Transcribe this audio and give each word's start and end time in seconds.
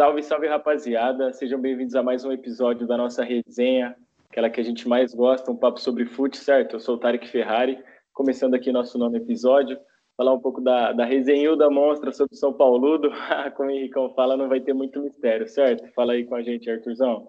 Salve, 0.00 0.22
salve 0.22 0.46
rapaziada, 0.46 1.30
sejam 1.30 1.60
bem-vindos 1.60 1.94
a 1.94 2.02
mais 2.02 2.24
um 2.24 2.32
episódio 2.32 2.86
da 2.86 2.96
nossa 2.96 3.22
resenha, 3.22 3.94
aquela 4.30 4.48
que 4.48 4.58
a 4.58 4.64
gente 4.64 4.88
mais 4.88 5.12
gosta, 5.14 5.50
um 5.50 5.56
papo 5.56 5.78
sobre 5.78 6.06
fute, 6.06 6.38
certo? 6.38 6.76
Eu 6.76 6.80
sou 6.80 6.94
o 6.94 6.98
Tarek 6.98 7.28
Ferrari, 7.28 7.78
começando 8.14 8.54
aqui 8.54 8.72
nosso 8.72 8.96
nono 8.96 9.18
episódio, 9.18 9.78
falar 10.16 10.32
um 10.32 10.40
pouco 10.40 10.62
da, 10.62 10.92
da 10.92 11.04
resenha 11.04 11.54
da 11.54 11.68
monstra 11.68 12.12
sobre 12.12 12.34
São 12.34 12.50
Paulo, 12.50 12.98
como 13.54 13.68
o 13.68 13.72
Henricão 13.72 14.08
fala, 14.14 14.38
não 14.38 14.48
vai 14.48 14.58
ter 14.58 14.72
muito 14.72 15.02
mistério, 15.02 15.46
certo? 15.46 15.86
Fala 15.92 16.14
aí 16.14 16.24
com 16.24 16.34
a 16.34 16.42
gente, 16.42 16.70
Arthurzão. 16.70 17.28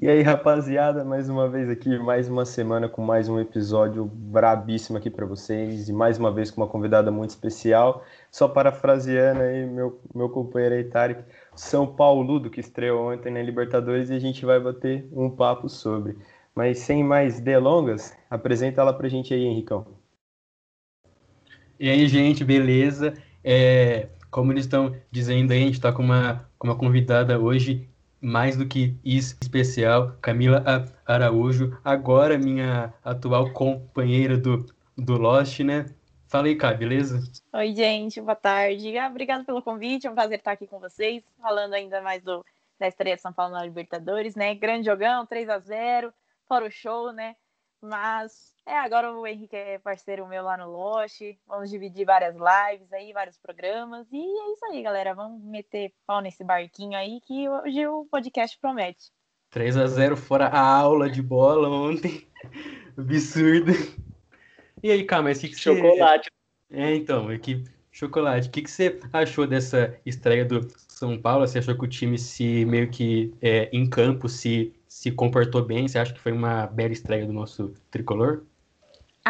E 0.00 0.08
aí, 0.08 0.22
rapaziada, 0.22 1.04
mais 1.04 1.28
uma 1.28 1.48
vez 1.48 1.68
aqui, 1.68 1.98
mais 1.98 2.28
uma 2.28 2.44
semana 2.44 2.88
com 2.88 3.02
mais 3.02 3.28
um 3.28 3.40
episódio 3.40 4.04
brabíssimo 4.04 4.96
aqui 4.96 5.10
para 5.10 5.26
vocês 5.26 5.88
e 5.88 5.92
mais 5.92 6.18
uma 6.18 6.32
vez 6.32 6.52
com 6.52 6.60
uma 6.60 6.68
convidada 6.68 7.10
muito 7.10 7.30
especial. 7.30 8.04
Só 8.30 8.46
parafraseando 8.46 9.40
aí 9.40 9.66
meu, 9.66 10.00
meu 10.14 10.28
companheiro 10.28 10.76
aí, 10.76 10.84
Tarek, 10.84 11.24
São 11.56 11.84
Paulo, 11.84 12.38
do 12.38 12.48
que 12.48 12.60
estreou 12.60 13.12
ontem 13.12 13.32
na 13.32 13.42
Libertadores 13.42 14.08
e 14.08 14.14
a 14.14 14.20
gente 14.20 14.46
vai 14.46 14.60
bater 14.60 15.08
um 15.10 15.28
papo 15.28 15.68
sobre. 15.68 16.16
Mas 16.54 16.78
sem 16.78 17.02
mais 17.02 17.40
delongas, 17.40 18.16
apresenta 18.30 18.80
ela 18.80 18.94
pra 18.94 19.08
gente 19.08 19.34
aí, 19.34 19.44
Henricão. 19.44 19.84
E 21.80 21.90
aí, 21.90 22.06
gente, 22.06 22.44
beleza? 22.44 23.14
É, 23.42 24.06
como 24.30 24.52
eles 24.52 24.64
estão 24.64 24.94
dizendo 25.10 25.50
aí, 25.50 25.58
a 25.58 25.66
gente 25.66 25.74
está 25.74 25.92
com 25.92 26.04
uma, 26.04 26.48
com 26.56 26.68
uma 26.68 26.76
convidada 26.76 27.36
hoje 27.40 27.88
mais 28.20 28.56
do 28.56 28.66
que 28.66 28.96
isso 29.04 29.36
especial, 29.40 30.16
Camila 30.20 30.64
Araújo, 31.06 31.78
agora 31.84 32.38
minha 32.38 32.92
atual 33.04 33.52
companheira 33.52 34.36
do, 34.36 34.66
do 34.96 35.16
Lost, 35.16 35.60
né? 35.60 35.86
Fala 36.26 36.46
aí, 36.46 36.56
Cá, 36.56 36.74
beleza? 36.74 37.22
Oi, 37.52 37.74
gente, 37.74 38.20
boa 38.20 38.34
tarde. 38.34 38.98
Ah, 38.98 39.08
obrigada 39.08 39.44
pelo 39.44 39.62
convite, 39.62 40.06
é 40.06 40.10
um 40.10 40.14
prazer 40.14 40.38
estar 40.38 40.52
aqui 40.52 40.66
com 40.66 40.78
vocês, 40.78 41.24
falando 41.40 41.74
ainda 41.74 42.02
mais 42.02 42.22
do, 42.22 42.44
da 42.78 42.86
estreia 42.86 43.16
de 43.16 43.22
São 43.22 43.32
Paulo 43.32 43.54
na 43.54 43.64
Libertadores, 43.64 44.34
né? 44.34 44.54
Grande 44.54 44.86
jogão, 44.86 45.24
3 45.24 45.48
a 45.48 45.58
0 45.58 46.12
fora 46.46 46.66
o 46.66 46.70
show, 46.70 47.12
né? 47.12 47.36
Mas 47.80 48.54
é, 48.68 48.78
agora 48.78 49.10
o 49.12 49.26
Henrique 49.26 49.56
é 49.56 49.78
parceiro 49.78 50.26
meu 50.28 50.44
lá 50.44 50.56
no 50.56 50.70
Lost. 50.70 51.20
Vamos 51.46 51.70
dividir 51.70 52.04
várias 52.04 52.34
lives 52.36 52.92
aí, 52.92 53.12
vários 53.14 53.38
programas. 53.38 54.06
E 54.12 54.18
é 54.18 54.52
isso 54.52 54.64
aí, 54.66 54.82
galera. 54.82 55.14
Vamos 55.14 55.42
meter 55.42 55.90
pau 56.06 56.20
nesse 56.20 56.44
barquinho 56.44 56.96
aí 56.96 57.18
que 57.26 57.48
hoje 57.48 57.86
o 57.86 58.04
podcast 58.10 58.58
promete. 58.60 59.10
3 59.50 59.78
a 59.78 59.86
0 59.86 60.16
fora 60.18 60.48
a 60.48 60.60
aula 60.60 61.08
de 61.08 61.22
bola 61.22 61.68
ontem. 61.68 62.28
Absurdo. 62.96 63.72
E 64.82 64.90
aí, 64.90 65.02
cara, 65.04 65.22
mas 65.22 65.38
o 65.38 65.40
que, 65.40 65.48
que 65.48 65.56
Chocolate. 65.56 66.30
Você... 66.70 66.78
É, 66.78 66.94
então, 66.94 67.26
que 67.38 67.64
chocolate. 67.90 68.48
O 68.48 68.50
que, 68.50 68.62
que 68.62 68.70
você 68.70 69.00
achou 69.12 69.46
dessa 69.46 69.98
estreia 70.04 70.44
do 70.44 70.68
São 70.88 71.18
Paulo? 71.18 71.46
Você 71.46 71.58
achou 71.58 71.74
que 71.74 71.84
o 71.84 71.88
time 71.88 72.18
se 72.18 72.66
meio 72.66 72.90
que 72.90 73.32
é, 73.40 73.70
em 73.72 73.88
campo 73.88 74.28
se, 74.28 74.74
se 74.86 75.10
comportou 75.10 75.64
bem? 75.64 75.88
Você 75.88 75.98
acha 75.98 76.12
que 76.12 76.20
foi 76.20 76.32
uma 76.32 76.66
bela 76.66 76.92
estreia 76.92 77.26
do 77.26 77.32
nosso 77.32 77.72
tricolor? 77.90 78.44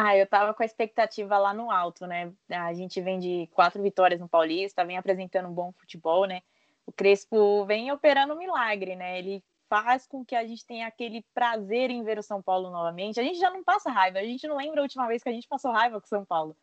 Ah, 0.01 0.17
eu 0.17 0.29
tava 0.29 0.55
com 0.55 0.63
a 0.63 0.67
expectativa 0.67 1.37
lá 1.39 1.53
no 1.53 1.73
alto, 1.73 2.07
né? 2.07 2.33
A 2.49 2.73
gente 2.73 3.01
vem 3.01 3.19
de 3.19 3.49
quatro 3.53 3.83
vitórias 3.83 4.21
no 4.21 4.29
Paulista, 4.29 4.85
vem 4.85 4.97
apresentando 4.97 5.49
um 5.49 5.53
bom 5.53 5.73
futebol, 5.73 6.25
né? 6.25 6.41
O 6.87 6.93
Crespo 6.93 7.65
vem 7.67 7.91
operando 7.91 8.33
um 8.33 8.39
milagre, 8.39 8.95
né? 8.95 9.19
Ele 9.19 9.43
faz 9.69 10.07
com 10.07 10.25
que 10.25 10.37
a 10.37 10.47
gente 10.47 10.65
tenha 10.65 10.87
aquele 10.87 11.27
prazer 11.35 11.91
em 11.91 12.05
ver 12.05 12.17
o 12.17 12.23
São 12.23 12.41
Paulo 12.41 12.71
novamente. 12.71 13.19
A 13.19 13.25
gente 13.25 13.41
já 13.41 13.51
não 13.51 13.65
passa 13.65 13.91
raiva, 13.91 14.21
a 14.21 14.23
gente 14.23 14.47
não 14.47 14.57
lembra 14.57 14.81
a 14.81 14.85
última 14.85 15.09
vez 15.09 15.21
que 15.21 15.31
a 15.31 15.33
gente 15.33 15.49
passou 15.49 15.73
raiva 15.73 16.01
com 16.01 16.07
o 16.07 16.09
São 16.09 16.25
Paulo. 16.25 16.57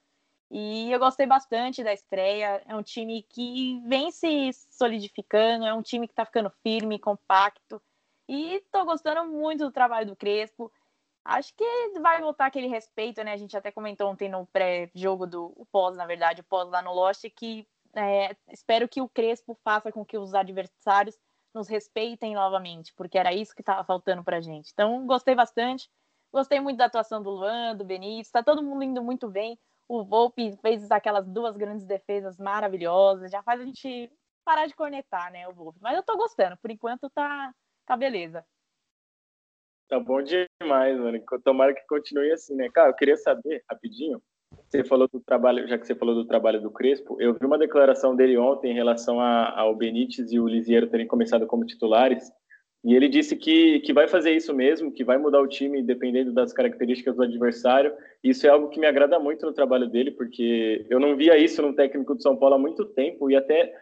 E 0.50 0.90
eu 0.90 0.98
gostei 0.98 1.26
bastante 1.26 1.84
da 1.84 1.92
estreia. 1.92 2.64
É 2.66 2.74
um 2.74 2.84
time 2.84 3.22
que 3.24 3.82
vem 3.86 4.12
se 4.12 4.54
solidificando, 4.72 5.66
é 5.66 5.74
um 5.74 5.82
time 5.82 6.08
que 6.08 6.14
tá 6.14 6.24
ficando 6.24 6.50
firme, 6.64 6.98
compacto. 6.98 7.82
E 8.30 8.64
tô 8.72 8.86
gostando 8.86 9.26
muito 9.30 9.66
do 9.66 9.72
trabalho 9.74 10.08
do 10.08 10.16
Crespo 10.16 10.72
acho 11.26 11.54
que 11.56 12.00
vai 12.00 12.22
voltar 12.22 12.46
aquele 12.46 12.68
respeito, 12.68 13.24
né? 13.24 13.34
A 13.34 13.38
gente 13.38 13.58
até 13.58 13.72
comentou 13.72 14.10
ontem 14.10 14.30
no 14.30 14.46
pré-jogo 14.46 15.26
do 15.26 15.52
o 15.58 15.66
pós, 15.66 15.98
na 15.98 16.06
verdade, 16.06 16.42
o 16.42 16.44
pós 16.44 16.70
lá 16.70 16.82
no 16.82 16.94
Lost, 16.94 17.26
que 17.36 17.68
é, 17.96 18.36
espero 18.52 18.88
que 18.88 19.02
o 19.02 19.10
Crespo 19.10 19.58
faça 19.64 19.92
com 19.92 20.06
que 20.06 20.18
os 20.18 20.34
adversários 20.36 21.18
nos 21.54 21.68
respeitem 21.68 22.36
novamente, 22.36 22.94
porque 22.94 23.18
era 23.18 23.34
isso 23.34 23.56
que 23.56 23.62
estava 23.62 23.84
faltando 23.84 24.24
pra 24.24 24.42
gente. 24.42 24.70
Então, 24.74 25.06
gostei 25.08 25.34
bastante. 25.34 25.90
Gostei 26.32 26.60
muito 26.60 26.78
da 26.78 26.86
atuação 26.86 27.24
do 27.24 27.30
Luan, 27.30 27.76
do 27.78 27.86
Benítez, 27.86 28.30
tá 28.30 28.44
todo 28.44 28.62
mundo 28.62 28.84
indo 28.84 29.02
muito 29.02 29.30
bem. 29.30 29.58
O 29.88 30.04
Volpe 30.04 30.58
fez 30.62 30.92
aquelas 30.92 31.26
duas 31.26 31.56
grandes 31.56 31.86
defesas 31.86 32.38
maravilhosas, 32.38 33.32
já 33.32 33.42
faz 33.42 33.62
a 33.62 33.64
gente 33.64 34.12
parar 34.44 34.68
de 34.68 34.76
cornetar, 34.76 35.32
né, 35.32 35.48
o 35.48 35.54
Volpe. 35.54 35.80
Mas 35.82 35.96
eu 35.96 36.04
tô 36.04 36.18
gostando, 36.18 36.58
por 36.58 36.70
enquanto 36.70 37.10
tá, 37.10 37.54
tá 37.86 37.96
beleza. 37.96 38.46
Tá 39.88 40.00
bom 40.00 40.22
demais, 40.22 41.00
mano. 41.00 41.22
Tomara 41.44 41.74
que 41.74 41.86
continue 41.88 42.32
assim, 42.32 42.56
né? 42.56 42.70
Cara, 42.74 42.90
eu 42.90 42.96
queria 42.96 43.18
saber, 43.18 43.64
rapidinho, 43.70 44.22
você 44.68 44.84
falou 44.84 45.08
do 45.08 45.20
trabalho, 45.20 45.68
já 45.68 45.78
que 45.78 45.86
você 45.86 45.96
falou 45.96 46.16
do 46.16 46.26
trabalho 46.26 46.62
do 46.62 46.72
Crespo, 46.72 47.18
eu 47.20 47.34
vi 47.34 47.46
uma 47.46 47.58
declaração 47.58 48.16
dele 48.16 48.38
ontem 48.38 48.72
em 48.72 48.76
relação 48.76 49.20
a, 49.20 49.60
ao 49.60 49.76
Benítez 49.76 50.32
e 50.32 50.40
o 50.40 50.48
Lisiero 50.48 50.88
terem 50.88 51.08
começado 51.08 51.46
como 51.46 51.66
titulares, 51.66 52.32
e 52.84 52.94
ele 52.94 53.10
disse 53.10 53.36
que, 53.36 53.80
que 53.80 53.92
vai 53.92 54.08
fazer 54.08 54.32
isso 54.32 54.54
mesmo, 54.54 54.92
que 54.92 55.04
vai 55.04 55.18
mudar 55.18 55.42
o 55.42 55.48
time 55.48 55.82
dependendo 55.82 56.32
das 56.32 56.54
características 56.54 57.16
do 57.16 57.24
adversário. 57.24 57.92
Isso 58.24 58.46
é 58.46 58.50
algo 58.52 58.70
que 58.70 58.80
me 58.80 58.86
agrada 58.86 59.20
muito 59.20 59.44
no 59.44 59.54
trabalho 59.54 59.88
dele, 59.88 60.12
porque 60.12 60.86
eu 60.88 61.00
não 61.00 61.16
via 61.16 61.36
isso 61.36 61.64
no 61.64 61.74
técnico 61.74 62.14
do 62.14 62.22
São 62.22 62.38
Paulo 62.38 62.56
há 62.56 62.60
muito 62.60 62.86
tempo, 62.86 63.30
e 63.32 63.36
até 63.36 63.74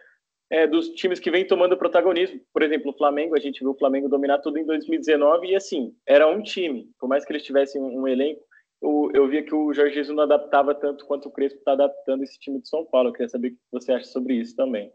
é, 0.54 0.68
dos 0.68 0.90
times 0.90 1.18
que 1.18 1.32
vem 1.32 1.44
tomando 1.44 1.76
protagonismo. 1.76 2.40
Por 2.52 2.62
exemplo, 2.62 2.92
o 2.92 2.96
Flamengo, 2.96 3.34
a 3.34 3.40
gente 3.40 3.58
viu 3.58 3.72
o 3.72 3.76
Flamengo 3.76 4.08
dominar 4.08 4.38
tudo 4.38 4.56
em 4.56 4.64
2019 4.64 5.48
e 5.48 5.56
assim, 5.56 5.92
era 6.06 6.28
um 6.28 6.40
time. 6.40 6.88
Por 6.96 7.08
mais 7.08 7.24
que 7.24 7.32
eles 7.32 7.42
tivessem 7.42 7.82
um, 7.82 8.02
um 8.02 8.06
elenco, 8.06 8.40
eu, 8.80 9.10
eu, 9.14 9.28
via 9.28 9.42
que 9.42 9.52
o 9.52 9.72
Jorge 9.74 9.94
Jesus 9.94 10.16
não 10.16 10.22
adaptava 10.22 10.72
tanto 10.72 11.06
quanto 11.06 11.28
o 11.28 11.32
Crespo 11.32 11.58
está 11.58 11.72
adaptando 11.72 12.22
esse 12.22 12.38
time 12.38 12.60
de 12.60 12.68
São 12.68 12.86
Paulo. 12.86 13.08
Eu 13.08 13.12
queria 13.12 13.28
saber 13.28 13.48
o 13.48 13.50
que 13.50 13.58
você 13.72 13.92
acha 13.92 14.04
sobre 14.04 14.34
isso 14.34 14.54
também. 14.54 14.92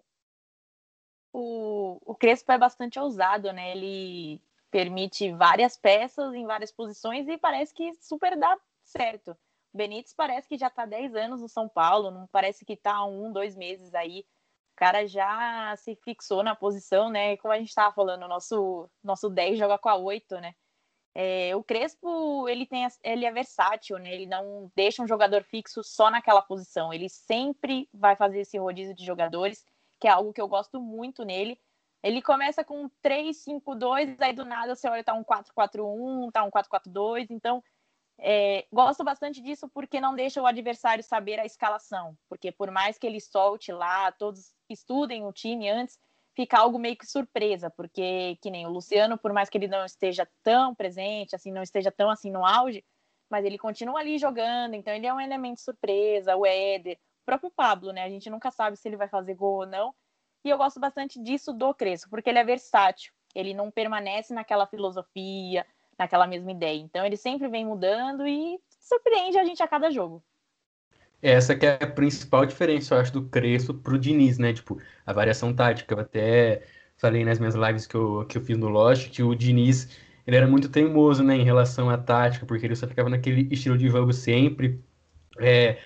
O, 1.34 2.00
o 2.06 2.16
Crespo 2.16 2.53
é 2.53 2.58
bastante 2.58 2.97
ousado, 2.97 3.52
né? 3.52 3.76
Ele 3.76 4.41
permite 4.72 5.34
várias 5.34 5.76
peças 5.76 6.34
em 6.34 6.46
várias 6.46 6.72
posições 6.72 7.28
e 7.28 7.38
parece 7.38 7.74
que 7.74 7.94
super 7.96 8.38
dá 8.38 8.58
certo. 8.86 9.36
Benítez 9.74 10.14
parece 10.14 10.47
que 10.47 10.58
já 10.58 10.68
está 10.68 10.86
10 10.86 11.16
anos 11.16 11.41
no 11.41 11.50
São 11.50 11.68
Paulo, 11.68 12.12
não 12.12 12.28
parece 12.31 12.64
que 12.64 12.74
está 12.74 13.03
um, 13.06 13.31
dois 13.31 13.58
meses 13.58 13.94
aí 13.94 14.24
cara 14.79 15.06
já 15.06 15.75
se 15.75 15.94
fixou 15.97 16.41
na 16.41 16.56
posição, 16.56 17.09
né? 17.09 17.35
Como 17.38 17.53
a 17.53 17.57
gente 17.57 17.67
estava 17.67 17.94
falando, 17.94 18.28
nosso 18.29 18.90
nosso 19.03 19.29
10 19.29 19.59
joga 19.59 19.78
com 19.78 19.90
a 19.90 19.95
8, 19.97 20.40
né? 20.40 20.56
É, 21.13 21.53
o 21.53 21.62
Crespo, 21.62 22.47
ele, 22.47 22.66
tem, 22.66 22.88
ele 23.03 23.25
é 23.25 23.31
versátil, 23.31 23.97
né? 23.97 24.13
Ele 24.13 24.25
não 24.25 24.72
deixa 24.73 25.03
um 25.03 25.07
jogador 25.07 25.44
fixo 25.44 25.84
só 25.84 26.09
naquela 26.09 26.41
posição. 26.41 26.94
Ele 26.94 27.09
sempre 27.09 27.90
vai 27.94 28.16
fazer 28.16 28.40
esse 28.40 28.57
rodízio 28.57 28.95
de 28.95 29.06
jogadores, 29.06 29.66
que 30.00 30.07
é 30.07 30.12
algo 30.12 30.31
que 30.31 30.40
eu 30.40 30.47
gosto 30.47 30.79
muito 30.79 31.25
nele. 31.25 31.59
Ele 32.01 32.22
começa 32.22 32.63
com 32.63 32.90
3-5-2, 33.03 34.22
aí 34.22 34.31
do 34.31 34.46
nada 34.46 34.73
você 34.75 34.88
olha, 34.88 35.03
tá 35.03 35.13
um 35.13 35.25
4-4-1, 35.25 36.31
tá 36.31 36.44
um 36.46 36.51
4-4-2. 36.51 37.28
Então, 37.31 37.61
é, 38.22 38.66
gosto 38.72 39.03
bastante 39.03 39.41
disso 39.41 39.69
porque 39.69 40.02
não 40.02 40.16
deixa 40.16 40.41
o 40.41 40.46
adversário 40.46 41.03
saber 41.03 41.40
a 41.40 41.46
escalação. 41.46 42.18
Porque 42.28 42.52
por 42.52 42.69
mais 42.72 42.97
que 42.97 43.07
ele 43.07 43.19
solte 43.19 43.72
lá, 43.72 44.12
todos 44.12 44.53
estudem 44.69 45.25
o 45.25 45.31
time 45.31 45.69
antes, 45.69 45.97
fica 46.35 46.58
algo 46.58 46.78
meio 46.78 46.97
que 46.97 47.06
surpresa, 47.06 47.69
porque 47.69 48.38
que 48.41 48.52
nem 48.52 48.66
o 48.66 48.69
Luciano, 48.69 49.18
por 49.18 49.34
mais 49.34 49.50
que 49.50 49.58
ele 49.58 49.68
não 49.68 49.85
esteja 49.85 50.28
tão 50.44 50.76
presente, 50.76 51.35
assim, 51.35 51.52
não 51.52 51.64
esteja 51.64 51.91
tão 51.91 52.09
assim 52.09 52.32
no 52.32 52.46
auge, 52.46 52.84
mas 53.29 53.46
ele 53.46 53.58
continua 53.58 53.99
ali 53.99 54.17
jogando, 54.17 54.73
então 54.73 54.94
ele 54.94 55.05
é 55.05 55.14
um 55.14 55.20
elemento 55.20 55.61
surpresa, 55.61 56.35
o 56.35 56.46
Éder, 56.46 56.96
o 56.96 57.26
próprio 57.26 57.52
Pablo, 57.52 57.91
né? 57.91 58.03
A 58.03 58.09
gente 58.09 58.29
nunca 58.29 58.52
sabe 58.52 58.78
se 58.78 58.88
ele 58.88 58.97
vai 58.97 59.08
fazer 59.08 59.35
gol 59.35 59.59
ou 59.59 59.66
não. 59.66 59.94
E 60.44 60.49
eu 60.49 60.58
gosto 60.58 60.79
bastante 60.79 61.22
disso 61.22 61.53
do 61.53 61.73
Crespo, 61.73 62.09
porque 62.09 62.29
ele 62.29 62.40
é 62.40 62.44
versátil. 62.44 63.14
Ele 63.35 63.53
não 63.53 63.70
permanece 63.70 64.34
naquela 64.34 64.66
filosofia, 64.66 65.66
naquela 65.99 66.25
mesma 66.25 66.51
ideia. 66.51 66.79
Então 66.79 67.05
ele 67.05 67.17
sempre 67.17 67.47
vem 67.49 67.66
mudando 67.66 68.25
e 68.25 68.57
surpreende 68.79 69.37
a 69.37 69.43
gente 69.43 69.61
a 69.61 69.67
cada 69.67 69.91
jogo. 69.91 70.23
Essa 71.22 71.53
que 71.55 71.66
é 71.66 71.78
a 71.81 71.87
principal 71.87 72.46
diferença, 72.46 72.96
eu 72.96 72.99
acho, 72.99 73.11
do 73.11 73.28
Crespo 73.28 73.73
pro 73.73 73.99
Diniz, 73.99 74.37
né? 74.37 74.53
Tipo, 74.53 74.81
a 75.05 75.11
variação 75.11 75.53
tática. 75.53 75.93
Eu 75.93 75.99
até 75.99 76.66
falei 76.97 77.25
nas 77.25 77.40
minhas 77.40 77.55
lives 77.55 77.85
que 77.85 77.96
eu, 77.96 78.25
que 78.25 78.37
eu 78.37 78.41
fiz 78.41 78.57
no 78.57 78.69
Lost 78.69 79.09
que 79.09 79.22
o 79.22 79.35
Diniz 79.35 79.90
ele 80.29 80.37
era 80.37 80.47
muito 80.47 80.69
teimoso, 80.69 81.23
né, 81.23 81.35
em 81.35 81.43
relação 81.43 81.90
à 81.90 81.97
tática, 81.97 82.46
porque 82.46 82.63
ele 82.63 82.75
só 82.75 82.87
ficava 82.87 83.09
naquele 83.09 83.51
estilo 83.51 83.75
de 83.75 83.90
jogo 83.90 84.13
sempre. 84.13 84.79
É, 85.40 85.79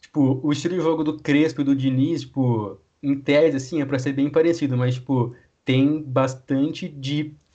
tipo, 0.00 0.40
o 0.42 0.50
estilo 0.52 0.74
de 0.74 0.82
jogo 0.82 1.04
do 1.04 1.18
Crespo 1.20 1.60
e 1.60 1.64
do 1.64 1.76
Diniz, 1.76 2.22
tipo, 2.22 2.80
em 3.00 3.20
tese, 3.20 3.56
assim, 3.56 3.80
é 3.80 3.86
pra 3.86 3.98
ser 3.98 4.12
bem 4.12 4.28
parecido, 4.28 4.76
mas, 4.76 4.94
tipo, 4.96 5.36
tem 5.64 6.02
bastante 6.02 6.88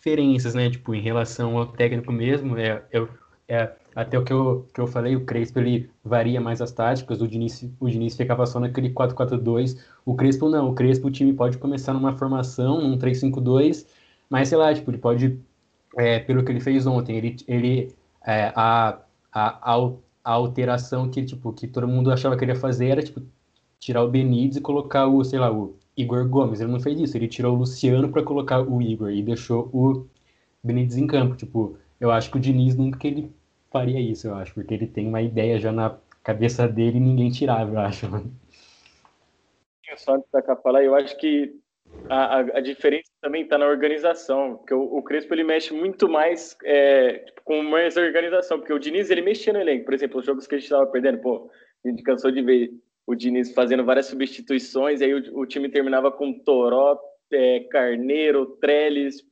diferenças, 0.02 0.56
né? 0.56 0.70
Tipo, 0.70 0.96
em 0.96 1.02
relação 1.02 1.58
ao 1.58 1.68
técnico 1.68 2.12
mesmo, 2.12 2.58
é, 2.58 2.84
é, 2.92 3.08
é, 3.48 3.72
até 3.96 4.18
o 4.18 4.24
que 4.24 4.34
eu, 4.34 4.68
que 4.74 4.82
eu 4.82 4.88
falei, 4.88 5.16
o 5.16 5.24
Crespo 5.26 5.60
ele 5.60 5.90
varia 6.04 6.42
mais 6.42 6.60
as 6.60 6.72
táticas, 6.72 7.22
o 7.22 7.28
Diniz, 7.28 7.70
o 7.80 7.88
Diniz 7.88 8.18
ficava 8.18 8.46
só 8.48 8.60
naquele 8.60 8.90
4-4-2, 8.90 9.78
o 10.04 10.16
Crespo 10.16 10.50
não, 10.50 10.70
o 10.70 10.74
Crespo 10.74 11.08
o 11.08 11.12
time 11.12 11.34
pode 11.34 11.58
começar 11.60 11.94
numa 11.94 12.18
formação, 12.18 12.82
num 12.82 12.98
3-5-2, 12.98 13.86
mas 14.28 14.50
sei 14.50 14.58
lá, 14.58 14.74
tipo, 14.74 14.90
ele 14.90 14.98
pode, 14.98 15.40
é, 15.96 16.20
pelo 16.20 16.44
que 16.44 16.52
ele 16.52 16.60
fez 16.60 16.88
ontem, 16.88 17.18
ele, 17.18 17.36
ele 17.48 17.96
é, 18.26 18.52
a, 18.56 18.98
a, 19.32 19.76
a, 20.24 20.32
alteração 20.32 21.10
que, 21.10 21.24
tipo, 21.24 21.54
que 21.54 21.68
todo 21.68 21.88
mundo 21.88 22.12
achava 22.12 22.36
que 22.36 22.44
ele 22.44 22.54
ia 22.54 22.60
fazer 22.60 22.88
era, 22.88 23.04
tipo, 23.04 23.22
tirar 23.80 24.04
o 24.04 24.10
Benítez 24.10 24.58
e 24.58 24.62
colocar 24.62 25.08
o, 25.08 25.24
sei 25.24 25.40
lá, 25.40 25.52
o 25.52 25.76
Igor 26.02 26.28
Gomes, 26.28 26.60
ele 26.60 26.72
não 26.72 26.80
fez 26.80 27.00
isso, 27.00 27.18
ele 27.18 27.28
tirou 27.28 27.56
o 27.56 27.60
Luciano 27.60 28.10
para 28.10 28.24
colocar 28.24 28.62
o 28.62 28.82
Igor 28.82 29.12
e 29.12 29.22
deixou 29.22 29.70
o 29.74 30.08
Benítez 30.64 30.98
em 30.98 31.08
campo, 31.08 31.36
tipo, 31.36 31.78
eu 32.00 32.12
acho 32.12 32.30
que 32.30 32.38
o 32.38 32.40
Diniz 32.40 32.76
nunca 32.76 33.00
que 33.00 33.08
ele 33.08 33.36
faria 33.72 34.00
isso, 34.00 34.28
eu 34.28 34.36
acho, 34.36 34.54
porque 34.54 34.74
ele 34.74 34.88
tem 34.88 35.08
uma 35.08 35.22
ideia 35.22 35.58
já 35.60 35.72
na 35.72 35.98
cabeça 36.24 36.68
dele 36.68 36.98
e 36.98 37.02
ninguém 37.02 37.32
tirava, 37.32 37.72
eu 37.72 37.80
acho. 37.80 38.08
Só 39.98 40.16
antes 40.16 40.30
da 40.32 40.56
falar, 40.56 40.84
eu 40.84 40.96
acho 40.96 41.18
que 41.18 41.54
a, 42.10 42.38
a, 42.38 42.40
a 42.40 42.62
diferença 42.62 43.12
também 43.22 43.44
está 43.44 43.58
na 43.58 43.68
organização, 43.68 44.58
porque 44.58 44.74
o, 44.74 44.82
o, 44.82 45.04
Crespo 45.04 45.34
ele 45.34 45.44
mexe 45.44 45.74
muito 45.74 46.08
mais 46.08 46.58
é, 46.64 47.20
tipo, 47.20 47.42
com 47.44 47.62
mais 47.64 47.98
organização, 47.98 48.60
porque 48.60 48.74
o 48.74 48.80
Diniz 48.80 49.10
ele 49.10 49.22
mexia 49.22 49.54
no 49.54 49.60
elenco, 49.60 49.86
por 49.86 49.94
exemplo, 49.94 50.20
os 50.20 50.26
jogos 50.26 50.48
que 50.48 50.56
a 50.56 50.58
gente 50.58 50.66
estava 50.66 50.88
perdendo, 50.88 51.20
pô, 51.20 51.50
a 51.86 51.90
gente 51.90 52.04
cansou 52.04 52.32
de 52.32 52.42
ver 52.42 52.72
o 53.06 53.16
Diniz 53.16 53.54
fazendo 53.54 53.84
várias 53.84 54.08
substituições, 54.08 55.02
e 55.02 55.06
aí 55.06 55.14
o, 55.14 55.40
o 55.40 55.46
time 55.46 55.70
terminava 55.70 56.12
com 56.12 56.34
Toró, 56.40 57.00
é, 57.32 57.62
Carneiro, 57.62 58.58
Trellis, 58.58 59.24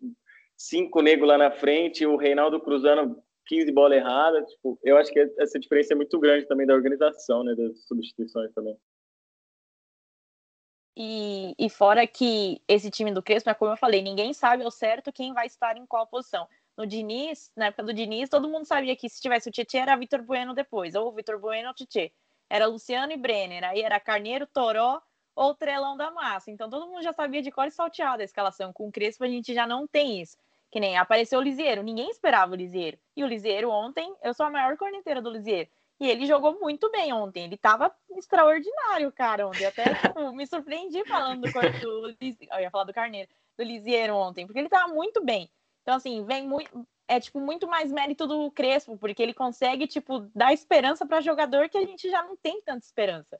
cinco 0.57 1.01
negros 1.01 1.27
lá 1.27 1.37
na 1.37 1.51
frente, 1.51 2.05
o 2.05 2.17
Reinaldo 2.17 2.59
cruzando 2.59 3.21
15 3.47 3.71
bola 3.71 3.95
errada, 3.95 4.43
tipo, 4.45 4.79
eu 4.83 4.97
acho 4.97 5.11
que 5.11 5.19
essa 5.39 5.59
diferença 5.59 5.93
é 5.93 5.95
muito 5.95 6.19
grande 6.19 6.47
também 6.47 6.67
da 6.67 6.75
organização, 6.75 7.43
né, 7.43 7.55
das 7.55 7.83
substituições 7.87 8.53
também. 8.53 8.77
E, 10.95 11.55
e 11.57 11.69
fora 11.69 12.05
que 12.05 12.61
esse 12.67 12.91
time 12.91 13.13
do 13.13 13.23
Crespo, 13.23 13.49
é 13.49 13.53
como 13.53 13.71
eu 13.71 13.77
falei, 13.77 14.01
ninguém 14.01 14.33
sabe 14.33 14.63
ao 14.63 14.69
certo 14.69 15.13
quem 15.13 15.33
vai 15.33 15.47
estar 15.47 15.77
em 15.77 15.85
qual 15.85 16.05
posição. 16.05 16.45
No 16.77 16.85
Diniz, 16.85 17.51
na 17.55 17.67
época 17.67 17.83
do 17.83 17.93
Diniz, 17.93 18.29
todo 18.29 18.49
mundo 18.49 18.65
sabia 18.65 18.95
que 18.95 19.09
se 19.09 19.21
tivesse 19.21 19.49
o 19.49 19.51
Tietchan 19.51 19.79
era 19.79 19.95
Vitor 19.95 20.21
Bueno 20.21 20.53
depois, 20.53 20.95
ou 20.95 21.13
Vitor 21.13 21.39
Bueno 21.39 21.69
ou 21.69 21.73
Tietchan. 21.73 22.09
Era 22.49 22.65
Luciano 22.65 23.11
e 23.11 23.17
Brenner, 23.17 23.63
aí 23.63 23.81
era 23.81 23.99
Carneiro, 23.99 24.47
Toró 24.47 25.01
ou 25.35 25.53
Trelão 25.53 25.95
da 25.95 26.11
Massa. 26.11 26.51
Então 26.51 26.69
todo 26.69 26.87
mundo 26.87 27.03
já 27.03 27.13
sabia 27.13 27.41
de 27.41 27.51
cor 27.51 27.67
e 27.67 27.71
salteado 27.71 28.21
a 28.21 28.25
escalação. 28.25 28.73
Com 28.73 28.87
o 28.87 28.91
Crespo 28.91 29.23
a 29.23 29.27
gente 29.27 29.53
já 29.53 29.67
não 29.67 29.87
tem 29.87 30.21
isso. 30.21 30.37
Que 30.71 30.79
nem 30.79 30.97
apareceu 30.97 31.39
o 31.39 31.41
Lisieiro, 31.41 31.81
ninguém 31.81 32.09
esperava 32.09 32.51
o 32.51 32.55
Lisieiro. 32.55 32.97
E 33.15 33.23
o 33.23 33.27
Lisieiro 33.27 33.69
ontem, 33.69 34.13
eu 34.21 34.33
sou 34.33 34.45
a 34.45 34.51
maior 34.51 34.77
corneteira 34.77 35.21
do 35.21 35.29
Lisieiro. 35.29 35.69
E 35.99 36.07
ele 36.07 36.25
jogou 36.25 36.59
muito 36.59 36.89
bem 36.91 37.11
ontem. 37.11 37.45
Ele 37.45 37.57
tava 37.57 37.93
extraordinário, 38.11 39.11
cara, 39.11 39.47
ontem. 39.47 39.65
Até 39.65 39.95
tipo, 39.95 40.31
me 40.31 40.47
surpreendi 40.47 41.03
falando 41.05 41.41
do, 41.41 41.51
do 41.51 42.15
eu 42.51 42.59
ia 42.59 42.71
falar 42.71 42.85
do 42.85 42.93
Carneiro, 42.93 43.29
do 43.57 43.63
Lisieiro 43.63 44.15
ontem, 44.15 44.45
porque 44.45 44.59
ele 44.59 44.69
tava 44.69 44.93
muito 44.93 45.23
bem. 45.23 45.49
Então, 45.81 45.95
assim, 45.95 46.23
vem 46.23 46.47
muito. 46.47 46.87
É 47.09 47.19
tipo 47.19 47.39
muito 47.39 47.67
mais 47.67 47.91
mérito 47.91 48.27
do 48.27 48.51
Crespo, 48.51 48.95
porque 48.95 49.23
ele 49.23 49.33
consegue, 49.33 49.87
tipo, 49.87 50.29
dar 50.35 50.53
esperança 50.53 51.07
para 51.07 51.19
jogador 51.21 51.67
que 51.67 51.77
a 51.77 51.85
gente 51.85 52.07
já 52.07 52.21
não 52.21 52.37
tem 52.37 52.61
tanta 52.61 52.85
esperança. 52.85 53.39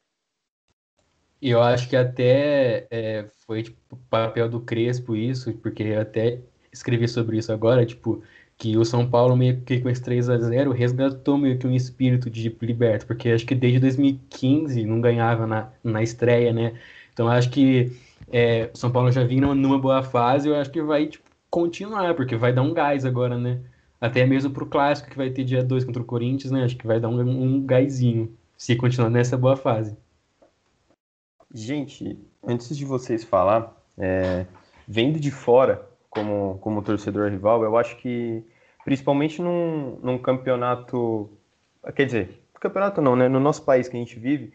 E 1.40 1.52
eu 1.52 1.62
acho 1.62 1.88
que 1.88 1.96
até 1.96 2.88
é, 2.90 3.30
foi 3.46 3.62
tipo, 3.62 3.96
papel 4.10 4.50
do 4.50 4.60
Crespo 4.60 5.16
isso, 5.16 5.54
porque 5.54 5.84
até 5.94 6.40
escrevi 6.72 7.08
sobre 7.08 7.38
isso 7.38 7.52
agora, 7.54 7.86
tipo, 7.86 8.24
que 8.58 8.76
o 8.76 8.84
São 8.84 9.10
Paulo 9.10 9.38
meio 9.38 9.62
que 9.62 9.80
com 9.80 9.90
esse 9.90 10.02
3 10.04 10.30
a 10.30 10.38
0 10.38 10.72
resgatou 10.72 11.38
meio 11.38 11.58
que 11.58 11.66
um 11.66 11.72
espírito 11.72 12.30
de 12.30 12.50
liberto, 12.62 13.06
porque 13.08 13.30
acho 13.30 13.46
que 13.46 13.56
desde 13.56 13.80
2015 13.80 14.84
não 14.84 15.00
ganhava 15.00 15.48
na, 15.48 15.72
na 15.84 16.04
estreia, 16.04 16.52
né? 16.52 16.78
Então 17.14 17.30
acho 17.30 17.50
que 17.50 17.92
é, 18.32 18.70
São 18.74 18.92
Paulo 18.92 19.12
já 19.12 19.24
vinha 19.24 19.54
numa 19.56 19.80
boa 19.80 20.04
fase, 20.04 20.50
eu 20.50 20.56
acho 20.56 20.70
que 20.72 20.82
vai 20.82 21.08
tipo, 21.08 21.29
continuar, 21.50 22.16
porque 22.16 22.36
vai 22.36 22.54
dar 22.54 22.62
um 22.62 22.74
gás 22.74 23.06
agora, 23.06 23.38
né? 23.38 23.62
Até 24.00 24.26
mesmo 24.26 24.52
pro 24.52 24.66
clássico 24.66 25.10
que 25.10 25.18
vai 25.18 25.30
ter 25.30 25.44
dia 25.44 25.64
2 25.64 25.84
contra 25.84 26.02
o 26.02 26.06
Corinthians, 26.06 26.52
né? 26.52 26.64
Acho 26.64 26.78
que 26.78 26.88
vai 26.88 27.00
dar 27.00 27.10
um, 27.10 27.20
um 27.20 27.66
gásinho, 27.66 28.34
se 28.58 28.76
continuar 28.76 29.10
nessa 29.10 29.38
boa 29.38 29.58
fase. 29.58 29.98
Gente, 31.54 32.18
antes 32.46 32.78
de 32.78 32.86
vocês 32.86 33.24
falar, 33.24 33.76
é, 33.98 34.46
vendo 34.88 35.20
de 35.20 35.32
fora, 35.32 35.88
como, 36.10 36.58
como 36.60 36.82
torcedor 36.82 37.30
rival, 37.30 37.64
eu 37.64 37.78
acho 37.78 37.98
que, 37.98 38.44
principalmente 38.86 39.42
num, 39.42 40.00
num 40.02 40.18
campeonato. 40.18 41.30
Quer 41.96 42.06
dizer, 42.06 42.42
campeonato 42.60 43.02
não, 43.02 43.16
né? 43.16 43.28
No 43.28 43.40
nosso 43.40 43.64
país 43.64 43.88
que 43.88 43.96
a 43.96 44.00
gente 44.00 44.20
vive, 44.20 44.54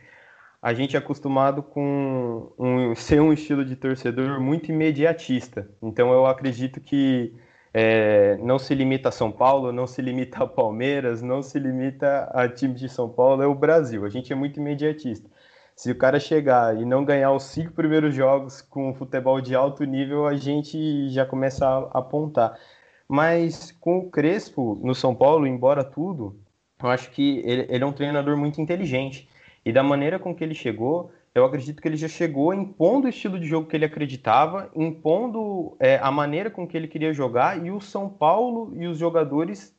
a 0.64 0.72
gente 0.72 0.96
é 0.96 0.98
acostumado 0.98 1.62
com 1.62 2.50
um, 2.58 2.94
ser 2.94 3.20
um 3.20 3.34
estilo 3.34 3.66
de 3.66 3.76
torcedor 3.76 4.40
muito 4.40 4.72
imediatista. 4.72 5.68
Então 5.82 6.10
eu 6.10 6.24
acredito 6.24 6.80
que 6.80 7.34
é, 7.74 8.38
não 8.38 8.58
se 8.58 8.74
limita 8.74 9.10
a 9.10 9.12
São 9.12 9.30
Paulo, 9.30 9.70
não 9.70 9.86
se 9.86 10.00
limita 10.00 10.42
a 10.42 10.46
Palmeiras, 10.46 11.20
não 11.20 11.42
se 11.42 11.58
limita 11.58 12.30
a 12.32 12.48
time 12.48 12.72
de 12.72 12.88
São 12.88 13.10
Paulo, 13.10 13.42
é 13.42 13.46
o 13.46 13.54
Brasil. 13.54 14.06
A 14.06 14.08
gente 14.08 14.32
é 14.32 14.34
muito 14.34 14.58
imediatista. 14.58 15.28
Se 15.76 15.90
o 15.90 15.98
cara 15.98 16.18
chegar 16.18 16.74
e 16.80 16.86
não 16.86 17.04
ganhar 17.04 17.30
os 17.32 17.42
cinco 17.42 17.74
primeiros 17.74 18.14
jogos 18.14 18.62
com 18.62 18.94
futebol 18.94 19.42
de 19.42 19.54
alto 19.54 19.84
nível, 19.84 20.26
a 20.26 20.34
gente 20.34 21.10
já 21.10 21.26
começa 21.26 21.66
a 21.68 21.98
apontar. 21.98 22.58
Mas 23.06 23.70
com 23.70 23.98
o 23.98 24.10
Crespo 24.10 24.80
no 24.82 24.94
São 24.94 25.14
Paulo, 25.14 25.46
embora 25.46 25.84
tudo, 25.84 26.40
eu 26.82 26.88
acho 26.88 27.10
que 27.10 27.42
ele, 27.44 27.66
ele 27.68 27.84
é 27.84 27.86
um 27.86 27.92
treinador 27.92 28.34
muito 28.34 28.62
inteligente. 28.62 29.28
E 29.64 29.72
da 29.72 29.82
maneira 29.82 30.18
com 30.18 30.34
que 30.34 30.44
ele 30.44 30.54
chegou, 30.54 31.10
eu 31.34 31.44
acredito 31.44 31.82
que 31.82 31.88
ele 31.88 31.96
já 31.96 32.06
chegou 32.06 32.54
impondo 32.54 33.06
o 33.06 33.10
estilo 33.10 33.40
de 33.40 33.46
jogo 33.46 33.66
que 33.66 33.76
ele 33.76 33.84
acreditava, 33.84 34.70
impondo 34.74 35.76
é, 35.80 35.98
a 36.00 36.10
maneira 36.10 36.50
com 36.50 36.66
que 36.66 36.76
ele 36.76 36.86
queria 36.86 37.12
jogar, 37.12 37.64
e 37.64 37.70
o 37.70 37.80
São 37.80 38.08
Paulo 38.08 38.72
e 38.76 38.86
os 38.86 38.98
jogadores 38.98 39.74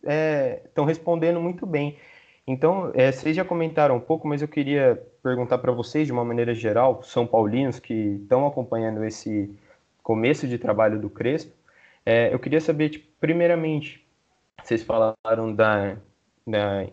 estão 0.63 0.83
é, 0.83 0.87
respondendo 0.87 1.39
muito 1.39 1.65
bem. 1.65 1.97
Então, 2.47 2.91
é, 2.93 3.11
vocês 3.11 3.35
já 3.35 3.45
comentaram 3.45 3.95
um 3.95 3.99
pouco, 3.99 4.27
mas 4.27 4.41
eu 4.41 4.47
queria 4.47 5.01
perguntar 5.23 5.57
para 5.59 5.71
vocês, 5.71 6.05
de 6.05 6.13
uma 6.13 6.25
maneira 6.25 6.53
geral, 6.53 7.01
São 7.01 7.25
Paulinos 7.25 7.79
que 7.79 7.93
estão 8.21 8.45
acompanhando 8.45 9.03
esse 9.03 9.49
começo 10.03 10.47
de 10.47 10.57
trabalho 10.57 10.99
do 10.99 11.09
Crespo, 11.09 11.51
é, 12.05 12.31
eu 12.33 12.37
queria 12.37 12.61
saber, 12.61 12.89
tipo, 12.89 13.07
primeiramente, 13.19 14.05
vocês 14.61 14.83
falaram 14.83 15.55
da, 15.55 15.97
da 16.45 16.85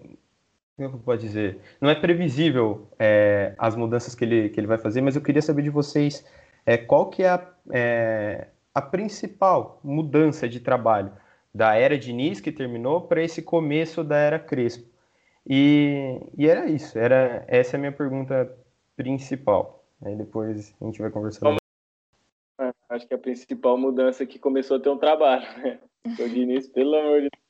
como 0.90 1.02
pode 1.02 1.22
dizer, 1.22 1.58
não 1.80 1.88
é 1.88 1.94
previsível 1.94 2.88
é, 2.98 3.54
as 3.58 3.74
mudanças 3.76 4.14
que 4.14 4.24
ele, 4.24 4.48
que 4.48 4.58
ele 4.58 4.66
vai 4.66 4.78
fazer, 4.78 5.00
mas 5.00 5.16
eu 5.16 5.22
queria 5.22 5.42
saber 5.42 5.62
de 5.62 5.70
vocês 5.70 6.24
é, 6.64 6.76
qual 6.76 7.10
que 7.10 7.22
é 7.22 7.28
a, 7.28 7.48
é, 7.70 8.48
a 8.74 8.80
principal 8.80 9.80
mudança 9.82 10.48
de 10.48 10.60
trabalho 10.60 11.12
da 11.54 11.74
era 11.74 11.98
Diniz, 11.98 12.40
que 12.40 12.50
terminou, 12.50 13.02
para 13.02 13.22
esse 13.22 13.42
começo 13.42 14.02
da 14.02 14.16
era 14.16 14.38
Crespo. 14.38 14.90
E, 15.46 16.20
e 16.38 16.46
era 16.46 16.66
isso, 16.66 16.98
era 16.98 17.44
essa 17.48 17.76
é 17.76 17.78
a 17.78 17.80
minha 17.80 17.92
pergunta 17.92 18.56
principal. 18.96 19.84
Aí 20.04 20.16
depois 20.16 20.74
a 20.80 20.84
gente 20.84 21.00
vai 21.00 21.10
conversando. 21.10 21.56
É, 22.60 22.72
acho 22.90 23.06
que 23.06 23.14
a 23.14 23.18
principal 23.18 23.76
mudança 23.76 24.22
é 24.22 24.26
que 24.26 24.38
começou 24.38 24.76
a 24.76 24.80
ter 24.80 24.88
um 24.88 24.98
trabalho, 24.98 25.46
né? 25.58 25.78
O 26.18 26.28
Diniz, 26.28 26.66
pelo 26.66 26.96
amor 26.96 27.20
de 27.20 27.28
Deus. 27.30 27.41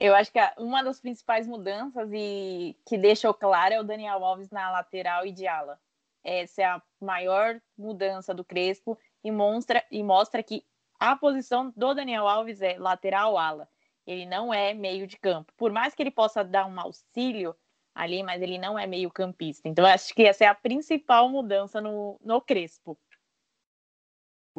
Eu 0.00 0.14
acho 0.14 0.32
que 0.32 0.38
uma 0.58 0.82
das 0.82 1.00
principais 1.00 1.46
mudanças 1.46 2.08
e 2.12 2.76
que 2.86 2.96
deixou 2.96 3.34
claro 3.34 3.74
é 3.74 3.80
o 3.80 3.84
Daniel 3.84 4.24
Alves 4.24 4.50
na 4.50 4.70
lateral 4.70 5.26
e 5.26 5.32
de 5.32 5.46
ala. 5.46 5.78
Essa 6.22 6.62
é 6.62 6.64
a 6.66 6.82
maior 7.00 7.60
mudança 7.76 8.32
do 8.32 8.44
Crespo 8.44 8.98
e 9.24 9.30
mostra, 9.30 9.84
e 9.90 10.02
mostra 10.02 10.42
que 10.42 10.64
a 11.00 11.16
posição 11.16 11.72
do 11.76 11.94
Daniel 11.94 12.28
Alves 12.28 12.60
é 12.60 12.78
lateral 12.78 13.36
ala. 13.36 13.68
Ele 14.06 14.24
não 14.24 14.54
é 14.54 14.72
meio 14.72 15.06
de 15.06 15.16
campo. 15.16 15.52
Por 15.56 15.72
mais 15.72 15.94
que 15.94 16.02
ele 16.02 16.10
possa 16.10 16.44
dar 16.44 16.66
um 16.66 16.80
auxílio 16.80 17.54
ali, 17.94 18.22
mas 18.22 18.40
ele 18.40 18.58
não 18.58 18.78
é 18.78 18.86
meio 18.86 19.10
campista. 19.10 19.68
Então, 19.68 19.84
acho 19.84 20.14
que 20.14 20.22
essa 20.22 20.44
é 20.44 20.46
a 20.46 20.54
principal 20.54 21.28
mudança 21.28 21.80
no, 21.80 22.18
no 22.24 22.40
Crespo. 22.40 22.96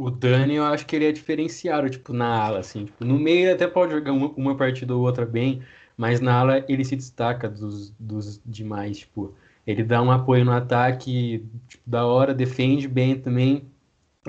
O 0.01 0.09
Dani, 0.09 0.55
eu 0.55 0.63
acho 0.63 0.85
que 0.85 0.95
ele 0.95 1.05
é 1.05 1.11
diferenciado, 1.11 1.89
tipo, 1.89 2.13
na 2.13 2.27
ala, 2.27 2.59
assim. 2.59 2.85
Tipo, 2.85 3.03
no 3.05 3.19
meio 3.19 3.41
ele 3.41 3.51
até 3.51 3.67
pode 3.67 3.91
jogar 3.91 4.13
uma, 4.13 4.29
uma 4.29 4.55
partida 4.55 4.95
ou 4.95 5.01
outra 5.01 5.25
bem, 5.25 5.61
mas 5.97 6.21
na 6.21 6.39
ala 6.39 6.65
ele 6.69 6.85
se 6.85 6.95
destaca 6.95 7.49
dos, 7.49 7.91
dos 7.99 8.41
demais, 8.45 8.99
tipo... 8.99 9.35
Ele 9.67 9.83
dá 9.83 10.01
um 10.01 10.09
apoio 10.09 10.43
no 10.43 10.51
ataque, 10.51 11.45
tipo, 11.67 11.83
da 11.87 12.05
hora, 12.05 12.33
defende 12.33 12.87
bem 12.87 13.19
também 13.19 13.69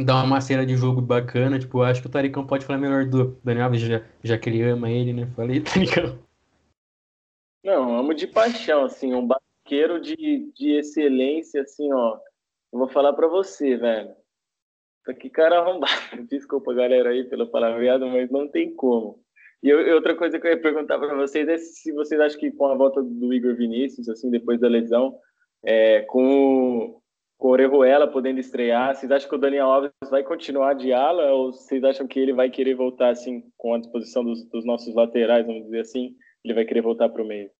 dá 0.04 0.22
uma 0.22 0.40
cena 0.40 0.64
de 0.64 0.76
jogo 0.76 1.00
bacana. 1.00 1.58
Tipo, 1.58 1.82
acho 1.82 2.00
que 2.00 2.06
o 2.06 2.10
Taricão 2.10 2.46
pode 2.46 2.64
falar 2.64 2.78
melhor 2.78 3.06
do 3.06 3.38
Daniel 3.44 3.66
Alves, 3.66 3.80
já, 3.80 4.02
já 4.22 4.38
que 4.38 4.48
ele 4.48 4.62
ama 4.62 4.90
ele, 4.90 5.12
né? 5.12 5.26
Falei, 5.34 5.60
Taricão. 5.62 6.18
Não, 7.64 7.98
amo 7.98 8.14
de 8.14 8.26
paixão, 8.26 8.84
assim, 8.84 9.14
um 9.14 9.26
barqueiro 9.26 10.00
de, 10.00 10.50
de 10.54 10.78
excelência, 10.78 11.62
assim, 11.62 11.92
ó. 11.92 12.18
Eu 12.72 12.78
vou 12.78 12.88
falar 12.88 13.12
pra 13.12 13.28
você, 13.28 13.76
velho. 13.76 14.14
Aqui, 15.08 15.30
cara 15.30 15.58
arrombado. 15.60 16.26
Desculpa, 16.28 16.74
galera, 16.74 17.10
aí, 17.10 17.24
pela 17.24 17.46
palavreada, 17.46 18.06
mas 18.06 18.30
não 18.30 18.48
tem 18.48 18.74
como. 18.74 19.22
E 19.62 19.68
eu, 19.68 19.94
outra 19.94 20.14
coisa 20.14 20.38
que 20.38 20.46
eu 20.46 20.50
ia 20.50 20.60
perguntar 20.60 20.98
para 20.98 21.14
vocês 21.14 21.46
é 21.48 21.58
se 21.58 21.92
vocês 21.92 22.20
acham 22.20 22.38
que 22.38 22.50
com 22.50 22.66
a 22.66 22.74
volta 22.74 23.02
do 23.02 23.32
Igor 23.32 23.54
Vinícius, 23.54 24.08
assim, 24.08 24.30
depois 24.30 24.58
da 24.58 24.68
lesão, 24.68 25.18
é, 25.62 26.00
com, 26.02 26.98
com 27.36 27.48
o 27.48 27.50
Orejuela 27.50 28.10
podendo 28.10 28.40
estrear, 28.40 28.94
vocês 28.94 29.12
acham 29.12 29.28
que 29.28 29.34
o 29.34 29.38
Daniel 29.38 29.66
Alves 29.66 29.92
vai 30.10 30.22
continuar 30.22 30.74
de 30.74 30.92
ala 30.92 31.32
ou 31.32 31.52
vocês 31.52 31.84
acham 31.84 32.06
que 32.06 32.18
ele 32.18 32.32
vai 32.32 32.48
querer 32.48 32.74
voltar, 32.74 33.10
assim, 33.10 33.44
com 33.58 33.74
a 33.74 33.78
disposição 33.78 34.24
dos, 34.24 34.48
dos 34.48 34.64
nossos 34.64 34.94
laterais, 34.94 35.46
vamos 35.46 35.64
dizer 35.64 35.80
assim, 35.80 36.16
ele 36.42 36.54
vai 36.54 36.64
querer 36.64 36.80
voltar 36.80 37.10
para 37.10 37.22
o 37.22 37.26
meio? 37.26 37.50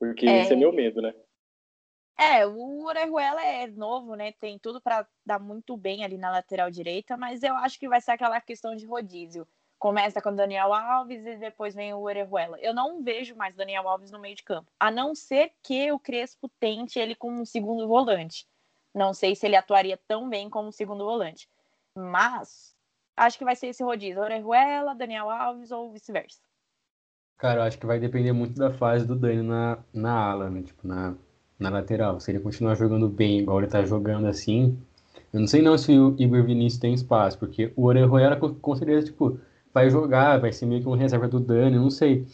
Porque 0.00 0.26
é... 0.26 0.42
esse 0.42 0.52
é 0.52 0.56
meu 0.56 0.72
medo, 0.72 1.00
né? 1.00 1.14
É, 2.22 2.46
o 2.46 2.84
Orejuela 2.84 3.44
é 3.44 3.66
novo, 3.66 4.14
né? 4.14 4.30
Tem 4.30 4.56
tudo 4.56 4.80
para 4.80 5.04
dar 5.26 5.40
muito 5.40 5.76
bem 5.76 6.04
ali 6.04 6.16
na 6.16 6.30
lateral 6.30 6.70
direita, 6.70 7.16
mas 7.16 7.42
eu 7.42 7.52
acho 7.56 7.76
que 7.80 7.88
vai 7.88 8.00
ser 8.00 8.12
aquela 8.12 8.40
questão 8.40 8.76
de 8.76 8.86
rodízio. 8.86 9.44
Começa 9.76 10.22
com 10.22 10.32
Daniel 10.32 10.72
Alves 10.72 11.26
e 11.26 11.36
depois 11.36 11.74
vem 11.74 11.92
o 11.92 12.00
Orejuela. 12.00 12.60
Eu 12.60 12.72
não 12.72 13.02
vejo 13.02 13.34
mais 13.34 13.56
Daniel 13.56 13.88
Alves 13.88 14.12
no 14.12 14.20
meio 14.20 14.36
de 14.36 14.44
campo, 14.44 14.70
a 14.78 14.88
não 14.88 15.16
ser 15.16 15.50
que 15.64 15.90
o 15.90 15.98
Crespo 15.98 16.48
tente 16.60 16.96
ele 16.96 17.16
como 17.16 17.40
um 17.40 17.44
segundo 17.44 17.88
volante. 17.88 18.46
Não 18.94 19.12
sei 19.12 19.34
se 19.34 19.44
ele 19.44 19.56
atuaria 19.56 19.98
tão 20.06 20.28
bem 20.28 20.48
como 20.48 20.70
segundo 20.70 21.04
volante, 21.04 21.48
mas 21.92 22.76
acho 23.16 23.36
que 23.36 23.44
vai 23.44 23.56
ser 23.56 23.66
esse 23.66 23.82
rodízio: 23.82 24.22
Orejuela, 24.22 24.94
Daniel 24.94 25.28
Alves 25.28 25.72
ou 25.72 25.92
vice-versa. 25.92 26.40
Cara, 27.36 27.58
eu 27.58 27.64
acho 27.64 27.80
que 27.80 27.86
vai 27.86 27.98
depender 27.98 28.30
muito 28.30 28.54
da 28.54 28.72
fase 28.72 29.04
do 29.04 29.16
Dani 29.16 29.42
na, 29.42 29.82
na 29.92 30.30
ala, 30.30 30.48
né? 30.48 30.62
Tipo, 30.62 30.86
na, 30.86 31.16
na 31.62 31.70
lateral. 31.70 32.20
Se 32.20 32.30
ele 32.30 32.40
continuar 32.40 32.74
jogando 32.74 33.08
bem, 33.08 33.38
igual 33.38 33.58
ele 33.58 33.68
tá 33.68 33.82
jogando 33.84 34.26
assim, 34.26 34.76
eu 35.32 35.40
não 35.40 35.46
sei 35.46 35.62
não 35.62 35.78
se 35.78 35.98
o 35.98 36.14
Igor 36.18 36.44
Vinícius 36.44 36.80
tem 36.80 36.92
espaço, 36.92 37.38
porque 37.38 37.72
o 37.74 37.84
Orejuela 37.84 38.36
com 38.36 38.76
certeza, 38.76 39.06
tipo, 39.06 39.40
vai 39.72 39.88
jogar, 39.88 40.38
vai 40.38 40.52
ser 40.52 40.66
meio 40.66 40.82
que 40.82 40.88
um 40.88 40.94
reserva 40.94 41.26
do 41.26 41.40
Dani, 41.40 41.76
eu 41.76 41.82
não 41.82 41.90
sei. 41.90 42.26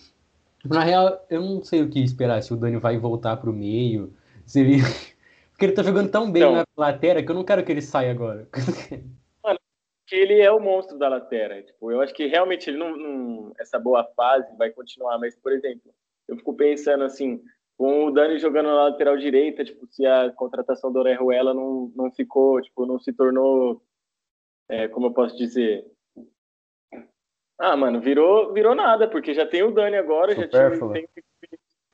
Na 0.65 0.83
real, 0.83 1.25
eu 1.31 1.41
não 1.41 1.63
sei 1.63 1.83
o 1.83 1.89
que 1.89 2.03
esperar, 2.03 2.43
se 2.43 2.53
o 2.53 2.57
Dani 2.57 2.79
vai 2.79 2.99
voltar 2.99 3.37
pro 3.37 3.53
meio, 3.53 4.13
se 4.45 4.61
ele... 4.61 4.79
Porque 5.53 5.67
ele 5.67 5.73
tá 5.73 5.83
jogando 5.83 6.09
tão 6.09 6.31
bem 6.31 6.43
então, 6.43 6.55
na 6.55 6.65
lateral 6.77 7.21
que 7.21 7.31
eu 7.31 7.35
não 7.35 7.43
quero 7.43 7.65
que 7.65 7.73
ele 7.73 7.83
saia 7.83 8.13
agora. 8.13 8.47
Mano, 9.43 9.59
que 10.07 10.15
ele 10.15 10.41
é 10.41 10.53
o 10.53 10.61
monstro 10.61 10.97
da 10.97 11.09
lateral. 11.09 11.61
Tipo, 11.63 11.91
eu 11.91 12.01
acho 12.01 12.15
que 12.15 12.27
realmente 12.27 12.71
ele 12.71 12.79
não, 12.79 12.97
não, 12.97 13.53
essa 13.59 13.77
boa 13.77 14.05
fase 14.17 14.57
vai 14.57 14.71
continuar, 14.71 15.19
mas, 15.19 15.35
por 15.35 15.53
exemplo, 15.53 15.93
eu 16.29 16.37
fico 16.37 16.55
pensando 16.55 17.03
assim, 17.03 17.43
com 17.79 18.07
o 18.07 18.11
Dani 18.11 18.39
jogando 18.39 18.67
na 18.67 18.89
lateral 18.89 19.17
direita, 19.17 19.65
tipo, 19.65 19.87
se 19.87 20.05
a 20.05 20.33
contratação 20.33 20.93
do 20.93 20.99
Orejuela 20.99 21.55
não, 21.55 21.93
não 21.95 22.11
ficou, 22.11 22.61
tipo, 22.61 22.85
não 22.85 22.99
se 22.99 23.13
tornou, 23.13 23.81
é, 24.69 24.89
como 24.89 25.07
eu 25.07 25.13
posso 25.13 25.37
dizer, 25.37 25.87
ah, 27.57 27.77
mano, 27.77 28.01
virou, 28.01 28.53
virou 28.53 28.75
nada, 28.75 29.07
porque 29.07 29.33
já 29.33 29.47
tem 29.47 29.63
o 29.63 29.71
Dani 29.71 29.97
agora, 29.97 30.35
supérfluo. 30.35 30.89
já 30.89 30.95
tinha, 30.95 31.09
tem, 31.13 31.19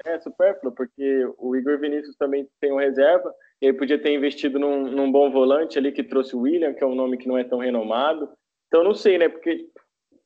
é, 0.06 0.18
supérfluo, 0.20 0.74
porque 0.74 1.30
o 1.36 1.54
Igor 1.54 1.78
Vinícius 1.78 2.16
também 2.16 2.48
tem 2.58 2.72
um 2.72 2.78
reserva, 2.78 3.34
e 3.60 3.66
aí 3.66 3.72
podia 3.74 4.00
ter 4.00 4.14
investido 4.14 4.58
num, 4.58 4.90
num 4.90 5.12
bom 5.12 5.30
volante 5.30 5.78
ali 5.78 5.92
que 5.92 6.02
trouxe 6.02 6.34
o 6.34 6.40
William, 6.40 6.72
que 6.72 6.82
é 6.82 6.86
um 6.86 6.94
nome 6.94 7.18
que 7.18 7.28
não 7.28 7.36
é 7.36 7.44
tão 7.44 7.58
renomado, 7.58 8.30
então 8.68 8.82
não 8.82 8.94
sei, 8.94 9.18
né, 9.18 9.28
porque 9.28 9.68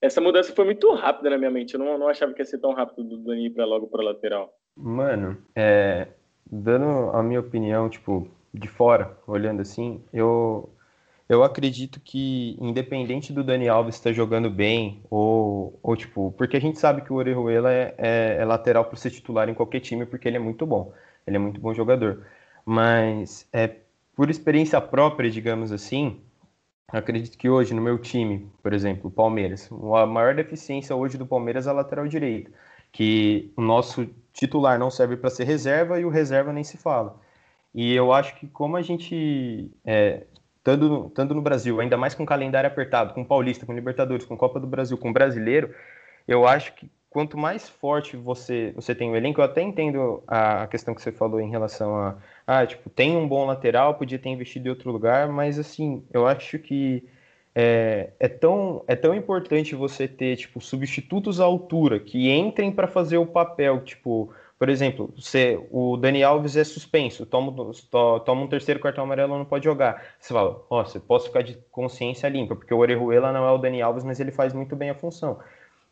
essa 0.00 0.20
mudança 0.20 0.54
foi 0.54 0.64
muito 0.64 0.88
rápida 0.92 1.30
na 1.30 1.38
minha 1.38 1.50
mente, 1.50 1.74
eu 1.74 1.80
não, 1.80 1.98
não 1.98 2.06
achava 2.06 2.32
que 2.32 2.40
ia 2.40 2.44
ser 2.44 2.60
tão 2.60 2.72
rápido 2.72 3.02
do 3.02 3.18
Dani 3.18 3.46
ir 3.46 3.50
pra 3.50 3.66
logo 3.66 3.88
para 3.88 4.04
lateral. 4.04 4.54
Mano, 4.80 5.37
é, 5.56 6.06
dando 6.50 7.11
a 7.11 7.20
minha 7.23 7.40
opinião, 7.40 7.88
tipo, 7.88 8.28
de 8.54 8.68
fora, 8.68 9.18
olhando 9.26 9.61
assim, 9.61 10.00
eu, 10.12 10.70
eu 11.28 11.42
acredito 11.42 12.00
que, 12.00 12.56
independente 12.61 13.32
do 13.32 13.42
Dani 13.42 13.68
Alves 13.68 13.97
estar 13.97 14.12
jogando 14.12 14.49
bem, 14.49 15.02
ou, 15.11 15.78
ou 15.82 15.97
tipo, 15.97 16.32
porque 16.38 16.56
a 16.56 16.61
gente 16.61 16.78
sabe 16.78 17.02
que 17.02 17.12
o 17.12 17.16
Orejuela 17.16 17.73
é, 17.73 17.94
é, 17.99 18.37
é 18.38 18.44
lateral 18.44 18.85
para 18.85 18.97
ser 18.97 19.11
titular 19.11 19.49
em 19.49 19.54
qualquer 19.54 19.80
time, 19.80 20.06
porque 20.06 20.28
ele 20.28 20.37
é 20.37 20.40
muito 20.40 20.64
bom, 20.64 20.92
ele 21.26 21.37
é 21.37 21.40
muito 21.40 21.61
bom 21.61 21.75
jogador. 21.75 22.25
Mas, 22.64 23.49
é, 23.52 23.76
por 24.14 24.30
experiência 24.30 24.80
própria, 24.80 25.28
digamos 25.28 25.73
assim, 25.73 26.20
acredito 26.87 27.37
que 27.37 27.49
hoje 27.49 27.75
no 27.75 27.82
meu 27.82 27.99
time, 27.99 28.49
por 28.62 28.73
exemplo, 28.73 29.11
Palmeiras, 29.11 29.68
a 29.73 30.06
maior 30.06 30.35
deficiência 30.37 30.94
hoje 30.94 31.18
do 31.18 31.26
Palmeiras 31.26 31.66
é 31.66 31.70
a 31.70 31.73
lateral 31.73 32.06
direita, 32.06 32.50
que 32.92 33.52
o 33.56 33.61
nosso 33.61 34.08
titular 34.38 34.78
não 34.78 34.90
serve 34.90 35.16
para 35.16 35.30
ser 35.30 35.45
reserva 35.45 35.99
e 35.99 36.04
o 36.04 36.09
reserva 36.09 36.52
nem 36.52 36.62
se 36.62 36.76
fala. 36.76 37.16
E 37.75 37.95
eu 37.95 38.12
acho 38.12 38.37
que 38.37 38.47
como 38.47 38.76
a 38.76 38.83
gente, 38.83 39.71
é, 39.85 40.25
estando, 40.59 41.09
estando 41.09 41.35
no 41.35 41.42
Brasil, 41.42 41.80
ainda 41.80 41.97
mais 41.97 42.14
com 42.14 42.25
calendário 42.25 42.68
apertado, 42.68 43.12
com 43.14 43.25
Paulista, 43.25 43.66
com 43.66 43.75
Libertadores, 43.75 44.25
com 44.25 44.37
Copa 44.37 44.61
do 44.61 44.66
Brasil, 44.66 44.97
com 44.97 45.12
Brasileiro, 45.12 45.75
eu 46.26 46.47
acho 46.47 46.73
que 46.75 46.88
quanto 47.11 47.37
mais 47.37 47.68
forte 47.68 48.16
você, 48.16 48.73
você 48.76 48.95
tem 48.95 49.11
o 49.11 49.16
elenco, 49.16 49.40
eu 49.40 49.45
até 49.45 49.61
entendo 49.61 50.23
a, 50.26 50.62
a 50.62 50.66
questão 50.68 50.95
que 50.95 51.02
você 51.02 51.11
falou 51.11 51.40
em 51.40 51.50
relação 51.50 51.97
a, 51.97 52.16
ah, 52.47 52.64
tipo, 52.64 52.88
tem 52.90 53.16
um 53.16 53.26
bom 53.26 53.45
lateral, 53.45 53.95
podia 53.95 54.18
ter 54.18 54.28
investido 54.28 54.68
em 54.68 54.71
outro 54.71 54.92
lugar, 54.92 55.28
mas 55.28 55.59
assim, 55.59 56.04
eu 56.12 56.26
acho 56.26 56.59
que 56.59 57.04
é, 57.60 58.10
é, 58.20 58.28
tão, 58.28 58.84
é 58.86 58.94
tão 58.94 59.12
importante 59.12 59.74
você 59.74 60.06
ter 60.06 60.36
tipo 60.36 60.60
substitutos 60.60 61.40
à 61.40 61.44
altura 61.44 61.98
que 61.98 62.30
entrem 62.30 62.70
para 62.70 62.86
fazer 62.86 63.18
o 63.18 63.26
papel, 63.26 63.80
tipo, 63.80 64.32
por 64.56 64.68
exemplo, 64.68 65.12
você, 65.16 65.58
o 65.72 65.96
Dani 65.96 66.22
Alves 66.22 66.56
é 66.56 66.62
suspenso, 66.62 67.26
toma, 67.26 67.52
toma 68.24 68.42
um 68.42 68.46
terceiro 68.46 68.78
cartão 68.78 69.02
amarelo, 69.02 69.36
não 69.36 69.44
pode 69.44 69.64
jogar. 69.64 70.04
Você 70.20 70.32
fala, 70.32 70.64
ó, 70.70 70.84
você 70.84 71.00
posso 71.00 71.26
ficar 71.26 71.42
de 71.42 71.58
consciência 71.72 72.28
limpa, 72.28 72.54
porque 72.54 72.72
o 72.72 72.78
Orejuela 72.78 73.32
não 73.32 73.44
é 73.44 73.50
o 73.50 73.58
Dani 73.58 73.82
Alves, 73.82 74.04
mas 74.04 74.20
ele 74.20 74.30
faz 74.30 74.52
muito 74.52 74.76
bem 74.76 74.90
a 74.90 74.94
função. 74.94 75.40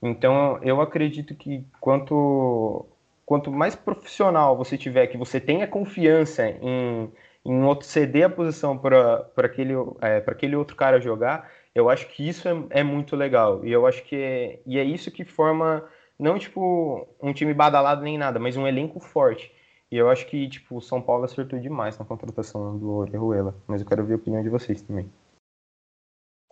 Então, 0.00 0.60
eu 0.62 0.80
acredito 0.80 1.34
que 1.34 1.66
quanto, 1.80 2.86
quanto 3.24 3.50
mais 3.50 3.74
profissional 3.74 4.56
você 4.56 4.78
tiver, 4.78 5.08
que 5.08 5.16
você 5.16 5.40
tenha 5.40 5.66
confiança 5.66 6.48
em, 6.48 7.10
em 7.44 7.62
outro 7.64 7.86
ceder 7.86 8.26
a 8.26 8.30
posição 8.30 8.78
para 8.78 9.26
aquele, 9.36 9.74
é, 10.00 10.22
aquele 10.26 10.54
outro 10.54 10.76
cara 10.76 11.00
jogar, 11.00 11.50
eu 11.76 11.90
acho 11.90 12.08
que 12.08 12.26
isso 12.26 12.48
é, 12.48 12.80
é, 12.80 12.82
muito 12.82 13.14
legal. 13.14 13.62
E 13.62 13.70
eu 13.70 13.86
acho 13.86 14.02
que 14.02 14.16
é, 14.16 14.62
e 14.64 14.78
é 14.78 14.82
isso 14.82 15.10
que 15.10 15.26
forma, 15.26 15.86
não 16.18 16.38
tipo 16.38 17.06
um 17.22 17.34
time 17.34 17.52
badalado 17.52 18.00
nem 18.00 18.16
nada, 18.16 18.38
mas 18.38 18.56
um 18.56 18.66
elenco 18.66 18.98
forte. 18.98 19.54
E 19.90 19.96
eu 19.96 20.08
acho 20.08 20.26
que, 20.26 20.48
tipo, 20.48 20.78
o 20.78 20.80
São 20.80 21.02
Paulo 21.02 21.24
acertou 21.24 21.58
demais 21.58 21.98
na 21.98 22.04
contratação 22.04 22.78
do 22.78 22.90
Orejuela. 22.92 23.54
Mas 23.66 23.82
eu 23.82 23.86
quero 23.86 24.06
ver 24.06 24.14
a 24.14 24.16
opinião 24.16 24.42
de 24.42 24.48
vocês 24.48 24.80
também. 24.80 25.12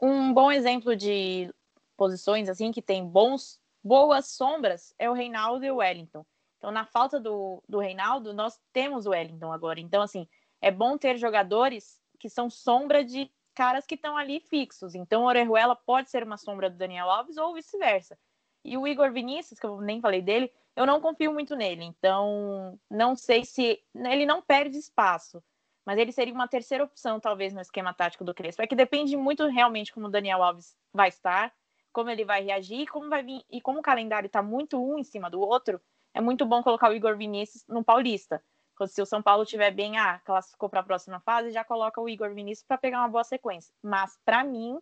Um 0.01 0.33
bom 0.35 0.53
exemplo 0.53 0.95
de 0.95 1.51
posições, 1.97 2.51
assim, 2.51 2.71
que 2.71 2.83
tem 2.83 3.05
bons, 3.05 3.59
boas 3.83 4.29
sombras 4.29 4.95
é 4.99 5.09
o 5.09 5.15
Reinaldo 5.15 5.65
e 5.65 5.71
o 5.71 5.77
Wellington. 5.77 6.25
Então, 6.59 6.71
na 6.71 6.85
falta 6.85 7.19
do, 7.19 7.63
do 7.67 7.79
Reinaldo, 7.79 8.35
nós 8.35 8.61
temos 8.75 9.07
o 9.07 9.11
Wellington 9.11 9.51
agora. 9.51 9.81
Então, 9.81 10.03
assim, 10.03 10.29
é 10.61 10.71
bom 10.71 10.99
ter 10.99 11.17
jogadores 11.17 11.99
que 12.21 12.29
são 12.29 12.51
sombra 12.51 13.03
de 13.03 13.31
caras 13.55 13.87
que 13.87 13.95
estão 13.95 14.17
ali 14.17 14.41
fixos. 14.41 14.95
Então, 14.95 15.23
o 15.23 15.27
Orejuela 15.27 15.75
pode 15.77 16.11
ser 16.11 16.23
uma 16.23 16.37
sombra 16.37 16.69
do 16.69 16.77
Daniel 16.77 17.09
Alves 17.09 17.37
ou 17.37 17.55
vice-versa. 17.55 18.19
E 18.65 18.77
o 18.77 18.87
Igor 18.87 19.13
Vinícius, 19.13 19.59
que 19.59 19.67
eu 19.67 19.81
nem 19.81 20.01
falei 20.01 20.21
dele, 20.21 20.53
eu 20.75 20.87
não 20.87 21.01
confio 21.01 21.33
muito 21.33 21.55
nele. 21.55 21.85
Então, 21.85 22.79
não 22.91 23.15
sei 23.15 23.45
se. 23.45 23.81
Ele 23.95 24.27
não 24.27 24.43
perde 24.43 24.77
espaço, 24.77 25.43
mas 25.87 25.99
ele 25.99 26.13
seria 26.13 26.35
uma 26.35 26.49
terceira 26.49 26.85
opção, 26.85 27.21
talvez, 27.21 27.53
no 27.53 27.61
esquema 27.61 27.95
tático 27.95 28.25
do 28.25 28.35
Crespo. 28.35 28.63
É 28.63 28.67
que 28.67 28.75
depende 28.75 29.17
muito 29.17 29.47
realmente 29.47 29.93
como 29.93 30.07
o 30.07 30.11
Daniel 30.11 30.43
Alves 30.43 30.77
vai 30.93 31.09
estar, 31.09 31.53
como 31.93 32.11
ele 32.11 32.25
vai 32.25 32.43
reagir 32.43 32.81
e 32.81 32.87
como 32.87 33.09
vai 33.09 33.23
vir. 33.23 33.45
E 33.51 33.61
como 33.61 33.79
o 33.79 33.83
calendário 33.83 34.27
está 34.27 34.43
muito 34.43 34.83
um 34.83 34.99
em 34.99 35.05
cima 35.05 35.31
do 35.31 35.41
outro, 35.41 35.81
é 36.13 36.21
muito 36.21 36.45
bom 36.45 36.63
colocar 36.63 36.91
o 36.91 36.95
Igor 36.95 37.17
Vinícius 37.17 37.65
no 37.69 37.85
Paulista 37.85 38.43
se 38.87 39.01
o 39.01 39.07
São 39.07 39.23
Paulo 39.23 39.45
tiver 39.45 39.71
bem, 39.71 39.99
ah, 39.99 40.21
classificou 40.25 40.69
para 40.69 40.81
a 40.81 40.85
próxima 40.85 41.21
fase, 41.21 41.51
já 41.51 41.65
coloca 41.65 42.01
o 42.01 42.09
Igor 42.09 42.35
Vinícius 42.35 42.67
para 42.67 42.79
pegar 42.79 42.99
uma 43.01 43.09
boa 43.09 43.25
sequência. 43.25 43.73
Mas, 43.83 44.19
para 44.25 44.43
mim, 44.43 44.79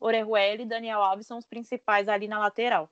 Orejuela 0.00 0.62
e 0.62 0.66
Daniel 0.66 1.00
Alves 1.00 1.26
são 1.26 1.38
os 1.38 1.46
principais 1.46 2.08
ali 2.08 2.26
na 2.26 2.38
lateral. 2.38 2.90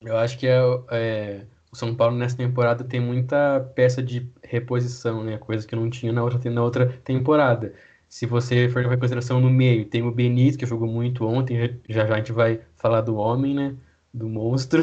Eu 0.00 0.16
acho 0.16 0.36
que 0.36 0.48
é, 0.48 0.58
é, 0.90 1.46
o 1.70 1.76
São 1.76 1.94
Paulo 1.94 2.16
nessa 2.16 2.36
temporada 2.36 2.82
tem 2.82 3.00
muita 3.00 3.60
peça 3.76 4.02
de 4.02 4.28
reposição, 4.42 5.22
né? 5.22 5.38
Coisa 5.38 5.66
que 5.66 5.76
não 5.76 5.88
tinha 5.88 6.12
na 6.12 6.24
outra, 6.24 6.50
na 6.50 6.62
outra 6.62 6.86
temporada. 7.04 7.72
Se 8.08 8.26
você 8.26 8.68
for 8.68 8.82
levar 8.82 8.96
em 8.96 8.98
consideração 8.98 9.40
no 9.40 9.48
meio, 9.48 9.88
tem 9.88 10.02
o 10.02 10.10
Benítez, 10.10 10.56
que 10.56 10.66
jogou 10.66 10.88
muito 10.88 11.24
ontem, 11.24 11.80
já 11.88 12.06
já 12.06 12.14
a 12.14 12.16
gente 12.18 12.32
vai 12.32 12.60
falar 12.76 13.00
do 13.00 13.16
homem, 13.16 13.54
né? 13.54 13.76
Do 14.12 14.28
monstro. 14.28 14.82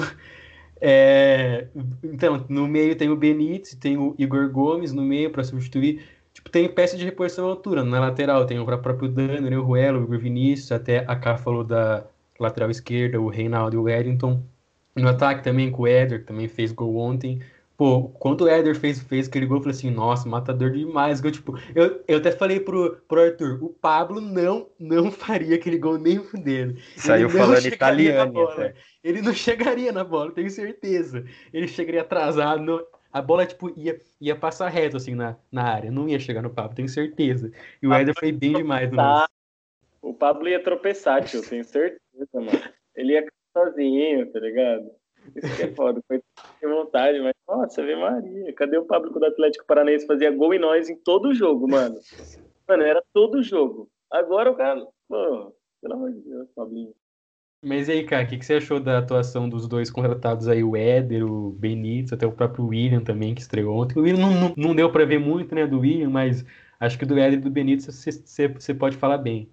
É, 0.81 1.67
então, 2.03 2.45
no 2.47 2.67
meio 2.67 2.95
tem 2.95 3.09
o 3.09 3.15
Benítez, 3.15 3.75
tem 3.75 3.97
o 3.97 4.15
Igor 4.17 4.49
Gomes 4.49 4.93
no 4.93 5.01
meio 5.01 5.29
para 5.29 5.43
substituir. 5.43 6.01
Tipo, 6.33 6.49
tem 6.49 6.69
peça 6.69 6.95
de 6.95 7.03
reposição 7.03 7.47
à 7.47 7.49
altura. 7.49 7.83
Na 7.83 7.99
lateral 7.99 8.45
tem 8.45 8.59
o 8.59 8.65
próprio 8.65 9.09
Dani, 9.09 9.55
o 9.55 9.63
Ruelo, 9.63 9.99
o 9.99 10.03
Igor 10.03 10.19
Vinícius, 10.19 10.71
até 10.71 10.99
a 11.07 11.15
Cá 11.15 11.37
falou 11.37 11.63
da 11.63 12.05
lateral 12.39 12.69
esquerda, 12.69 13.19
o 13.19 13.27
Reinaldo 13.27 13.75
e 13.75 13.79
o 13.79 13.83
Wellington. 13.83 14.41
No 14.95 15.09
ataque 15.09 15.43
também 15.43 15.69
com 15.71 15.83
o 15.83 15.87
Éder, 15.87 16.21
que 16.21 16.27
também 16.27 16.47
fez 16.47 16.71
gol 16.71 16.95
ontem. 16.97 17.41
Pô, 17.79 18.09
quando 18.09 18.41
o 18.41 18.49
Éder 18.49 18.75
fez, 18.75 19.01
fez 19.01 19.29
aquele 19.29 19.45
gol, 19.45 19.59
eu 19.59 19.61
falei 19.61 19.77
assim, 19.77 19.89
nossa, 19.89 20.27
matador 20.27 20.69
demais. 20.69 21.23
Eu, 21.23 21.31
tipo, 21.31 21.57
eu, 21.73 22.03
eu 22.09 22.17
até 22.17 22.29
falei 22.29 22.59
pro, 22.59 22.97
pro 23.07 23.21
Arthur, 23.21 23.63
o 23.63 23.69
Pablo 23.69 24.19
não 24.19 24.69
não 24.77 25.09
faria 25.09 25.55
aquele 25.55 25.77
gol 25.77 25.97
nem 25.97 26.19
dele. 26.33 26.77
Saiu 26.97 27.29
falando 27.29 27.65
italiano. 27.65 28.33
Ele 29.01 29.21
não 29.21 29.33
chegaria 29.33 29.93
na 29.93 30.03
bola, 30.03 30.33
tenho 30.33 30.49
certeza. 30.49 31.23
Ele 31.53 31.69
chegaria 31.69 32.01
atrasado. 32.01 32.61
No, 32.61 32.85
a 33.13 33.21
bola, 33.21 33.45
tipo, 33.45 33.71
ia, 33.79 33.97
ia 34.19 34.35
passar 34.35 34.67
reto, 34.67 34.97
assim, 34.97 35.15
na, 35.15 35.37
na 35.49 35.63
área. 35.63 35.89
Não 35.89 36.09
ia 36.09 36.19
chegar 36.19 36.41
no 36.41 36.49
Pablo, 36.49 36.75
tenho 36.75 36.89
certeza. 36.89 37.49
E 37.81 37.87
o 37.87 37.93
Éder 37.93 38.13
foi 38.13 38.33
bem 38.33 38.57
demais 38.57 38.91
no 38.91 38.97
O 40.01 40.13
Pablo 40.13 40.49
ia 40.49 40.61
tropeçar, 40.61 41.23
tio, 41.23 41.41
tenho 41.41 41.63
certeza, 41.63 42.27
mano. 42.33 42.61
Ele 42.93 43.13
ia 43.13 43.25
sozinho, 43.53 44.29
tá 44.33 44.39
ligado? 44.41 44.98
É 45.59 45.73
foda. 45.75 46.01
Foi 46.07 46.21
de 46.61 46.67
vontade, 46.67 47.19
mas 47.19 47.33
nossa, 47.47 47.83
vê 47.83 47.95
Maria. 47.95 48.53
Cadê 48.53 48.77
o 48.77 48.85
Pablo 48.85 49.11
do 49.11 49.25
Atlético 49.25 49.65
Paranaense 49.65 50.05
fazia 50.05 50.31
gol 50.31 50.53
em 50.53 50.59
nós 50.59 50.89
em 50.89 50.95
todo 50.95 51.33
jogo, 51.33 51.67
mano? 51.67 51.99
Mano, 52.67 52.83
era 52.83 53.03
todo 53.13 53.43
jogo. 53.43 53.89
Agora 54.11 54.51
o 54.51 54.55
cara. 54.55 54.85
Pô, 55.07 55.53
pelo 55.81 55.93
amor 55.93 56.11
de 56.11 56.21
Deus, 56.21 56.47
Pablinho. 56.55 56.93
Mas 57.61 57.89
aí, 57.89 58.05
cara, 58.05 58.23
o 58.23 58.27
que, 58.27 58.37
que, 58.37 58.45
você 58.45 58.53
achou 58.53 58.79
da 58.79 58.99
atuação 58.99 59.49
dos 59.49 59.67
dois 59.67 59.91
contratados 59.91 60.47
aí, 60.47 60.63
o 60.63 60.77
Éder, 60.77 61.25
o 61.25 61.51
Benítez, 61.51 62.13
até 62.13 62.25
o 62.25 62.31
próprio 62.31 62.67
William 62.67 63.03
também, 63.03 63.35
que 63.35 63.41
estreou 63.41 63.75
ontem? 63.75 63.99
O 63.99 64.03
William 64.03 64.21
não, 64.21 64.33
não, 64.33 64.53
não 64.55 64.75
deu 64.75 64.89
para 64.89 65.05
ver 65.05 65.19
muito, 65.19 65.53
né, 65.53 65.67
do 65.67 65.79
William, 65.79 66.09
mas 66.09 66.45
acho 66.79 66.97
que 66.97 67.05
do 67.05 67.19
Éder 67.19 67.39
e 67.39 67.41
do 67.41 67.51
Benítez 67.51 67.85
você, 67.85 68.11
você, 68.13 68.47
você 68.47 68.73
pode 68.73 68.95
falar 68.95 69.17
bem. 69.17 69.51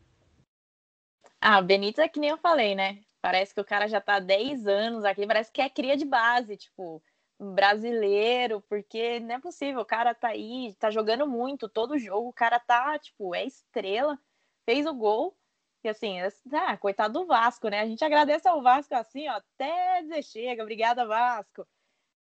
Ah, 1.40 1.58
o 1.58 1.64
Benítez 1.64 1.98
é 1.98 2.08
que 2.08 2.20
nem 2.20 2.30
eu 2.30 2.38
falei, 2.38 2.76
né? 2.76 3.00
Parece 3.26 3.52
que 3.52 3.60
o 3.60 3.64
cara 3.64 3.88
já 3.88 4.00
tá 4.00 4.14
há 4.14 4.20
10 4.20 4.68
anos 4.68 5.04
aqui, 5.04 5.26
parece 5.26 5.50
que 5.50 5.60
é 5.60 5.68
cria 5.68 5.96
de 5.96 6.04
base, 6.04 6.56
tipo, 6.56 7.02
brasileiro, 7.40 8.62
porque 8.68 9.18
não 9.18 9.34
é 9.34 9.40
possível, 9.40 9.80
o 9.80 9.84
cara 9.84 10.14
tá 10.14 10.28
aí, 10.28 10.72
tá 10.78 10.92
jogando 10.92 11.26
muito, 11.26 11.68
todo 11.68 11.98
jogo, 11.98 12.28
o 12.28 12.32
cara 12.32 12.60
tá, 12.60 12.96
tipo, 13.00 13.34
é 13.34 13.44
estrela, 13.44 14.16
fez 14.64 14.86
o 14.86 14.94
gol, 14.94 15.36
e 15.82 15.88
assim, 15.88 16.18
ah, 16.52 16.76
coitado 16.76 17.14
do 17.14 17.26
Vasco, 17.26 17.68
né? 17.68 17.80
A 17.80 17.86
gente 17.86 18.04
agradece 18.04 18.48
ao 18.48 18.62
Vasco 18.62 18.94
assim, 18.94 19.28
ó, 19.28 19.32
até 19.32 20.02
dizer 20.02 20.22
chega, 20.22 20.62
obrigada, 20.62 21.04
Vasco. 21.04 21.66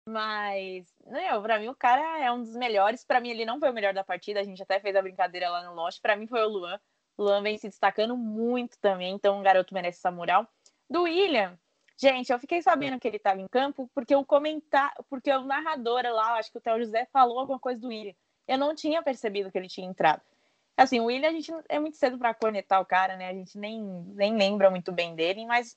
Mas, 0.08 0.92
não, 1.04 1.40
pra 1.40 1.60
mim 1.60 1.68
o 1.68 1.74
cara 1.74 2.18
é 2.18 2.32
um 2.32 2.42
dos 2.42 2.56
melhores. 2.56 3.04
Para 3.04 3.20
mim, 3.20 3.30
ele 3.30 3.44
não 3.44 3.58
foi 3.58 3.70
o 3.70 3.72
melhor 3.72 3.92
da 3.92 4.04
partida. 4.04 4.38
A 4.38 4.44
gente 4.44 4.62
até 4.62 4.78
fez 4.78 4.94
a 4.94 5.02
brincadeira 5.02 5.50
lá 5.50 5.64
no 5.64 5.74
Lost. 5.74 6.00
Para 6.00 6.14
mim 6.14 6.28
foi 6.28 6.42
o 6.42 6.48
Luan. 6.48 6.80
O 7.16 7.24
Luan 7.24 7.42
vem 7.42 7.58
se 7.58 7.68
destacando 7.68 8.16
muito 8.16 8.78
também, 8.78 9.14
então 9.14 9.40
o 9.40 9.42
garoto 9.42 9.74
merece 9.74 9.98
essa 9.98 10.10
moral. 10.12 10.46
Do 10.88 11.02
William, 11.02 11.58
gente, 11.96 12.30
eu 12.30 12.38
fiquei 12.38 12.62
sabendo 12.62 12.98
que 12.98 13.08
ele 13.08 13.16
estava 13.16 13.40
em 13.40 13.48
campo 13.48 13.90
porque 13.94 14.14
o 14.14 14.24
comentar, 14.24 14.94
porque 15.08 15.30
o 15.32 15.44
narrador 15.44 16.02
lá, 16.04 16.38
acho 16.38 16.50
que 16.52 16.58
o 16.58 16.60
Theo 16.60 16.78
José 16.78 17.06
falou 17.06 17.40
alguma 17.40 17.58
coisa 17.58 17.80
do 17.80 17.88
William. 17.88 18.14
Eu 18.46 18.58
não 18.58 18.74
tinha 18.74 19.02
percebido 19.02 19.50
que 19.50 19.58
ele 19.58 19.68
tinha 19.68 19.86
entrado. 19.86 20.22
Assim, 20.76 21.00
o 21.00 21.06
William, 21.06 21.28
a 21.28 21.32
gente 21.32 21.50
é 21.68 21.78
muito 21.78 21.96
cedo 21.96 22.18
para 22.18 22.34
cornetar 22.34 22.80
o 22.80 22.84
cara, 22.86 23.16
né? 23.16 23.28
A 23.28 23.32
gente 23.32 23.58
nem, 23.58 23.82
nem 24.14 24.36
lembra 24.36 24.70
muito 24.70 24.92
bem 24.92 25.14
dele, 25.14 25.46
mas 25.46 25.76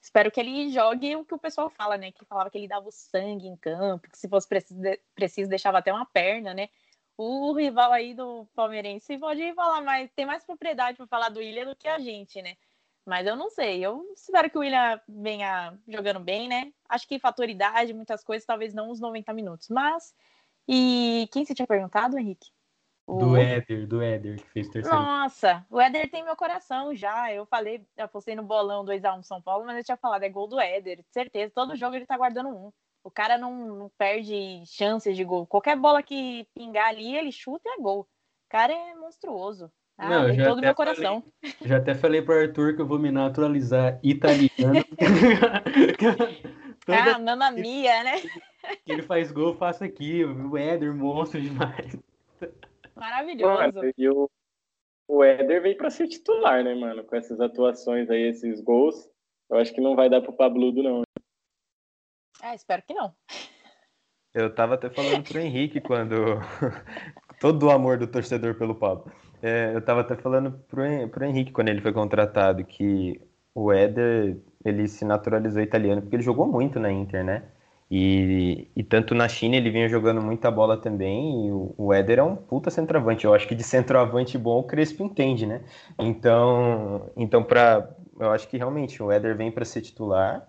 espero 0.00 0.30
que 0.30 0.40
ele 0.40 0.70
jogue 0.70 1.14
o 1.16 1.24
que 1.24 1.34
o 1.34 1.38
pessoal 1.38 1.68
fala, 1.68 1.96
né? 1.98 2.10
Que 2.10 2.24
falava 2.24 2.50
que 2.50 2.56
ele 2.56 2.66
dava 2.66 2.88
o 2.88 2.92
sangue 2.92 3.46
em 3.46 3.56
campo, 3.56 4.08
que 4.10 4.18
se 4.18 4.28
fosse 4.28 4.48
preciso, 4.48 4.80
preciso 5.14 5.50
deixava 5.50 5.78
até 5.78 5.92
uma 5.92 6.06
perna, 6.06 6.54
né? 6.54 6.68
O 7.16 7.52
rival 7.52 7.92
aí 7.92 8.14
do 8.14 8.46
palmeirense 8.54 9.18
pode 9.18 9.52
falar 9.54 9.80
mais, 9.82 10.10
tem 10.12 10.26
mais 10.26 10.44
propriedade 10.44 10.96
para 10.96 11.06
falar 11.06 11.28
do 11.28 11.40
William 11.40 11.66
do 11.66 11.76
que 11.76 11.88
a 11.88 11.98
gente, 11.98 12.40
né? 12.40 12.56
Mas 13.06 13.26
eu 13.26 13.36
não 13.36 13.48
sei. 13.48 13.84
Eu 13.84 14.04
espero 14.14 14.50
que 14.50 14.58
o 14.58 14.60
William 14.60 15.00
venha 15.08 15.78
jogando 15.86 16.18
bem, 16.18 16.48
né? 16.48 16.72
Acho 16.88 17.06
que 17.06 17.20
fatoridade, 17.20 17.94
muitas 17.94 18.24
coisas, 18.24 18.44
talvez 18.44 18.74
não 18.74 18.90
os 18.90 19.00
90 19.00 19.32
minutos. 19.32 19.68
Mas. 19.68 20.14
E 20.68 21.28
quem 21.32 21.44
você 21.44 21.54
tinha 21.54 21.66
perguntado, 21.66 22.18
Henrique? 22.18 22.50
O... 23.06 23.18
Do 23.18 23.36
Éder, 23.36 23.86
do 23.86 24.02
Éder, 24.02 24.42
que 24.42 24.48
fez 24.50 24.68
terceiro. 24.68 24.98
Nossa, 24.98 25.64
o 25.70 25.80
Éder 25.80 26.10
tem 26.10 26.24
meu 26.24 26.34
coração 26.34 26.92
já. 26.92 27.32
Eu 27.32 27.46
falei, 27.46 27.86
eu 27.96 28.08
postei 28.08 28.34
no 28.34 28.42
bolão 28.42 28.84
2x1 28.84 29.22
São 29.22 29.40
Paulo, 29.40 29.64
mas 29.64 29.76
eu 29.76 29.84
tinha 29.84 29.96
falado, 29.96 30.24
é 30.24 30.28
gol 30.28 30.48
do 30.48 30.58
Éder, 30.58 31.04
certeza. 31.12 31.52
Todo 31.54 31.76
jogo 31.76 31.94
ele 31.94 32.04
tá 32.04 32.16
guardando 32.16 32.48
um. 32.48 32.72
O 33.04 33.10
cara 33.10 33.38
não, 33.38 33.54
não 33.76 33.88
perde 33.96 34.64
chances 34.66 35.16
de 35.16 35.22
gol. 35.22 35.46
Qualquer 35.46 35.76
bola 35.76 36.02
que 36.02 36.48
pingar 36.52 36.88
ali, 36.88 37.16
ele 37.16 37.30
chuta 37.30 37.68
e 37.68 37.78
é 37.78 37.80
gol. 37.80 38.00
O 38.00 38.48
cara 38.48 38.72
é 38.72 38.96
monstruoso. 38.96 39.70
Ah, 39.98 40.10
não, 40.10 40.34
já 40.34 40.44
todo 40.44 40.60
meu 40.60 40.74
coração. 40.74 41.24
Falei, 41.40 41.56
já 41.62 41.76
até 41.78 41.94
falei 41.94 42.20
pro 42.20 42.38
Arthur 42.38 42.76
que 42.76 42.82
eu 42.82 42.86
vou 42.86 42.98
me 42.98 43.10
naturalizar 43.10 43.98
italiano. 44.02 44.84
ah, 46.88 47.18
mamma 47.18 47.50
mia, 47.50 48.04
né? 48.04 48.20
Que 48.84 48.92
ele 48.92 49.02
faz 49.02 49.32
gol, 49.32 49.48
eu 49.48 49.56
faço 49.56 49.84
aqui. 49.84 50.24
O 50.24 50.56
Éder, 50.56 50.94
monstro 50.94 51.40
demais. 51.40 51.96
Maravilhoso. 52.94 53.54
Mano, 53.54 53.92
e 53.96 54.08
o, 54.08 54.30
o 55.08 55.24
Éder 55.24 55.62
veio 55.62 55.76
para 55.76 55.90
ser 55.90 56.08
titular, 56.08 56.62
né, 56.62 56.74
mano? 56.74 57.02
Com 57.04 57.16
essas 57.16 57.40
atuações 57.40 58.10
aí, 58.10 58.22
esses 58.22 58.60
gols. 58.60 59.08
Eu 59.48 59.58
acho 59.58 59.72
que 59.72 59.80
não 59.80 59.94
vai 59.94 60.10
dar 60.10 60.20
pro 60.20 60.32
Pabludo, 60.32 60.82
não. 60.82 61.02
Ah, 62.42 62.54
espero 62.54 62.82
que 62.82 62.92
não. 62.92 63.14
Eu 64.34 64.54
tava 64.54 64.74
até 64.74 64.90
falando 64.90 65.26
pro 65.26 65.38
Henrique 65.38 65.80
quando. 65.80 66.16
Todo 67.40 67.66
o 67.66 67.70
amor 67.70 67.98
do 67.98 68.06
torcedor 68.06 68.54
pelo 68.56 68.74
Pablo. 68.74 69.12
É, 69.48 69.72
eu 69.74 69.80
tava 69.84 70.00
até 70.00 70.16
falando 70.16 70.50
pro, 70.66 70.82
pro 71.10 71.24
Henrique 71.24 71.52
quando 71.52 71.68
ele 71.68 71.80
foi 71.80 71.92
contratado 71.92 72.64
que 72.64 73.20
o 73.54 73.72
Éder 73.72 74.38
ele 74.64 74.88
se 74.88 75.04
naturalizou 75.04 75.62
italiano 75.62 76.02
porque 76.02 76.16
ele 76.16 76.22
jogou 76.24 76.46
muito 76.48 76.80
na 76.80 76.90
Inter, 76.90 77.22
né? 77.24 77.44
E, 77.88 78.68
e 78.74 78.82
tanto 78.82 79.14
na 79.14 79.28
China 79.28 79.54
ele 79.54 79.70
vinha 79.70 79.88
jogando 79.88 80.20
muita 80.20 80.50
bola 80.50 80.76
também. 80.76 81.46
E 81.46 81.52
o, 81.52 81.72
o 81.78 81.92
Éder 81.94 82.18
é 82.18 82.22
um 82.24 82.34
puta 82.34 82.70
centroavante. 82.70 83.24
Eu 83.24 83.32
acho 83.34 83.46
que 83.46 83.54
de 83.54 83.62
centroavante 83.62 84.36
bom 84.36 84.58
o 84.58 84.64
Crespo 84.64 85.04
entende, 85.04 85.46
né? 85.46 85.60
Então, 85.98 87.08
então 87.16 87.44
para 87.44 87.88
eu 88.18 88.30
acho 88.32 88.48
que 88.48 88.56
realmente 88.56 89.00
o 89.02 89.12
Éder 89.12 89.36
vem 89.36 89.52
para 89.52 89.64
ser 89.64 89.80
titular. 89.82 90.44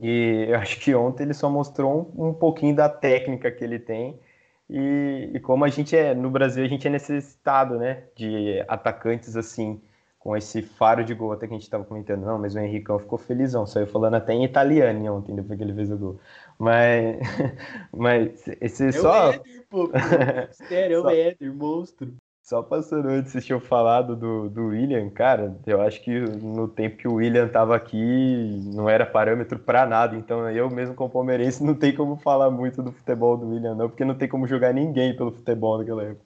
E 0.00 0.46
eu 0.48 0.56
acho 0.58 0.78
que 0.80 0.94
ontem 0.94 1.24
ele 1.24 1.34
só 1.34 1.50
mostrou 1.50 2.12
um, 2.16 2.28
um 2.28 2.34
pouquinho 2.34 2.76
da 2.76 2.88
técnica 2.88 3.50
que 3.50 3.64
ele 3.64 3.78
tem. 3.80 4.20
E, 4.68 5.30
e, 5.34 5.40
como 5.40 5.64
a 5.64 5.68
gente 5.68 5.96
é 5.96 6.14
no 6.14 6.30
Brasil, 6.30 6.64
a 6.64 6.68
gente 6.68 6.86
é 6.86 6.90
necessitado, 6.90 7.78
né, 7.78 8.04
de 8.16 8.64
atacantes 8.68 9.36
assim 9.36 9.80
com 10.18 10.36
esse 10.36 10.60
faro 10.60 11.04
de 11.04 11.14
gol 11.14 11.30
até 11.30 11.46
que 11.46 11.52
a 11.52 11.56
gente 11.56 11.62
estava 11.62 11.84
comentando, 11.84 12.24
não, 12.24 12.36
mas 12.36 12.56
o 12.56 12.58
Henricão 12.58 12.98
ficou 12.98 13.16
felizão, 13.16 13.64
saiu 13.64 13.86
falando 13.86 14.14
até 14.14 14.32
em 14.32 14.44
italiano 14.44 15.14
ontem, 15.14 15.36
depois 15.36 15.56
que 15.56 15.62
ele 15.62 15.72
fez 15.72 15.88
o 15.92 15.96
gol. 15.96 16.20
Mas, 16.58 17.18
mas 17.96 18.48
esse 18.60 18.88
é 18.88 18.92
só... 18.92 19.30
O 19.30 19.32
Éder, 19.34 19.66
pô, 19.70 19.90
Sério, 20.50 20.96
é 20.96 21.00
o 21.00 21.10
Éder, 21.10 21.54
monstro. 21.54 22.12
Só 22.48 22.62
passando 22.62 23.08
antes, 23.08 23.32
vocês 23.32 23.44
tinham 23.44 23.58
falado 23.58 24.14
do, 24.14 24.48
do 24.48 24.68
William, 24.68 25.10
cara, 25.10 25.58
eu 25.66 25.80
acho 25.80 26.00
que 26.00 26.16
no 26.20 26.68
tempo 26.68 26.96
que 26.96 27.08
o 27.08 27.14
William 27.14 27.46
estava 27.46 27.74
aqui 27.74 28.60
não 28.72 28.88
era 28.88 29.04
parâmetro 29.04 29.58
para 29.58 29.84
nada, 29.84 30.14
então 30.14 30.48
eu 30.48 30.70
mesmo 30.70 30.94
como 30.94 31.10
palmeirense 31.10 31.64
não 31.64 31.74
tem 31.74 31.92
como 31.92 32.16
falar 32.16 32.48
muito 32.48 32.84
do 32.84 32.92
futebol 32.92 33.36
do 33.36 33.48
William 33.48 33.74
não, 33.74 33.88
porque 33.88 34.04
não 34.04 34.16
tem 34.16 34.28
como 34.28 34.46
jogar 34.46 34.72
ninguém 34.72 35.16
pelo 35.16 35.32
futebol 35.32 35.76
naquela 35.76 36.04
época. 36.04 36.24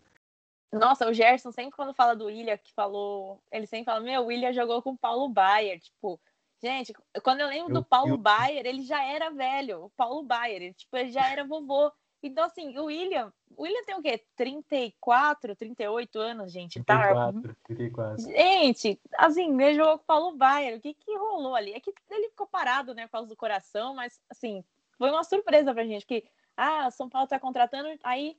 Nossa, 0.71 1.09
o 1.09 1.15
Gerson 1.15 1.53
sempre 1.53 1.75
quando 1.75 1.95
fala 1.95 2.15
do 2.15 2.27
William, 2.27 2.59
que 2.59 2.75
falou, 2.75 3.41
ele 3.51 3.67
sempre 3.67 3.87
fala, 3.87 4.01
meu, 4.01 4.21
o 4.21 4.27
William 4.27 4.53
jogou 4.53 4.83
com 4.83 4.91
o 4.91 4.99
Paulo 4.99 5.27
Baier, 5.31 5.81
tipo, 5.81 6.21
gente, 6.63 6.93
quando 7.25 7.41
eu 7.41 7.49
lembro 7.49 7.71
eu, 7.71 7.81
do 7.81 7.83
Paulo 7.83 8.13
eu... 8.13 8.19
Baier, 8.19 8.67
ele 8.67 8.83
já 8.83 9.03
era 9.03 9.31
velho, 9.31 9.85
o 9.85 9.91
Paulo 9.97 10.23
Baier, 10.23 10.61
ele, 10.61 10.75
tipo, 10.75 10.95
ele 10.99 11.13
já 11.13 11.33
era 11.33 11.47
vovô. 11.47 11.91
Então, 12.23 12.45
assim, 12.45 12.77
o 12.79 12.85
William, 12.85 13.33
o 13.57 13.63
William 13.63 13.83
tem 13.85 13.95
o 13.95 14.03
quê? 14.03 14.23
34, 14.37 15.57
38 15.57 16.19
anos, 16.19 16.53
gente, 16.53 16.83
34, 16.83 17.43
tá? 17.43 17.57
34. 17.65 18.23
Gente, 18.25 19.01
assim, 19.17 19.63
ele 19.63 19.75
jogou 19.75 19.97
com 19.97 20.05
o 20.05 20.07
Paulo 20.07 20.37
Baier, 20.37 20.77
o 20.77 20.81
que 20.81 20.93
que 20.95 21.17
rolou 21.17 21.55
ali? 21.55 21.73
É 21.73 21.81
que 21.81 21.93
ele 22.11 22.29
ficou 22.29 22.47
parado, 22.47 22.95
né, 22.95 23.07
por 23.07 23.13
causa 23.13 23.29
do 23.29 23.37
coração, 23.37 23.95
mas, 23.95 24.21
assim, 24.29 24.63
foi 24.99 25.11
uma 25.11 25.25
surpresa 25.25 25.73
pra 25.73 25.85
gente, 25.85 26.05
que, 26.05 26.25
ah, 26.57 26.91
São 26.91 27.09
Paulo 27.09 27.27
tá 27.27 27.39
contratando, 27.39 27.89
aí 28.03 28.37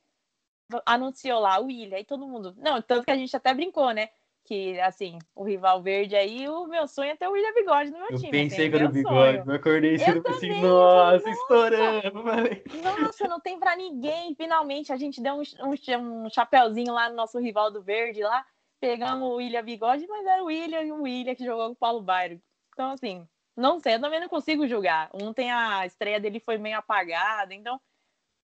anunciou 0.86 1.40
lá 1.40 1.60
o 1.60 1.66
William, 1.66 2.00
e 2.00 2.06
todo 2.06 2.28
mundo. 2.28 2.56
Não, 2.58 2.82
tanto 2.82 3.04
que 3.04 3.12
a 3.12 3.18
gente 3.18 3.36
até 3.36 3.54
brincou, 3.54 3.92
né? 3.92 4.10
Que, 4.44 4.80
assim, 4.82 5.20
o 5.36 5.44
rival 5.44 5.82
verde 5.82 6.16
aí, 6.16 6.50
o 6.50 6.66
meu 6.66 6.88
sonho 6.88 7.12
é 7.12 7.16
ter 7.16 7.28
o 7.28 7.32
William 7.32 7.54
Bigode 7.54 7.92
no 7.92 8.00
meu 8.00 8.10
eu 8.10 8.18
time. 8.18 8.28
Eu 8.28 8.32
pensei 8.32 8.58
assim, 8.62 8.70
que 8.72 8.76
era 8.76 8.86
o 8.86 8.92
Bigode, 8.92 9.38
sonho. 9.38 9.52
eu 9.52 9.56
acordei 9.56 10.00
cedo 10.00 10.24
e 10.26 10.30
assim, 10.30 10.62
nossa, 10.62 11.18
nossa, 11.18 11.30
estourando. 11.30 12.24
Falei. 12.24 12.64
Nossa, 12.84 13.28
não 13.28 13.40
tem 13.40 13.60
pra 13.60 13.76
ninguém. 13.76 14.34
Finalmente 14.36 14.92
a 14.92 14.98
gente 14.98 15.22
deu 15.22 15.36
um, 15.36 15.44
um, 15.64 16.26
um 16.26 16.30
chapéuzinho 16.30 16.92
lá 16.94 17.08
no 17.08 17.16
nosso 17.16 17.40
rival 17.40 17.72
do 17.72 17.82
verde 17.82 18.24
lá. 18.24 18.46
Pegamos 18.80 19.30
o 19.30 19.36
William 19.36 19.64
Bigode, 19.64 20.08
mas 20.08 20.26
era 20.26 20.42
o 20.42 20.48
William 20.48 20.82
e 20.82 20.92
o 20.92 21.04
William 21.04 21.36
que 21.36 21.46
jogou 21.46 21.68
com 21.68 21.74
o 21.74 21.76
Paulo 21.76 22.02
Bairro. 22.02 22.42
Então, 22.74 22.92
assim, 22.92 23.28
não 23.56 23.80
sei, 23.80 23.96
eu 23.96 24.02
também 24.02 24.20
não 24.20 24.28
consigo 24.28 24.68
julgar. 24.68 25.10
Ontem 25.14 25.52
a 25.52 25.86
estreia 25.86 26.20
dele 26.20 26.40
foi 26.40 26.58
meio 26.58 26.78
apagada, 26.78 27.54
então 27.54 27.80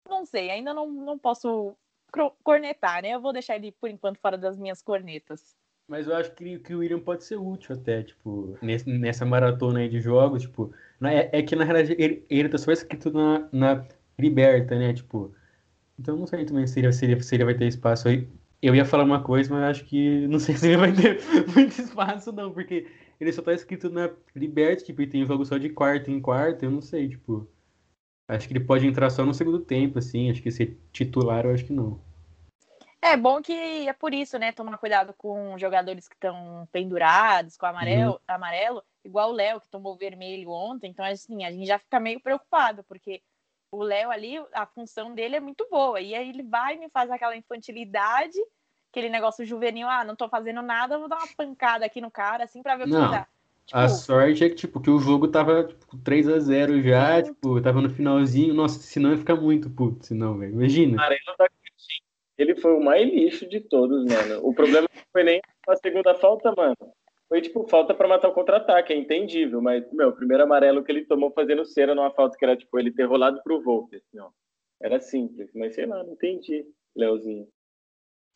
não 0.08 0.24
sei, 0.24 0.50
ainda 0.50 0.74
não, 0.74 0.86
não 0.88 1.18
posso 1.18 1.76
cornetar, 2.42 3.02
né? 3.02 3.10
Eu 3.10 3.20
vou 3.20 3.32
deixar 3.32 3.56
ele, 3.56 3.72
por 3.72 3.90
enquanto, 3.90 4.20
fora 4.20 4.38
das 4.38 4.58
minhas 4.58 4.82
cornetas. 4.82 5.56
Mas 5.88 6.06
eu 6.06 6.16
acho 6.16 6.32
que, 6.34 6.58
que 6.58 6.74
o 6.74 6.78
William 6.80 6.98
pode 6.98 7.24
ser 7.24 7.36
útil 7.36 7.76
até, 7.76 8.02
tipo, 8.02 8.58
nesse, 8.60 8.88
nessa 8.90 9.24
maratona 9.24 9.80
aí 9.80 9.88
de 9.88 10.00
jogos, 10.00 10.42
tipo, 10.42 10.72
é, 11.02 11.38
é 11.38 11.42
que 11.42 11.54
na 11.54 11.64
realidade 11.64 11.94
ele, 12.02 12.24
ele 12.28 12.48
tá 12.48 12.58
só 12.58 12.72
escrito 12.72 13.12
na, 13.12 13.48
na 13.52 13.86
liberta, 14.18 14.76
né? 14.76 14.92
Tipo, 14.92 15.32
então 15.98 16.16
não 16.16 16.26
sei 16.26 16.44
também 16.44 16.66
se 16.66 16.80
ele, 16.80 16.92
se 16.92 17.04
ele, 17.04 17.22
se 17.22 17.34
ele 17.34 17.44
vai 17.44 17.54
ter 17.54 17.66
espaço 17.66 18.08
aí. 18.08 18.28
Eu 18.62 18.74
ia 18.74 18.84
falar 18.84 19.04
uma 19.04 19.22
coisa, 19.22 19.52
mas 19.54 19.62
acho 19.64 19.84
que 19.84 20.26
não 20.28 20.38
sei 20.40 20.56
se 20.58 20.66
ele 20.68 20.76
vai 20.78 20.92
ter 20.92 21.20
muito 21.54 21.80
espaço, 21.80 22.32
não, 22.32 22.52
porque 22.52 22.88
ele 23.20 23.32
só 23.32 23.42
tá 23.42 23.52
escrito 23.54 23.88
na 23.90 24.10
Liberty, 24.34 24.84
tipo, 24.86 25.02
e 25.02 25.06
tem 25.06 25.24
jogo 25.26 25.44
só 25.44 25.56
de 25.58 25.68
quarta 25.70 26.10
em 26.10 26.20
quarta, 26.20 26.64
eu 26.64 26.70
não 26.70 26.80
sei, 26.82 27.08
tipo. 27.08 27.48
Acho 28.28 28.48
que 28.48 28.54
ele 28.54 28.64
pode 28.64 28.86
entrar 28.86 29.10
só 29.10 29.24
no 29.24 29.34
segundo 29.34 29.60
tempo, 29.60 29.98
assim, 29.98 30.30
acho 30.30 30.42
que 30.42 30.50
ser 30.50 30.76
titular 30.92 31.44
eu 31.44 31.52
acho 31.52 31.64
que 31.64 31.72
não. 31.72 32.00
É 33.06 33.16
bom 33.16 33.40
que 33.40 33.52
é 33.88 33.92
por 33.92 34.12
isso, 34.12 34.38
né? 34.38 34.50
Tomar 34.50 34.78
cuidado 34.78 35.14
com 35.16 35.56
jogadores 35.58 36.08
que 36.08 36.14
estão 36.16 36.68
pendurados, 36.72 37.56
com 37.56 37.64
amarelo, 37.64 38.12
uhum. 38.12 38.18
amarelo 38.26 38.82
igual 39.04 39.30
o 39.30 39.32
Léo, 39.32 39.60
que 39.60 39.68
tomou 39.68 39.96
vermelho 39.96 40.50
ontem. 40.50 40.90
Então, 40.90 41.04
assim, 41.04 41.44
a 41.44 41.52
gente 41.52 41.66
já 41.66 41.78
fica 41.78 42.00
meio 42.00 42.20
preocupado, 42.20 42.82
porque 42.84 43.22
o 43.70 43.82
Léo 43.82 44.10
ali, 44.10 44.42
a 44.52 44.66
função 44.66 45.14
dele 45.14 45.36
é 45.36 45.40
muito 45.40 45.66
boa. 45.70 46.00
E 46.00 46.14
aí 46.14 46.28
ele 46.28 46.42
vai 46.42 46.74
e 46.74 46.78
me 46.78 46.88
faz 46.88 47.08
aquela 47.10 47.36
infantilidade, 47.36 48.38
aquele 48.90 49.08
negócio 49.08 49.46
juvenil, 49.46 49.88
ah, 49.88 50.04
não 50.04 50.16
tô 50.16 50.28
fazendo 50.28 50.60
nada, 50.60 50.98
vou 50.98 51.08
dar 51.08 51.18
uma 51.18 51.28
pancada 51.36 51.86
aqui 51.86 52.00
no 52.00 52.10
cara, 52.10 52.44
assim, 52.44 52.62
pra 52.62 52.76
ver 52.76 52.84
o 52.84 52.86
que 52.86 52.92
dá. 52.92 53.28
Tipo, 53.66 53.78
a 53.78 53.88
sorte 53.88 54.44
é 54.44 54.48
que, 54.48 54.54
tipo, 54.54 54.80
que 54.80 54.90
o 54.90 54.98
jogo 54.98 55.26
tava 55.26 55.64
tipo, 55.64 55.96
3 55.98 56.28
a 56.28 56.38
0 56.38 56.82
já, 56.82 57.16
sim. 57.16 57.32
tipo, 57.32 57.60
tava 57.60 57.80
no 57.80 57.90
finalzinho. 57.90 58.54
Nossa, 58.54 58.78
senão 58.78 59.10
ia 59.10 59.18
ficar 59.18 59.34
muito 59.34 59.68
puto, 59.68 60.06
senão, 60.06 60.38
velho. 60.38 60.52
Imagina. 60.52 60.96
Cara, 60.96 61.16
ele 62.38 62.54
foi 62.56 62.74
o 62.74 62.80
mais 62.80 63.08
lixo 63.08 63.48
de 63.48 63.60
todos, 63.60 64.04
mano. 64.04 64.46
O 64.46 64.54
problema 64.54 64.88
não 64.92 65.02
foi 65.12 65.24
nem 65.24 65.40
a 65.68 65.76
segunda 65.76 66.14
falta, 66.14 66.52
mano. 66.56 66.76
Foi, 67.28 67.40
tipo, 67.40 67.66
falta 67.66 67.92
para 67.92 68.06
matar 68.06 68.28
o 68.28 68.34
contra-ataque, 68.34 68.92
é 68.92 68.96
entendível, 68.96 69.60
mas, 69.60 69.90
meu, 69.92 70.10
o 70.10 70.16
primeiro 70.16 70.44
amarelo 70.44 70.84
que 70.84 70.92
ele 70.92 71.04
tomou 71.04 71.32
fazendo 71.32 71.64
cera 71.64 71.94
numa 71.94 72.10
falta 72.12 72.36
que 72.38 72.44
era, 72.44 72.56
tipo, 72.56 72.78
ele 72.78 72.92
ter 72.92 73.04
rolado 73.04 73.42
pro 73.42 73.60
Volpe, 73.62 73.96
assim, 73.96 74.20
ó. 74.20 74.30
Era 74.80 75.00
simples, 75.00 75.50
mas 75.54 75.74
sei 75.74 75.86
lá, 75.86 76.04
não 76.04 76.12
entendi, 76.12 76.64
Leozinho. 76.94 77.48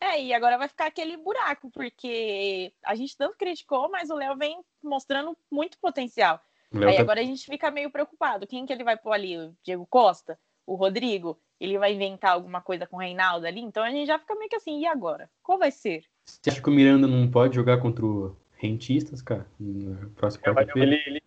É, 0.01 0.21
e 0.21 0.33
agora 0.33 0.57
vai 0.57 0.67
ficar 0.67 0.87
aquele 0.87 1.15
buraco, 1.15 1.69
porque 1.71 2.73
a 2.83 2.95
gente 2.95 3.15
tanto 3.15 3.37
criticou, 3.37 3.89
mas 3.89 4.09
o 4.09 4.15
Léo 4.15 4.35
vem 4.35 4.59
mostrando 4.83 5.37
muito 5.49 5.77
potencial. 5.79 6.41
Aí 6.73 6.95
tá... 6.95 7.01
agora 7.01 7.21
a 7.21 7.23
gente 7.23 7.45
fica 7.45 7.69
meio 7.69 7.91
preocupado. 7.91 8.47
Quem 8.47 8.65
que 8.65 8.73
ele 8.73 8.83
vai 8.83 8.97
pôr 8.97 9.11
ali? 9.11 9.37
O 9.37 9.55
Diego 9.63 9.85
Costa? 9.85 10.39
O 10.65 10.75
Rodrigo? 10.75 11.39
Ele 11.59 11.77
vai 11.77 11.93
inventar 11.93 12.31
alguma 12.31 12.61
coisa 12.61 12.87
com 12.87 12.97
o 12.97 12.99
Reinaldo 12.99 13.45
ali? 13.45 13.61
Então 13.61 13.83
a 13.83 13.91
gente 13.91 14.07
já 14.07 14.17
fica 14.17 14.35
meio 14.35 14.49
que 14.49 14.55
assim, 14.55 14.79
e 14.79 14.85
agora? 14.85 15.29
Qual 15.43 15.57
vai 15.57 15.71
ser? 15.71 16.03
Você 16.25 16.49
acha 16.49 16.61
que 16.61 16.69
o 16.69 16.73
Miranda 16.73 17.07
não 17.07 17.29
pode 17.29 17.55
jogar 17.55 17.79
contra 17.79 18.05
o 18.05 18.35
rentistas, 18.61 19.21
cara, 19.21 19.47
na 19.59 20.09
próxima 20.15 20.43
quarta-feira. 20.43 20.91
Ele, 20.91 21.03
ele, 21.07 21.23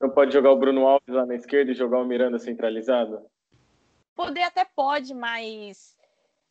não 0.00 0.10
pode 0.10 0.32
jogar 0.32 0.52
o 0.52 0.56
Bruno 0.56 0.86
Alves 0.86 1.08
lá 1.08 1.26
na 1.26 1.34
esquerda 1.34 1.72
e 1.72 1.74
jogar 1.74 1.98
o 1.98 2.04
Miranda 2.04 2.38
centralizado? 2.38 3.26
Poder 4.14 4.42
até 4.42 4.64
pode, 4.64 5.12
mas 5.12 5.96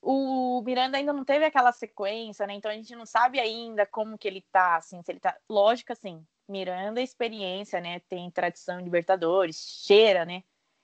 o 0.02 0.62
Miranda 0.65 0.98
ainda 0.98 1.13
não 1.13 1.24
teve 1.24 1.46
aquela 1.46 1.72
sequência, 1.72 2.46
né? 2.46 2.54
Então 2.56 2.69
a 2.69 2.74
gente 2.74 2.93
não 2.96 3.06
sabe 3.06 3.39
ainda 3.39 3.86
como 3.86 4.17
que 4.17 4.28
ele 4.28 4.43
tá, 4.52 4.76
assim, 4.76 5.02
se 5.02 5.12
ele 5.12 5.19
tá. 5.19 5.38
Lógico, 5.50 5.93
assim, 5.93 6.26
Miranda 6.48 7.00
é 7.00 7.04
experiência, 7.04 7.80
né? 7.80 8.02
Tem 8.10 8.30
tradição 8.30 8.80
em 8.80 8.84
Libertadores, 8.84 9.84
cheira, 9.86 10.26
né? 10.26 10.43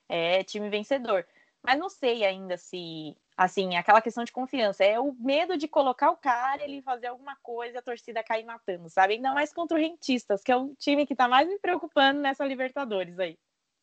É 0.09 0.43
time 0.43 0.69
vencedor. 0.69 1.25
Mas 1.63 1.77
não 1.77 1.89
sei 1.89 2.25
ainda 2.25 2.57
se 2.57 3.15
assim, 3.39 3.77
aquela 3.77 4.01
questão 4.01 4.25
de 4.25 4.33
confiança. 4.33 4.83
É 4.83 4.99
o 4.99 5.15
medo 5.17 5.55
de 5.55 5.65
colocar 5.65 6.11
o 6.11 6.17
cara, 6.17 6.61
ele 6.61 6.81
fazer 6.81 7.07
alguma 7.07 7.37
coisa 7.41 7.75
e 7.75 7.77
a 7.77 7.81
torcida 7.81 8.21
cair 8.21 8.43
matando, 8.43 8.89
sabe? 8.89 9.13
Ainda 9.13 9.33
mais 9.33 9.53
contra 9.53 9.77
o 9.77 9.79
Rentistas, 9.79 10.43
que 10.43 10.51
é 10.51 10.57
o 10.57 10.75
time 10.77 11.05
que 11.05 11.15
tá 11.15 11.25
mais 11.25 11.47
me 11.47 11.57
preocupando 11.57 12.19
nessa 12.19 12.45
Libertadores 12.45 13.17
aí. 13.17 13.37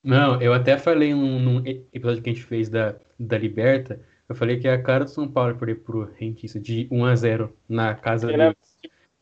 Não, 0.05 0.41
eu 0.43 0.53
até 0.53 0.77
falei 0.77 1.15
num, 1.15 1.39
num 1.39 1.67
episódio 1.67 2.23
que 2.23 2.29
a 2.29 2.33
gente 2.35 2.45
fez 2.45 2.69
da, 2.69 2.97
da 3.19 3.39
Liberta, 3.39 3.99
eu 4.29 4.35
falei 4.35 4.59
que 4.59 4.69
é 4.69 4.75
a 4.75 4.83
cara 4.83 5.05
do 5.05 5.11
São 5.11 5.27
Paulo 5.27 5.57
perder 5.57 5.77
pro 5.77 6.05
Rentista 6.05 6.61
de 6.61 6.87
1 6.91 7.05
a 7.07 7.17
0 7.17 7.57
na 7.67 7.95
casa 7.95 8.27
dele. 8.27 8.55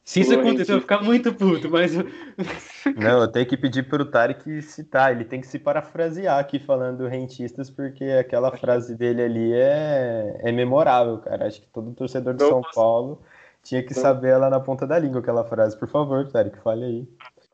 Se 0.05 0.21
isso 0.21 0.35
acontecer, 0.35 0.73
eu 0.73 0.77
vou 0.77 0.83
ficar 0.83 1.03
muito 1.03 1.33
puto, 1.35 1.71
mas. 1.71 1.93
Não, 2.95 3.23
eu 3.23 3.33
tenho 3.33 3.47
que 3.47 3.57
pedir 3.57 3.89
pro 3.89 4.05
Tarek 4.05 4.61
citar, 4.61 5.13
ele 5.13 5.25
tem 5.25 5.41
que 5.41 5.47
se 5.47 5.59
parafrasear 5.59 6.39
aqui 6.39 6.59
falando 6.59 7.07
rentistas, 7.07 7.71
porque 7.71 8.05
aquela 8.05 8.55
frase 8.55 8.95
dele 8.95 9.23
ali 9.23 9.53
é, 9.55 10.41
é 10.41 10.53
memorável, 10.53 11.19
cara. 11.19 11.47
Acho 11.47 11.63
que 11.63 11.69
todo 11.69 11.95
torcedor 11.95 12.35
de 12.35 12.45
São 12.45 12.61
Paulo 12.75 13.23
tinha 13.63 13.83
que 13.83 13.95
saber 13.95 14.29
ela 14.29 14.51
na 14.51 14.61
ponta 14.61 14.87
da 14.87 14.99
língua, 14.99 15.21
aquela 15.21 15.43
frase. 15.43 15.79
Por 15.79 15.89
favor, 15.89 16.31
Tarek, 16.31 16.59
fale 16.59 16.85
aí. 16.85 17.09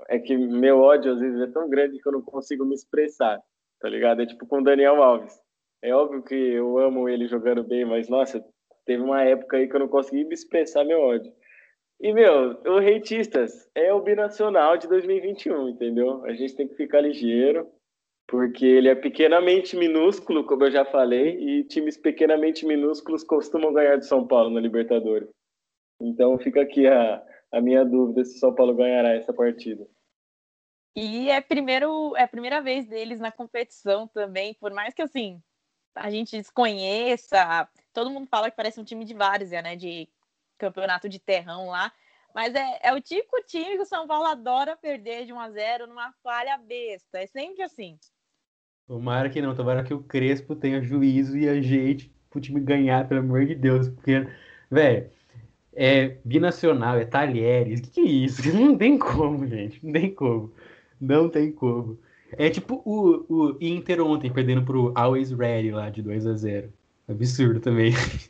É 0.08 0.18
que 0.18 0.36
meu 0.36 0.80
ódio 0.80 1.12
às 1.12 1.20
vezes 1.20 1.40
é 1.40 1.46
tão 1.46 1.70
grande 1.70 2.00
que 2.00 2.08
eu 2.08 2.12
não 2.12 2.20
consigo 2.20 2.64
me 2.64 2.74
expressar, 2.74 3.38
tá 3.80 3.88
ligado? 3.88 4.22
É 4.22 4.26
tipo 4.26 4.44
com 4.44 4.58
o 4.58 4.64
Daniel 4.64 5.00
Alves. 5.00 5.38
É 5.80 5.94
óbvio 5.94 6.20
que 6.20 6.34
eu 6.34 6.78
amo 6.78 7.08
ele 7.08 7.28
jogando 7.28 7.62
bem, 7.62 7.84
mas 7.84 8.08
nossa, 8.08 8.44
teve 8.84 9.04
uma 9.04 9.22
época 9.22 9.56
aí 9.56 9.68
que 9.68 9.76
eu 9.76 9.80
não 9.80 9.88
consegui 9.88 10.24
me 10.24 10.34
expressar 10.34 10.84
meu 10.84 11.00
ódio. 11.00 11.32
E, 12.00 12.14
meu, 12.14 12.58
o 12.64 12.78
Reitistas 12.78 13.68
é 13.74 13.92
o 13.92 14.00
binacional 14.00 14.78
de 14.78 14.88
2021, 14.88 15.68
entendeu? 15.68 16.24
A 16.24 16.32
gente 16.32 16.56
tem 16.56 16.66
que 16.66 16.74
ficar 16.74 17.02
ligeiro, 17.02 17.70
porque 18.26 18.64
ele 18.64 18.88
é 18.88 18.94
pequenamente 18.94 19.76
minúsculo, 19.76 20.44
como 20.44 20.64
eu 20.64 20.70
já 20.70 20.82
falei, 20.84 21.36
e 21.38 21.64
times 21.64 21.98
pequenamente 21.98 22.64
minúsculos 22.64 23.22
costumam 23.22 23.74
ganhar 23.74 23.96
de 23.96 24.06
São 24.06 24.26
Paulo 24.26 24.48
na 24.48 24.60
Libertadores. 24.60 25.28
Então 26.00 26.38
fica 26.38 26.62
aqui 26.62 26.86
a, 26.86 27.22
a 27.52 27.60
minha 27.60 27.84
dúvida 27.84 28.24
se 28.24 28.38
São 28.38 28.54
Paulo 28.54 28.74
ganhará 28.74 29.10
essa 29.12 29.34
partida. 29.34 29.86
E 30.96 31.28
é, 31.28 31.40
primeiro, 31.42 32.16
é 32.16 32.22
a 32.22 32.28
primeira 32.28 32.62
vez 32.62 32.86
deles 32.86 33.20
na 33.20 33.30
competição 33.30 34.08
também, 34.08 34.54
por 34.54 34.72
mais 34.72 34.94
que 34.94 35.02
assim 35.02 35.40
a 35.94 36.10
gente 36.10 36.36
desconheça, 36.36 37.68
todo 37.92 38.10
mundo 38.10 38.26
fala 38.26 38.50
que 38.50 38.56
parece 38.56 38.80
um 38.80 38.84
time 38.84 39.04
de 39.04 39.12
várzea, 39.12 39.60
né? 39.60 39.76
De 39.76 40.08
campeonato 40.60 41.08
de 41.08 41.18
terrão 41.18 41.66
lá. 41.68 41.92
Mas 42.34 42.54
é, 42.54 42.78
é 42.82 42.94
o 42.94 43.00
típico 43.00 43.42
time 43.46 43.76
que 43.76 43.82
o 43.82 43.86
São 43.86 44.06
Paulo 44.06 44.26
adora 44.26 44.76
perder 44.76 45.26
de 45.26 45.32
1 45.32 45.40
a 45.40 45.50
0 45.50 45.86
numa 45.88 46.12
falha 46.22 46.56
besta. 46.58 47.18
É 47.18 47.26
sempre 47.26 47.62
assim. 47.62 47.98
Tomara 48.86 49.28
que 49.28 49.40
não, 49.40 49.54
tomara 49.54 49.82
que 49.82 49.94
o 49.94 50.02
Crespo 50.02 50.54
tenha 50.54 50.82
juízo 50.82 51.36
e 51.36 51.48
ajeite 51.48 52.12
pro 52.28 52.40
time 52.40 52.60
ganhar, 52.60 53.08
pelo 53.08 53.20
amor 53.20 53.44
de 53.46 53.54
Deus. 53.54 53.88
Porque, 53.88 54.26
velho, 54.70 55.10
é 55.74 56.18
binacional, 56.24 56.96
é 56.96 57.04
talheres. 57.04 57.80
O 57.80 57.82
que, 57.84 57.90
que 57.90 58.00
é 58.00 58.04
isso? 58.04 58.42
Não 58.54 58.76
tem 58.76 58.98
como, 58.98 59.46
gente. 59.46 59.84
Não 59.84 59.92
tem 59.92 60.14
como. 60.14 60.52
Não 61.00 61.28
tem 61.28 61.52
como. 61.52 61.98
É 62.32 62.48
tipo 62.48 62.80
o, 62.84 63.24
o 63.28 63.56
Inter 63.60 64.00
ontem, 64.00 64.32
perdendo 64.32 64.64
pro 64.64 64.92
Always 64.94 65.32
Ready 65.32 65.72
lá 65.72 65.90
de 65.90 66.00
2 66.00 66.26
a 66.26 66.34
0 66.34 66.72
Absurdo 67.08 67.58
também. 67.58 67.92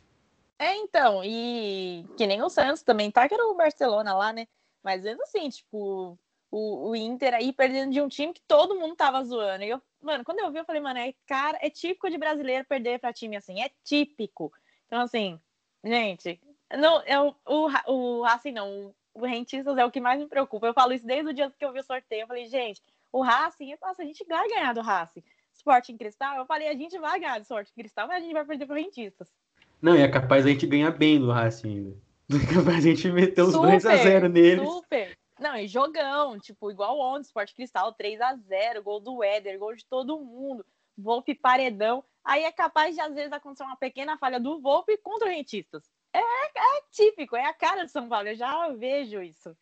É, 0.60 0.76
então, 0.76 1.24
e 1.24 2.04
que 2.18 2.26
nem 2.26 2.42
o 2.42 2.50
Santos 2.50 2.82
também 2.82 3.10
tá, 3.10 3.26
que 3.26 3.32
era 3.32 3.46
o 3.46 3.54
Barcelona 3.54 4.12
lá, 4.14 4.30
né? 4.30 4.46
Mas 4.82 5.02
mesmo 5.02 5.22
assim, 5.22 5.48
tipo, 5.48 6.18
o, 6.50 6.90
o 6.90 6.94
Inter 6.94 7.32
aí 7.32 7.50
perdendo 7.50 7.90
de 7.90 8.00
um 8.02 8.08
time 8.08 8.34
que 8.34 8.42
todo 8.42 8.78
mundo 8.78 8.94
tava 8.94 9.24
zoando. 9.24 9.64
E 9.64 9.70
eu, 9.70 9.80
mano, 10.02 10.22
quando 10.22 10.40
eu 10.40 10.52
vi, 10.52 10.58
eu 10.58 10.64
falei, 10.66 10.82
mano, 10.82 10.98
é, 10.98 11.14
cara, 11.26 11.58
é 11.62 11.70
típico 11.70 12.10
de 12.10 12.18
brasileiro 12.18 12.66
perder 12.66 13.00
pra 13.00 13.10
time 13.10 13.38
assim, 13.38 13.62
é 13.62 13.70
típico. 13.82 14.52
Então, 14.86 15.00
assim, 15.00 15.40
gente, 15.82 16.38
não, 16.78 17.02
eu, 17.04 17.34
o, 17.46 17.68
o 17.90 18.22
Racing 18.22 18.52
não, 18.52 18.94
o 19.14 19.24
Rentistas 19.24 19.78
é 19.78 19.84
o 19.86 19.90
que 19.90 19.98
mais 19.98 20.20
me 20.20 20.26
preocupa. 20.28 20.66
Eu 20.66 20.74
falo 20.74 20.92
isso 20.92 21.06
desde 21.06 21.30
o 21.30 21.34
dia 21.34 21.50
que 21.50 21.64
eu 21.64 21.72
vi 21.72 21.80
o 21.80 21.84
sorteio. 21.84 22.24
Eu 22.24 22.28
falei, 22.28 22.44
gente, 22.48 22.82
o 23.10 23.22
Racing, 23.22 23.74
nossa, 23.80 24.02
a 24.02 24.04
gente 24.04 24.22
vai 24.24 24.46
ganhar 24.46 24.74
do 24.74 24.82
Racing. 24.82 25.24
Esporte 25.54 25.90
em 25.90 25.96
cristal, 25.96 26.36
eu 26.36 26.44
falei, 26.44 26.68
a 26.68 26.74
gente 26.74 26.98
vai 26.98 27.18
ganhar 27.18 27.38
do 27.38 27.42
Esporte 27.42 27.72
em 27.72 27.80
cristal, 27.80 28.06
mas 28.06 28.18
a 28.18 28.20
gente 28.20 28.34
vai 28.34 28.44
perder 28.44 28.66
pro 28.66 28.74
Rentistas. 28.74 29.32
Não, 29.80 29.96
e 29.96 30.00
é 30.00 30.08
capaz 30.08 30.44
a 30.44 30.48
gente 30.48 30.66
ganhar 30.66 30.90
bem 30.90 31.18
do 31.18 31.30
Racing 31.30 31.68
ainda. 31.68 31.96
É 32.30 32.54
capaz 32.54 32.76
a 32.78 32.80
gente 32.80 33.10
meter 33.10 33.42
os 33.42 33.54
2x0 33.54 34.28
neles. 34.28 34.68
Super! 34.68 35.18
Não, 35.40 35.56
e 35.56 35.66
jogão, 35.66 36.38
tipo, 36.38 36.70
igual 36.70 37.00
ontem, 37.00 37.22
Sport 37.22 37.54
Cristal, 37.54 37.92
3 37.94 38.20
a 38.20 38.36
0 38.36 38.82
gol 38.82 39.00
do 39.00 39.24
Éder, 39.24 39.58
gol 39.58 39.74
de 39.74 39.84
todo 39.86 40.20
mundo, 40.20 40.64
Volpe 40.96 41.34
paredão. 41.34 42.04
Aí 42.22 42.44
é 42.44 42.52
capaz 42.52 42.94
de, 42.94 43.00
às 43.00 43.14
vezes, 43.14 43.32
acontecer 43.32 43.64
uma 43.64 43.76
pequena 43.76 44.18
falha 44.18 44.38
do 44.38 44.60
Volpe 44.60 44.98
contra 44.98 45.26
o 45.26 45.30
Rentistas. 45.30 45.82
É, 46.12 46.18
é 46.20 46.82
típico, 46.90 47.34
é 47.34 47.46
a 47.46 47.54
cara 47.54 47.84
de 47.84 47.90
São 47.90 48.08
Paulo, 48.08 48.28
eu 48.28 48.36
já 48.36 48.68
vejo 48.68 49.22
isso. 49.22 49.56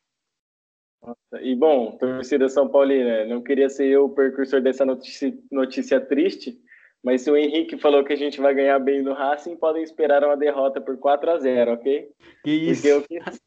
Nossa, 1.01 1.43
e 1.43 1.55
bom, 1.55 1.97
torcida 1.97 2.49
São 2.49 2.69
Paulina, 2.69 3.25
não 3.27 3.41
queria 3.41 3.69
ser 3.69 3.87
eu 3.87 4.07
o 4.07 4.11
precursor 4.11 4.61
dessa 4.61 4.85
notícia, 4.85 5.33
notícia 5.51 6.01
triste, 6.01 6.61
mas 7.03 7.23
se 7.23 7.31
o 7.31 7.37
Henrique 7.37 7.79
falou 7.79 8.05
que 8.05 8.13
a 8.13 8.17
gente 8.17 8.41
vai 8.41 8.55
ganhar 8.55 8.79
bem 8.79 9.03
no 9.03 9.13
Racing, 9.13 9.57
podem 9.57 9.83
esperar 9.83 10.25
uma 10.25 10.37
derrota 10.37 10.81
por 10.81 10.97
4 10.99 11.31
a 11.31 11.39
0 11.39 11.73
ok? 11.73 12.11
Que 12.43 12.51
isso? 12.51 12.83
Porque 12.83 12.93
o 12.93 13.23
que 13.23 13.39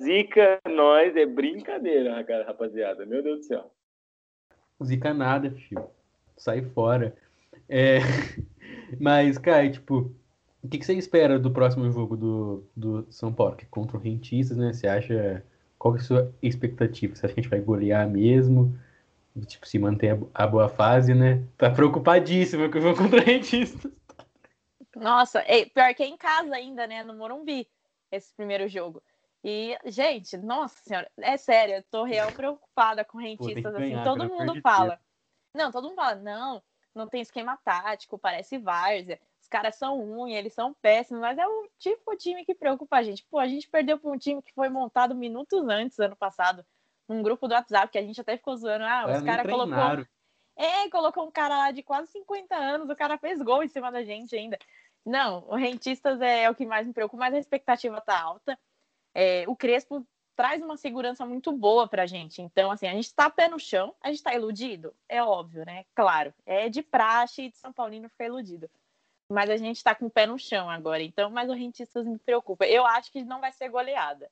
zica 0.00 0.58
nós 0.66 1.14
é 1.14 1.26
brincadeira, 1.26 2.24
rapaziada. 2.46 3.04
Meu 3.04 3.22
Deus 3.22 3.40
do 3.40 3.44
céu. 3.44 3.70
Zica 4.82 5.12
nada, 5.12 5.50
filho. 5.50 5.84
Sai 6.36 6.62
fora. 6.62 7.14
É... 7.68 7.98
Mas, 8.98 9.36
cara, 9.36 9.70
tipo, 9.70 10.10
o 10.62 10.68
que, 10.68 10.78
que 10.78 10.84
você 10.84 10.94
espera 10.94 11.38
do 11.38 11.50
próximo 11.50 11.90
jogo 11.90 12.16
do, 12.16 12.64
do 12.74 13.06
São 13.10 13.32
Paulo? 13.32 13.56
Que 13.56 13.64
é 13.64 13.68
contra 13.70 13.96
o 13.96 14.00
Rentistas, 14.00 14.56
né? 14.56 14.72
Você 14.72 14.86
acha. 14.88 15.44
Qual 15.78 15.94
é 15.94 15.98
a 15.98 16.02
sua 16.02 16.34
expectativa? 16.42 17.14
Você 17.14 17.24
acha 17.24 17.34
que 17.34 17.40
a 17.40 17.42
gente 17.42 17.50
vai 17.50 17.60
golear 17.60 18.08
mesmo? 18.08 18.76
Tipo, 19.46 19.66
se 19.66 19.78
manter 19.78 20.18
a 20.34 20.46
boa 20.46 20.68
fase, 20.68 21.14
né? 21.14 21.42
Tá 21.56 21.70
preocupadíssima 21.70 22.68
que 22.68 22.78
eu 22.78 22.82
vou 22.82 22.94
contra 22.94 23.20
rentistas. 23.20 23.90
Nossa, 24.94 25.44
pior 25.74 25.94
que 25.94 26.02
é 26.02 26.06
em 26.06 26.16
casa 26.16 26.54
ainda, 26.54 26.86
né? 26.86 27.02
No 27.02 27.14
Morumbi, 27.14 27.68
esse 28.10 28.34
primeiro 28.34 28.68
jogo. 28.68 29.02
E, 29.42 29.78
gente, 29.86 30.36
nossa 30.36 30.76
senhora, 30.82 31.10
é 31.18 31.36
sério, 31.36 31.76
eu 31.76 31.82
tô 31.84 32.04
real 32.04 32.30
preocupada 32.32 33.04
com 33.04 33.18
rentistas, 33.18 33.74
assim, 33.74 33.94
todo 34.04 34.28
mundo 34.28 34.60
fala. 34.60 35.00
Não, 35.54 35.72
todo 35.72 35.84
mundo 35.84 35.96
fala, 35.96 36.16
não, 36.16 36.62
não 36.94 37.08
tem 37.08 37.22
esquema 37.22 37.56
tático, 37.64 38.18
parece 38.18 38.58
várzea, 38.58 39.18
os 39.40 39.48
caras 39.48 39.76
são 39.76 39.98
ruins, 39.98 40.36
eles 40.36 40.52
são 40.52 40.74
péssimos, 40.74 41.22
mas 41.22 41.38
é 41.38 41.46
o 41.46 41.68
tipo 41.78 42.12
de 42.12 42.18
time 42.18 42.44
que 42.44 42.54
preocupa 42.54 42.96
a 42.96 43.02
gente. 43.02 43.24
Pô, 43.30 43.38
a 43.38 43.48
gente 43.48 43.68
perdeu 43.68 43.98
para 43.98 44.10
um 44.10 44.18
time 44.18 44.42
que 44.42 44.52
foi 44.52 44.68
montado 44.68 45.14
minutos 45.14 45.66
antes, 45.68 45.98
ano 45.98 46.16
passado, 46.16 46.64
num 47.10 47.22
grupo 47.22 47.48
do 47.48 47.54
WhatsApp, 47.54 47.90
que 47.90 47.98
a 47.98 48.02
gente 48.02 48.20
até 48.20 48.36
ficou 48.36 48.56
zoando, 48.56 48.84
ah, 48.84 49.06
os 49.16 49.22
caras 49.22 49.50
colocou... 49.50 50.06
É, 50.56 50.90
colocou 50.90 51.26
um 51.26 51.30
cara 51.30 51.56
lá 51.56 51.70
de 51.70 51.82
quase 51.82 52.12
50 52.12 52.54
anos, 52.54 52.90
o 52.90 52.94
cara 52.94 53.16
fez 53.16 53.40
gol 53.40 53.62
em 53.62 53.68
cima 53.68 53.90
da 53.90 54.04
gente 54.04 54.36
ainda. 54.36 54.58
Não, 55.04 55.44
o 55.48 55.54
Rentistas 55.54 56.20
é 56.20 56.50
o 56.50 56.54
que 56.54 56.66
mais 56.66 56.86
me 56.86 56.92
preocupa, 56.92 57.24
mas 57.24 57.34
a 57.34 57.38
expectativa 57.38 58.00
tá 58.00 58.20
alta. 58.20 58.58
É, 59.14 59.44
o 59.48 59.56
Crespo 59.56 60.06
traz 60.36 60.62
uma 60.62 60.76
segurança 60.76 61.24
muito 61.26 61.50
boa 61.50 61.88
pra 61.88 62.06
gente. 62.06 62.42
Então, 62.42 62.70
assim, 62.70 62.86
a 62.86 62.92
gente 62.92 63.14
tá 63.14 63.28
pé 63.28 63.48
no 63.48 63.58
chão, 63.58 63.94
a 64.02 64.10
gente 64.10 64.22
tá 64.22 64.34
iludido? 64.34 64.94
É 65.08 65.22
óbvio, 65.22 65.64
né? 65.64 65.84
Claro, 65.94 66.32
é 66.44 66.68
de 66.68 66.82
praxe 66.82 67.48
de 67.48 67.56
São 67.56 67.72
Paulino 67.72 68.08
ficar 68.08 68.26
iludido. 68.26 68.70
Mas 69.32 69.48
a 69.48 69.56
gente 69.56 69.82
tá 69.82 69.94
com 69.94 70.06
o 70.06 70.10
pé 70.10 70.26
no 70.26 70.38
chão 70.38 70.68
agora, 70.68 71.02
então, 71.02 71.30
mas 71.30 71.48
o 71.48 71.54
Rentistas 71.54 72.06
me 72.06 72.18
preocupa. 72.18 72.66
Eu 72.66 72.84
acho 72.84 73.10
que 73.10 73.24
não 73.24 73.40
vai 73.40 73.52
ser 73.52 73.68
goleada. 73.68 74.30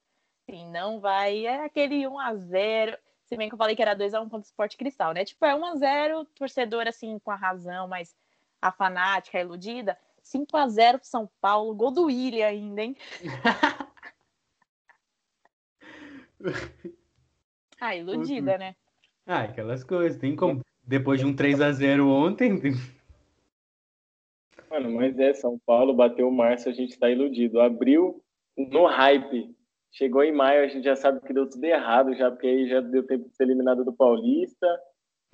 Sim, 0.49 0.71
não 0.71 0.99
vai. 0.99 1.45
É 1.45 1.65
aquele 1.65 2.07
1 2.07 2.19
a 2.19 2.35
0 2.35 2.97
Se 3.27 3.37
bem 3.37 3.49
que 3.49 3.55
eu 3.55 3.59
falei 3.59 3.77
que 3.77 3.83
era 3.83 3.95
2 3.95 4.15
a 4.15 4.21
1 4.21 4.25
contra 4.25 4.39
o 4.39 4.43
Sport 4.43 4.77
Cristal, 4.77 5.13
né? 5.13 5.25
Tipo, 5.25 5.45
é 5.45 5.55
1 5.55 5.65
a 5.65 5.77
0 5.77 6.25
torcedor, 6.35 6.89
assim, 6.89 7.19
com 7.19 7.31
a 7.31 7.37
razão, 7.37 7.87
mas 7.87 8.17
a 8.61 8.73
fanática, 8.73 9.37
a 9.37 9.43
iludida. 9.43 9.99
5 10.23 10.57
a 10.57 10.69
0 10.69 10.99
pro 10.99 11.07
São 11.07 11.29
Paulo, 11.41 11.75
gol 11.75 11.91
do 11.91 12.05
William 12.05 12.47
ainda, 12.47 12.83
hein? 12.83 12.97
ah, 17.81 17.95
iludida, 17.95 18.57
né? 18.57 18.75
Ah, 19.27 19.43
aquelas 19.43 19.85
coisas. 19.85 20.19
Tem 20.19 20.35
como. 20.35 20.65
Depois 20.83 21.21
de 21.21 21.27
um 21.27 21.37
3 21.37 21.61
a 21.61 21.73
0 21.73 22.09
ontem. 22.09 22.59
Mano, 24.71 24.93
mas 24.93 25.19
é, 25.19 25.35
São 25.35 25.59
Paulo 25.59 25.95
bateu 25.95 26.27
o 26.27 26.33
Márcio, 26.33 26.71
a 26.71 26.75
gente 26.75 26.99
tá 26.99 27.11
iludido. 27.11 27.61
Abriu 27.61 28.25
no 28.57 28.87
hype. 28.87 29.58
Chegou 29.93 30.23
em 30.23 30.33
maio, 30.33 30.65
a 30.65 30.69
gente 30.69 30.85
já 30.85 30.95
sabe 30.95 31.21
que 31.21 31.33
deu 31.33 31.49
tudo 31.49 31.65
errado, 31.65 32.15
já, 32.15 32.31
porque 32.31 32.47
aí 32.47 32.69
já 32.69 32.81
deu 32.81 33.05
tempo 33.07 33.29
de 33.29 33.35
ser 33.35 33.45
eliminado 33.45 33.85
do 33.85 33.93
Paulista. 33.93 34.67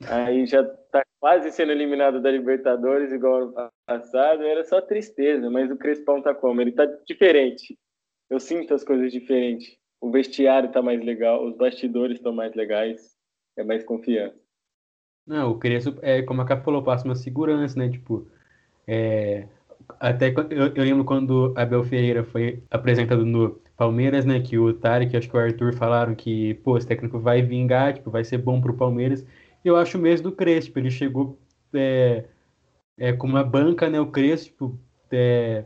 Aí 0.09 0.47
já 0.47 0.64
tá 0.64 1.05
quase 1.21 1.51
sendo 1.53 1.73
eliminado 1.73 2.21
da 2.21 2.31
Libertadores, 2.31 3.12
igual 3.12 3.57
ano 3.57 3.71
passado. 3.87 4.43
Era 4.43 4.64
só 4.64 4.81
tristeza, 4.81 5.51
mas 5.51 5.71
o 5.71 5.77
Crespão 5.77 6.23
tá 6.23 6.35
como? 6.35 6.61
Ele 6.61 6.73
tá 6.73 6.87
diferente. 7.07 7.79
Eu 8.31 8.40
sinto 8.40 8.75
as 8.75 8.83
coisas 8.83 9.12
diferentes 9.12 9.79
o 10.05 10.11
vestiário 10.11 10.67
está 10.69 10.83
mais 10.83 11.03
legal, 11.03 11.47
os 11.47 11.57
bastidores 11.57 12.19
estão 12.19 12.31
mais 12.31 12.55
legais, 12.55 13.17
é 13.57 13.64
mais 13.64 13.83
confiança. 13.83 14.38
Não, 15.27 15.53
o 15.53 15.59
Crespo, 15.59 15.99
é, 16.03 16.21
como 16.21 16.43
a 16.43 16.45
Cap 16.45 16.62
falou, 16.62 16.83
passa 16.83 17.07
uma 17.07 17.14
segurança, 17.14 17.79
né? 17.79 17.88
Tipo, 17.88 18.29
é, 18.87 19.49
até 20.01 20.33
eu, 20.51 20.73
eu, 20.75 20.85
lembro 20.85 21.05
quando 21.05 21.53
Abel 21.57 21.85
Ferreira 21.85 22.25
foi 22.25 22.62
apresentado 22.70 23.25
no 23.25 23.61
Palmeiras, 23.77 24.25
né? 24.25 24.40
Que 24.40 24.59
o 24.59 24.73
Tarek, 24.73 25.16
acho 25.16 25.29
que 25.29 25.37
o 25.37 25.40
Arthur 25.40 25.75
falaram 25.75 26.14
que, 26.14 26.55
pô, 26.55 26.77
esse 26.77 26.87
técnico 26.87 27.18
vai 27.18 27.42
vingar, 27.42 27.94
tipo, 27.94 28.11
vai 28.11 28.25
ser 28.25 28.38
bom 28.38 28.61
pro 28.61 28.75
Palmeiras. 28.75 29.25
Eu 29.64 29.77
acho 29.77 29.99
mesmo 29.99 30.31
do 30.31 30.37
Crespo, 30.37 30.79
ele 30.79 30.90
chegou 30.90 31.38
é, 31.73 32.25
é, 32.99 33.12
com 33.12 33.27
uma 33.27 33.42
banca, 33.42 33.88
né? 33.88 34.01
O 34.01 34.07
Crespo, 34.07 34.79
é, 35.11 35.64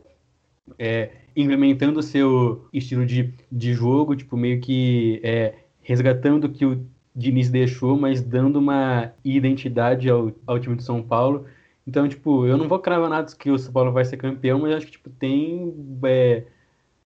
é, 0.79 1.11
implementando 1.37 2.01
o 2.01 2.03
seu 2.03 2.69
estilo 2.73 3.07
de, 3.07 3.33
de 3.51 3.73
jogo, 3.75 4.17
tipo, 4.17 4.37
meio 4.37 4.61
que 4.61 5.21
é, 5.23 5.55
resgatando 5.83 6.45
o 6.45 6.49
que 6.49 6.65
o 6.65 6.87
Diniz 7.15 7.51
deixou, 7.51 7.99
mas 7.99 8.23
dando 8.23 8.59
uma 8.59 9.13
identidade 9.25 10.09
ao, 10.09 10.33
ao 10.47 10.59
time 10.59 10.77
de 10.77 10.85
São 10.85 11.03
Paulo. 11.03 11.47
Então, 11.89 12.07
tipo, 12.07 12.47
eu 12.47 12.59
não 12.59 12.69
vou 12.69 12.79
cravar 12.79 13.09
nada 13.09 13.35
que 13.35 13.51
o 13.51 13.59
São 13.59 13.73
Paulo 13.73 13.91
vai 13.91 14.05
ser 14.05 14.19
campeão, 14.19 14.59
mas 14.59 14.75
acho 14.75 14.85
que, 14.85 14.93
tipo, 14.93 15.09
tem, 15.09 15.75
é, 16.05 16.45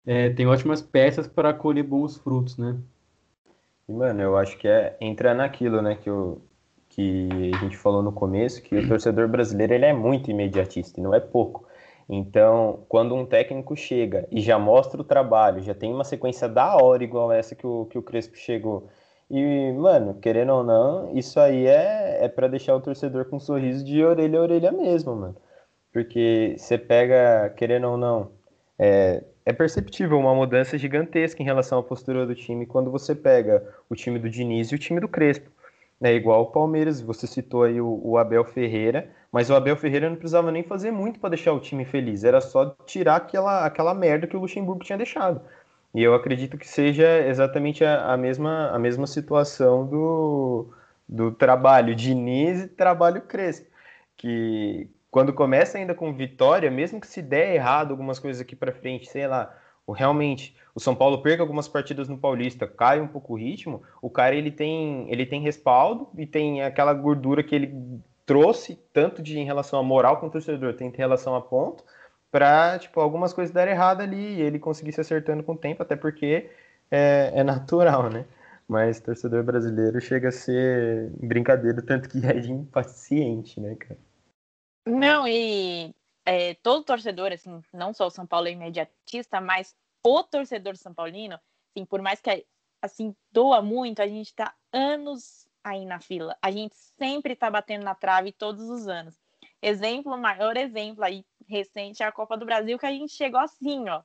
é, 0.05 0.31
tem 0.31 0.45
ótimas 0.45 0.83
peças 0.83 1.29
para 1.29 1.55
colher 1.55 1.85
bons 1.85 2.17
frutos, 2.17 2.59
né? 2.59 2.77
E, 3.89 3.93
mano, 3.93 4.21
eu 4.21 4.37
acho 4.37 4.59
que 4.59 4.67
é 4.67 4.97
entrar 5.01 5.37
naquilo, 5.37 5.81
né, 5.81 5.95
que, 5.95 6.11
eu, 6.11 6.43
que 6.89 7.29
a 7.55 7.59
gente 7.59 7.77
falou 7.77 8.03
no 8.03 8.11
começo, 8.11 8.61
que 8.61 8.75
o 8.75 8.89
torcedor 8.89 9.29
brasileiro, 9.29 9.73
ele 9.73 9.85
é 9.85 9.93
muito 9.93 10.33
imediatista, 10.33 10.99
e 10.99 11.03
não 11.03 11.15
é 11.15 11.21
pouco. 11.21 11.65
Então, 12.09 12.81
quando 12.89 13.15
um 13.15 13.25
técnico 13.25 13.77
chega 13.77 14.27
e 14.33 14.41
já 14.41 14.59
mostra 14.59 15.01
o 15.01 15.05
trabalho, 15.05 15.63
já 15.63 15.75
tem 15.77 15.95
uma 15.95 16.03
sequência 16.03 16.49
da 16.49 16.75
hora 16.75 17.05
igual 17.05 17.31
essa 17.31 17.55
que 17.55 17.65
o, 17.65 17.85
que 17.85 17.97
o 17.97 18.03
Crespo 18.03 18.37
chegou. 18.37 18.89
E, 19.33 19.73
mano, 19.73 20.15
querendo 20.21 20.53
ou 20.53 20.63
não, 20.63 21.17
isso 21.17 21.41
aí 21.41 21.67
é, 21.67 22.23
é 22.23 22.29
para 22.29 22.49
deixar 22.49 22.77
o 22.77 22.81
torcedor 22.83 23.25
com 23.25 23.37
um 23.37 23.41
sorriso 23.41 23.83
de 23.83 24.05
orelha 24.05 24.39
a 24.39 24.43
orelha 24.43 24.71
mesmo, 24.71 25.17
mano. 25.17 25.37
Porque 25.91 26.55
você 26.59 26.77
pega, 26.77 27.49
querendo 27.57 27.89
ou 27.89 27.97
não, 27.97 28.31
é, 28.79 29.25
é 29.47 29.53
perceptível 29.55 30.19
uma 30.19 30.35
mudança 30.35 30.77
gigantesca 30.77 31.43
em 31.43 31.47
relação 31.47 31.79
à 31.79 31.83
postura 31.83 32.27
do 32.27 32.35
time 32.35 32.67
quando 32.67 32.91
você 32.91 33.15
pega 33.15 33.67
o 33.89 33.95
time 33.95 34.19
do 34.19 34.29
Diniz 34.29 34.69
e 34.71 34.75
o 34.75 34.79
time 34.79 35.01
do 35.01 35.09
Crespo. 35.09 35.51
É 36.03 36.13
igual 36.13 36.43
o 36.43 36.47
Palmeiras, 36.53 37.01
você 37.01 37.27
citou 37.27 37.63
aí 37.63 37.81
o, 37.81 38.01
o 38.05 38.19
Abel 38.19 38.45
Ferreira, 38.45 39.09
mas 39.31 39.49
o 39.49 39.55
Abel 39.55 39.77
Ferreira 39.77 40.11
não 40.11 40.17
precisava 40.17 40.53
nem 40.53 40.63
fazer 40.63 40.91
muito 40.91 41.19
para 41.19 41.31
deixar 41.31 41.55
o 41.55 41.61
time 41.61 41.87
feliz, 41.87 42.23
era 42.23 42.41
só 42.43 42.77
tirar 42.85 43.17
aquela, 43.17 43.65
aquela 43.65 43.95
merda 43.95 44.27
que 44.27 44.37
o 44.37 44.41
Luxemburgo 44.41 44.85
tinha 44.85 44.99
deixado. 44.99 45.41
E 45.95 46.03
eu 46.03 46.15
acredito 46.15 46.57
que 46.57 46.67
seja 46.67 47.27
exatamente 47.27 47.85
a, 47.85 48.13
a 48.13 48.17
mesma, 48.17 48.71
a 48.71 48.79
mesma 48.79 49.07
situação 49.07 49.87
do, 49.87 50.73
do 51.09 51.33
trabalho 51.33 51.95
Diniz 51.95 52.63
e 52.63 52.69
trabalho 52.69 53.23
Crespo. 53.23 53.71
Que 54.17 54.89
quando 55.11 55.33
começa 55.35 55.77
ainda 55.77 55.95
com 55.95 56.15
vitória, 56.15 56.71
mesmo 56.71 57.01
que 57.01 57.07
se 57.07 57.21
der 57.21 57.55
errado 57.55 57.91
algumas 57.91 58.19
coisas 58.19 58.41
aqui 58.41 58.57
para 58.57 58.73
frente, 58.73 59.11
sei 59.11 59.27
lá, 59.27 59.55
realmente 59.87 60.57
o 60.75 60.81
São 60.81 60.95
Paulo 60.95 61.21
perca 61.21 61.43
algumas 61.43 61.69
partidas 61.69 62.09
no 62.09 62.17
Paulista, 62.17 62.67
cai 62.67 63.01
um 63.01 63.07
pouco 63.07 63.35
o 63.35 63.37
ritmo, 63.37 63.83
o 64.01 64.09
cara 64.09 64.35
ele 64.35 64.51
tem, 64.51 65.07
ele 65.11 65.27
tem 65.27 65.43
respaldo 65.43 66.09
e 66.17 66.27
tem 66.27 66.63
aquela 66.63 66.95
gordura 66.95 67.43
que 67.43 67.55
ele 67.55 68.01
trouxe, 68.25 68.77
tanto 68.93 69.23
de 69.23 69.39
em 69.39 69.45
relação 69.45 69.79
a 69.79 69.83
moral 69.83 70.19
com 70.19 70.29
o 70.29 70.31
torcedor, 70.31 70.75
tem 70.75 70.89
em 70.89 70.97
relação 70.97 71.35
a 71.35 71.41
ponto, 71.43 71.85
para 72.33 72.79
tipo, 72.79 72.99
algumas 72.99 73.35
coisas 73.35 73.53
darem 73.53 73.75
errado 73.75 74.01
ali 74.01 74.37
e 74.37 74.41
ele 74.41 74.59
conseguir 74.59 74.93
se 74.93 75.01
acertando 75.03 75.45
com 75.45 75.53
o 75.53 75.59
tempo, 75.59 75.83
até 75.83 75.95
porque 75.95 76.51
é, 76.91 77.31
é 77.35 77.45
natural, 77.45 78.11
né? 78.11 78.25
Mas 78.67 79.01
torcedor 79.01 79.45
brasileiro 79.45 80.01
chega 80.01 80.31
a 80.31 80.33
ser 80.33 81.11
brincadeira, 81.21 81.83
tanto 81.83 82.09
que 82.09 82.25
é 82.27 82.33
de 82.33 82.51
impaciente, 82.51 83.61
né, 83.61 83.75
cara? 83.75 84.01
Não, 84.89 85.29
e 85.29 85.95
é, 86.25 86.55
todo 86.55 86.85
torcedor, 86.85 87.33
assim, 87.33 87.63
não 87.73 87.93
só 87.93 88.07
o 88.07 88.11
São 88.11 88.27
Paulo 88.27 88.49
é 88.49 88.53
imediatista, 88.53 89.39
mas 89.39 89.77
o 90.03 90.23
torcedor 90.23 90.77
São 90.77 90.95
Paulino, 90.95 91.39
assim, 91.71 91.85
por 91.85 92.01
mais 92.01 92.21
que 92.21 92.47
assim 92.81 93.15
doa 93.31 93.61
muito, 93.61 94.01
a 94.01 94.07
gente 94.09 94.29
está 94.29 94.55
anos 94.73 95.47
aí 95.63 95.85
na 95.85 96.01
fila. 96.01 96.37
A 96.43 96.51
gente 96.51 96.75
sempre 96.99 97.35
está 97.35 97.51
batendo 97.51 97.85
na 97.85 97.95
trave 97.95 98.33
todos 98.33 98.69
os 98.71 98.89
anos. 98.89 99.21
Exemplo, 99.63 100.19
maior 100.19 100.57
exemplo 100.57 101.05
aí 101.05 101.25
recente 101.49 102.03
é 102.03 102.07
a 102.07 102.13
Copa 102.13 102.37
do 102.37 102.45
Brasil 102.45 102.79
que 102.79 102.87
a 102.87 102.91
gente 102.91 103.13
chegou 103.13 103.41
assim, 103.41 103.89
ó. 103.89 104.03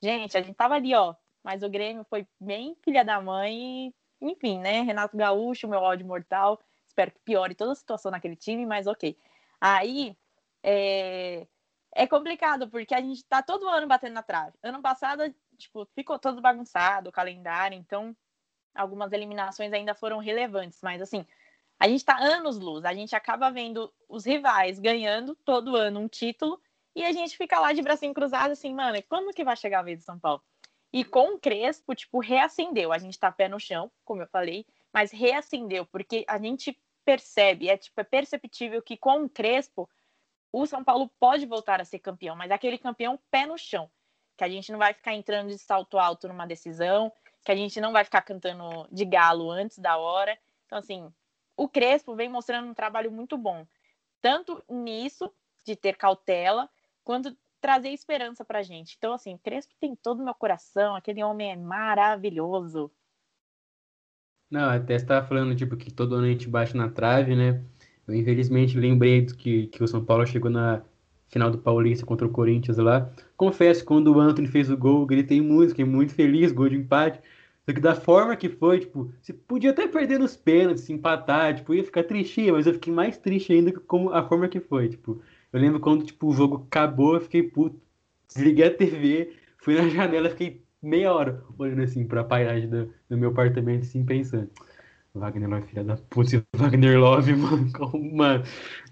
Gente, 0.00 0.36
a 0.36 0.40
gente 0.40 0.54
tava 0.54 0.74
ali, 0.74 0.94
ó, 0.94 1.14
mas 1.42 1.62
o 1.62 1.68
Grêmio 1.68 2.04
foi 2.04 2.26
bem 2.40 2.76
filha 2.84 3.04
da 3.04 3.20
mãe, 3.20 3.92
enfim, 4.20 4.58
né? 4.60 4.82
Renato 4.82 5.16
Gaúcho, 5.16 5.68
meu 5.68 5.80
ódio 5.80 6.06
mortal. 6.06 6.60
Espero 6.86 7.10
que 7.10 7.18
piore 7.20 7.54
toda 7.54 7.72
a 7.72 7.74
situação 7.74 8.10
naquele 8.10 8.36
time, 8.36 8.64
mas 8.64 8.86
ok. 8.86 9.16
Aí, 9.60 10.16
é, 10.62 11.46
é 11.94 12.06
complicado, 12.06 12.68
porque 12.68 12.94
a 12.94 13.00
gente 13.00 13.24
tá 13.24 13.42
todo 13.42 13.68
ano 13.68 13.86
batendo 13.86 14.14
na 14.14 14.22
trave. 14.22 14.56
Ano 14.62 14.80
passado, 14.80 15.22
tipo, 15.56 15.86
ficou 15.94 16.18
todo 16.18 16.40
bagunçado 16.40 17.08
o 17.10 17.12
calendário, 17.12 17.76
então 17.76 18.16
algumas 18.74 19.12
eliminações 19.12 19.72
ainda 19.72 19.94
foram 19.94 20.18
relevantes, 20.18 20.80
mas 20.82 21.02
assim, 21.02 21.26
a 21.80 21.88
gente 21.88 22.04
tá 22.04 22.18
anos 22.18 22.58
luz, 22.58 22.84
a 22.84 22.92
gente 22.92 23.16
acaba 23.16 23.50
vendo 23.50 23.90
os 24.06 24.26
rivais 24.26 24.78
ganhando 24.78 25.34
todo 25.34 25.74
ano 25.74 25.98
um 25.98 26.08
título 26.08 26.60
e 26.94 27.02
a 27.02 27.10
gente 27.10 27.38
fica 27.38 27.58
lá 27.58 27.72
de 27.72 27.80
bracinho 27.80 28.12
cruzado 28.12 28.50
assim, 28.50 28.74
mano, 28.74 29.02
quando 29.08 29.32
que 29.32 29.42
vai 29.42 29.56
chegar 29.56 29.78
a 29.78 29.82
vez 29.82 30.00
do 30.00 30.04
São 30.04 30.18
Paulo? 30.18 30.42
E 30.92 31.02
com 31.02 31.34
o 31.34 31.38
Crespo, 31.38 31.94
tipo, 31.94 32.18
reacendeu. 32.18 32.92
A 32.92 32.98
gente 32.98 33.18
tá 33.18 33.32
pé 33.32 33.48
no 33.48 33.58
chão, 33.58 33.90
como 34.04 34.20
eu 34.20 34.26
falei, 34.26 34.66
mas 34.92 35.10
reacendeu, 35.10 35.86
porque 35.86 36.24
a 36.28 36.38
gente 36.38 36.78
percebe, 37.02 37.70
é 37.70 37.78
tipo, 37.78 37.98
é 37.98 38.04
perceptível 38.04 38.82
que 38.82 38.96
com 38.96 39.24
o 39.24 39.28
Crespo 39.28 39.88
o 40.52 40.66
São 40.66 40.84
Paulo 40.84 41.10
pode 41.18 41.46
voltar 41.46 41.80
a 41.80 41.84
ser 41.84 42.00
campeão, 42.00 42.36
mas 42.36 42.50
aquele 42.50 42.76
campeão 42.76 43.18
pé 43.30 43.46
no 43.46 43.56
chão, 43.56 43.90
que 44.36 44.44
a 44.44 44.48
gente 44.48 44.70
não 44.70 44.78
vai 44.78 44.92
ficar 44.92 45.14
entrando 45.14 45.48
de 45.48 45.58
salto 45.58 45.98
alto 45.98 46.28
numa 46.28 46.46
decisão, 46.46 47.10
que 47.42 47.52
a 47.52 47.56
gente 47.56 47.80
não 47.80 47.92
vai 47.92 48.04
ficar 48.04 48.20
cantando 48.20 48.86
de 48.92 49.04
galo 49.04 49.50
antes 49.50 49.78
da 49.78 49.96
hora. 49.96 50.36
Então, 50.66 50.78
assim, 50.78 51.10
o 51.60 51.68
Crespo 51.68 52.14
vem 52.14 52.26
mostrando 52.26 52.70
um 52.70 52.72
trabalho 52.72 53.12
muito 53.12 53.36
bom, 53.36 53.66
tanto 54.22 54.62
nisso, 54.66 55.30
de 55.62 55.76
ter 55.76 55.94
cautela, 55.94 56.70
quanto 57.04 57.36
trazer 57.60 57.90
esperança 57.90 58.42
pra 58.42 58.62
gente. 58.62 58.94
Então, 58.96 59.12
assim, 59.12 59.36
Crespo 59.36 59.74
tem 59.78 59.94
todo 59.94 60.20
o 60.20 60.24
meu 60.24 60.32
coração, 60.32 60.96
aquele 60.96 61.22
homem 61.22 61.52
é 61.52 61.56
maravilhoso. 61.56 62.90
Não, 64.50 64.70
até 64.70 64.94
estava 64.94 65.26
falando, 65.26 65.54
tipo, 65.54 65.76
que 65.76 65.92
todo 65.92 66.14
ano 66.14 66.24
a 66.24 66.30
gente 66.30 66.48
bate 66.48 66.74
na 66.74 66.88
trave, 66.88 67.36
né? 67.36 67.62
Eu, 68.08 68.14
infelizmente, 68.14 68.78
lembrei 68.78 69.26
que, 69.26 69.66
que 69.66 69.84
o 69.84 69.86
São 69.86 70.02
Paulo 70.02 70.26
chegou 70.26 70.50
na 70.50 70.82
final 71.28 71.50
do 71.50 71.58
Paulista 71.58 72.06
contra 72.06 72.26
o 72.26 72.32
Corinthians 72.32 72.78
lá. 72.78 73.12
Confesso, 73.36 73.84
quando 73.84 74.14
o 74.14 74.18
Anthony 74.18 74.48
fez 74.48 74.70
o 74.70 74.78
gol, 74.78 75.04
gritei 75.04 75.42
muito, 75.42 75.70
fiquei 75.70 75.84
muito 75.84 76.14
feliz, 76.14 76.52
gol 76.52 76.70
de 76.70 76.76
empate. 76.76 77.20
Só 77.70 77.74
que 77.74 77.80
da 77.80 77.94
forma 77.94 78.34
que 78.34 78.48
foi, 78.48 78.80
tipo, 78.80 79.12
você 79.22 79.32
podia 79.32 79.70
até 79.70 79.86
perder 79.86 80.18
nos 80.18 80.36
pênaltis, 80.36 80.90
empatar, 80.90 81.54
tipo, 81.54 81.72
ia 81.72 81.84
ficar 81.84 82.02
tristinha, 82.02 82.52
mas 82.52 82.66
eu 82.66 82.74
fiquei 82.74 82.92
mais 82.92 83.16
triste 83.16 83.52
ainda 83.52 83.72
com 83.72 84.10
a 84.10 84.26
forma 84.26 84.48
que 84.48 84.58
foi, 84.58 84.88
tipo. 84.88 85.22
Eu 85.52 85.60
lembro 85.60 85.78
quando, 85.78 86.04
tipo, 86.04 86.26
o 86.26 86.32
jogo 86.32 86.66
acabou, 86.66 87.14
eu 87.14 87.20
fiquei 87.20 87.44
puto. 87.44 87.80
Desliguei 88.26 88.66
a 88.66 88.74
TV, 88.74 89.32
fui 89.58 89.76
na 89.76 89.86
janela, 89.88 90.30
fiquei 90.30 90.64
meia 90.82 91.14
hora 91.14 91.44
olhando 91.56 91.82
assim 91.82 92.04
pra 92.04 92.24
paisagem 92.24 92.68
do, 92.68 92.92
do 93.08 93.16
meu 93.16 93.30
apartamento, 93.30 93.82
assim, 93.82 94.04
pensando. 94.04 94.50
Wagner 95.14 95.48
Love, 95.48 95.66
filha 95.68 95.84
da 95.84 95.96
puta, 95.96 96.44
Wagner 96.56 96.98
Love, 96.98 97.34
mano, 98.12 98.42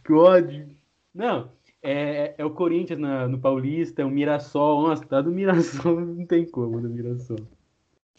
que 0.05 0.13
ódio. 0.13 0.69
Não, 1.13 1.51
é, 1.83 2.37
é 2.39 2.45
o 2.45 2.51
Corinthians 2.51 3.01
na, 3.01 3.27
no 3.27 3.41
Paulista, 3.41 4.03
é 4.03 4.05
o 4.05 4.11
Mirassol, 4.11 4.83
nossa, 4.87 5.05
tá 5.05 5.21
do 5.21 5.33
Mirassol, 5.33 5.99
não 6.01 6.27
tem 6.27 6.47
como 6.49 6.81
do 6.81 6.89
Mirassol. 6.89 7.58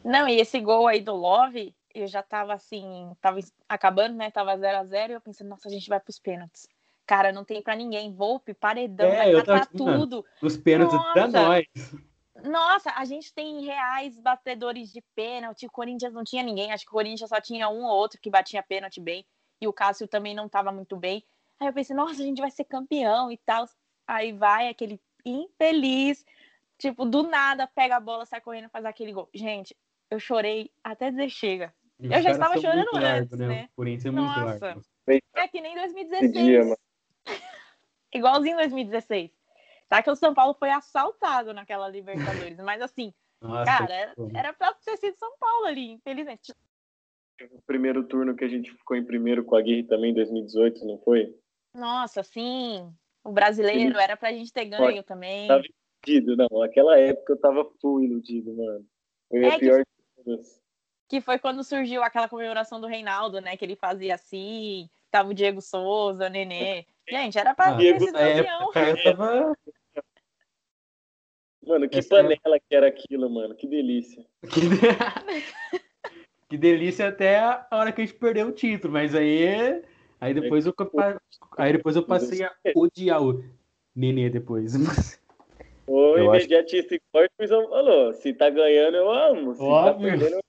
Não, 0.04 0.28
e 0.28 0.40
esse 0.40 0.60
gol 0.60 0.88
aí 0.88 1.02
do 1.02 1.16
Love, 1.16 1.76
eu 1.94 2.08
já 2.08 2.24
tava 2.24 2.54
assim, 2.54 3.12
tava 3.22 3.40
acabando, 3.68 4.16
né, 4.16 4.32
tava 4.32 4.58
0 4.58 4.78
a 4.78 4.84
0 4.84 5.12
e 5.12 5.16
eu 5.16 5.22
pensei, 5.22 5.46
nossa, 5.46 5.68
a 5.68 5.72
gente 5.72 5.90
vai 5.90 6.00
pros 6.00 6.20
pênaltis. 6.20 6.68
Cara, 7.06 7.32
não 7.32 7.44
tem 7.44 7.62
pra 7.62 7.76
ninguém, 7.76 8.14
Volpe, 8.14 8.54
paredão, 8.54 9.08
é, 9.08 9.16
vai 9.16 9.34
matar 9.34 9.66
tudo. 9.68 10.24
Os 10.42 10.56
pênaltis 10.56 10.96
nossa. 10.96 11.14
pra 11.14 11.28
nós. 11.28 11.66
Nossa, 12.44 12.92
a 12.96 13.04
gente 13.04 13.34
tem 13.34 13.66
reais 13.66 14.20
batedores 14.20 14.94
de 14.94 15.02
pênalti. 15.16 15.66
O 15.66 15.72
Corinthians 15.72 16.14
não 16.14 16.24
tinha 16.24 16.44
ninguém. 16.44 16.72
Acho 16.72 16.86
que 16.86 16.92
o 16.92 16.94
Corinthians 16.94 17.30
só 17.30 17.42
tinha 17.42 17.68
um 17.68 17.84
ou 17.84 17.98
outro 17.98 18.20
que 18.22 18.30
batia 18.30 18.64
pênalti 18.64 19.02
bem. 19.02 19.26
E 19.60 19.68
o 19.68 19.74
Cássio 19.74 20.08
também 20.08 20.34
não 20.34 20.46
estava 20.46 20.72
muito 20.72 20.96
bem. 20.96 21.26
Aí 21.60 21.68
eu 21.68 21.74
pensei, 21.74 21.96
nossa, 21.96 22.22
a 22.22 22.26
gente 22.26 22.40
vai 22.40 22.52
ser 22.52 22.64
campeão 22.64 23.32
e 23.32 23.38
tal. 23.38 23.66
Aí 24.08 24.32
vai 24.32 24.70
aquele 24.70 25.02
infeliz, 25.26 26.24
tipo, 26.78 27.06
do 27.06 27.24
nada 27.24 27.68
pega 27.68 27.98
a 27.98 28.00
bola, 28.00 28.26
sai 28.26 28.40
correndo 28.40 28.66
e 28.66 28.70
faz 28.70 28.86
aquele 28.86 29.12
gol. 29.12 29.30
Gente, 29.34 29.76
eu 30.10 30.20
chorei 30.20 30.72
até 30.84 31.10
dizer 31.10 31.30
chega. 31.30 31.74
eu 32.00 32.22
já 32.22 32.32
estava 32.32 32.58
chorando 32.60 32.90
antes, 32.96 33.02
largo, 33.02 33.36
né? 33.36 33.48
né? 33.48 33.70
O 33.72 33.76
Corinthians 33.76 34.06
é 34.06 34.12
muito 34.12 34.26
nossa, 34.28 34.66
largo. 34.66 34.82
É 35.36 35.48
que 35.48 35.62
nem 35.62 35.76
2016. 35.76 36.34
Dia, 36.34 36.62
Igualzinho 38.14 38.58
2016. 38.58 39.32
Tá 39.88 40.04
que 40.04 40.10
o 40.10 40.16
São 40.16 40.34
Paulo 40.34 40.54
foi 40.54 40.70
assaltado 40.70 41.54
naquela 41.54 41.90
Libertadores, 41.90 42.58
mas 42.60 42.82
assim, 42.82 43.14
Nossa, 43.42 43.66
cara, 43.66 43.94
era, 43.94 44.14
era 44.36 44.54
pra 44.54 44.74
ter 44.74 44.98
sido 44.98 45.18
São 45.18 45.36
Paulo 45.40 45.66
ali, 45.66 45.92
infelizmente. 45.92 46.54
O 47.52 47.62
primeiro 47.62 48.04
turno 48.04 48.36
que 48.36 48.44
a 48.44 48.50
gente 48.50 48.72
ficou 48.72 48.98
em 48.98 49.06
primeiro 49.06 49.44
com 49.44 49.56
a 49.56 49.62
Guerra 49.62 49.88
também 49.88 50.12
em 50.12 50.14
2018, 50.14 50.86
não 50.86 51.00
foi? 51.00 51.34
Nossa, 51.74 52.22
sim. 52.22 52.94
O 53.24 53.32
brasileiro 53.32 53.96
Sim. 53.96 54.02
era 54.02 54.18
pra 54.18 54.32
gente 54.32 54.52
ter 54.52 54.66
ganho 54.66 54.82
Pode, 54.82 55.04
também. 55.04 55.48
Tava 55.48 55.64
iludido, 56.08 56.36
não. 56.36 56.60
Naquela 56.60 56.98
época 56.98 57.34
eu 57.34 57.40
tava 57.40 57.70
full 57.82 58.02
iludido, 58.02 58.56
mano. 58.56 58.86
Foi 59.30 59.44
é 59.44 59.56
a 59.56 59.60
pior 59.60 59.86
que, 59.86 59.99
Que 61.08 61.22
foi 61.22 61.40
quando 61.40 61.64
surgiu 61.64 62.04
aquela 62.04 62.30
comemoração 62.30 62.80
do 62.80 62.88
Reinaldo, 62.88 63.42
né? 63.42 63.58
Que 63.58 63.66
ele 63.66 63.76
fazia 63.76 64.16
assim, 64.16 64.90
tava 65.10 65.30
o 65.30 65.34
Diego 65.34 65.62
Souza, 65.62 66.28
o 66.28 66.30
Nenê. 66.30 66.86
Gente, 67.10 67.38
era 67.38 67.56
pra 67.56 67.70
ah, 67.70 67.78
ter 67.78 68.00
sido 68.00 68.14
campeão. 68.14 68.72
Tava... 69.04 69.58
Mano, 71.66 71.90
que 71.90 72.00
Essa 72.00 72.08
é 72.08 72.24
panela 72.24 72.56
é... 72.56 72.60
que 72.60 72.76
era 72.76 72.88
aquilo, 72.88 73.30
mano. 73.30 73.56
Que 73.56 73.68
delícia. 73.68 74.26
Que, 74.42 74.62
de... 74.62 74.78
que 76.50 76.58
delícia 76.58 77.08
até 77.08 77.40
a 77.40 77.68
hora 77.72 77.92
que 77.92 78.02
a 78.02 78.06
gente 78.06 78.18
perdeu 78.18 78.48
o 78.48 78.52
título, 78.52 78.94
mas 78.94 79.14
aí, 79.14 79.84
aí 80.20 80.34
depois 80.34 80.66
eu, 80.66 80.74
aí 81.58 81.74
depois 81.74 81.96
eu 81.96 82.06
passei 82.06 82.44
a 82.44 82.52
odiar 82.76 83.22
o 83.22 83.44
Nenê 83.96 84.30
depois. 84.30 84.74
O 85.92 86.18
imediatista 86.18 86.90
que... 86.90 87.02
igual 87.12 87.26
o 87.40 87.48
falou, 87.70 88.14
se 88.14 88.34
tá 88.34 88.50
ganhando 88.50 88.96
eu 88.96 89.10
amo, 89.10 89.54
se 89.54 89.60
tá 89.60 89.66
Óbvio. 89.66 89.94
tá 89.94 90.18
perdendo 90.18 90.36
eu 90.36 90.42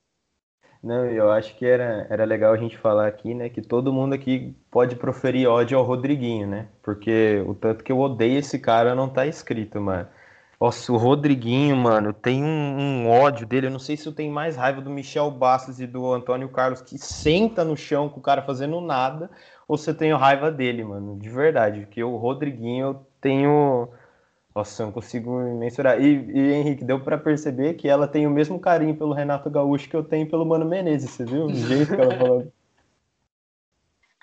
não, 0.83 1.05
eu 1.05 1.29
acho 1.31 1.55
que 1.57 1.65
era, 1.65 2.07
era 2.09 2.25
legal 2.25 2.53
a 2.53 2.57
gente 2.57 2.75
falar 2.75 3.07
aqui, 3.07 3.35
né, 3.35 3.49
que 3.49 3.61
todo 3.61 3.93
mundo 3.93 4.13
aqui 4.13 4.55
pode 4.71 4.95
proferir 4.95 5.47
ódio 5.47 5.77
ao 5.77 5.83
Rodriguinho, 5.83 6.47
né? 6.47 6.69
Porque 6.81 7.43
o 7.45 7.53
tanto 7.53 7.83
que 7.83 7.91
eu 7.91 7.99
odeio 7.99 8.39
esse 8.39 8.57
cara 8.57 8.95
não 8.95 9.07
tá 9.07 9.27
escrito, 9.27 9.79
mano. 9.79 10.07
Nossa, 10.59 10.91
o 10.91 10.97
Rodriguinho, 10.97 11.75
mano, 11.75 12.13
tem 12.13 12.43
um, 12.43 12.47
um, 12.47 13.09
ódio 13.09 13.47
dele. 13.47 13.67
Eu 13.67 13.71
não 13.71 13.79
sei 13.79 13.97
se 13.97 14.07
eu 14.07 14.13
tenho 14.13 14.31
mais 14.31 14.55
raiva 14.55 14.81
do 14.81 14.89
Michel 14.89 15.29
Bastos 15.31 15.79
e 15.79 15.87
do 15.87 16.11
Antônio 16.13 16.49
Carlos, 16.49 16.81
que 16.81 16.97
senta 16.97 17.63
no 17.63 17.75
chão 17.75 18.09
com 18.09 18.19
o 18.19 18.23
cara 18.23 18.43
fazendo 18.43 18.79
nada, 18.81 19.29
ou 19.67 19.77
se 19.77 19.89
eu 19.89 19.95
tenho 19.95 20.17
raiva 20.17 20.51
dele, 20.51 20.83
mano, 20.83 21.17
de 21.17 21.29
verdade. 21.29 21.81
Porque 21.81 22.03
o 22.03 22.15
Rodriguinho 22.15 22.87
eu 22.87 23.05
tenho. 23.19 23.89
Nossa, 24.53 24.81
eu 24.81 24.87
não 24.87 24.93
consigo 24.93 25.31
mensurar. 25.57 26.01
E, 26.01 26.29
e 26.31 26.53
Henrique, 26.53 26.83
deu 26.83 27.01
para 27.01 27.17
perceber 27.17 27.75
que 27.75 27.87
ela 27.87 28.07
tem 28.07 28.27
o 28.27 28.31
mesmo 28.31 28.59
carinho 28.59 28.97
pelo 28.97 29.13
Renato 29.13 29.49
Gaúcho 29.49 29.89
que 29.89 29.95
eu 29.95 30.03
tenho 30.03 30.29
pelo 30.29 30.45
Mano 30.45 30.65
Menezes, 30.65 31.11
você 31.11 31.25
viu? 31.25 31.45
O 31.45 31.53
jeito 31.53 31.95
que 31.95 32.01
ela 32.01 32.17
falou. 32.17 32.51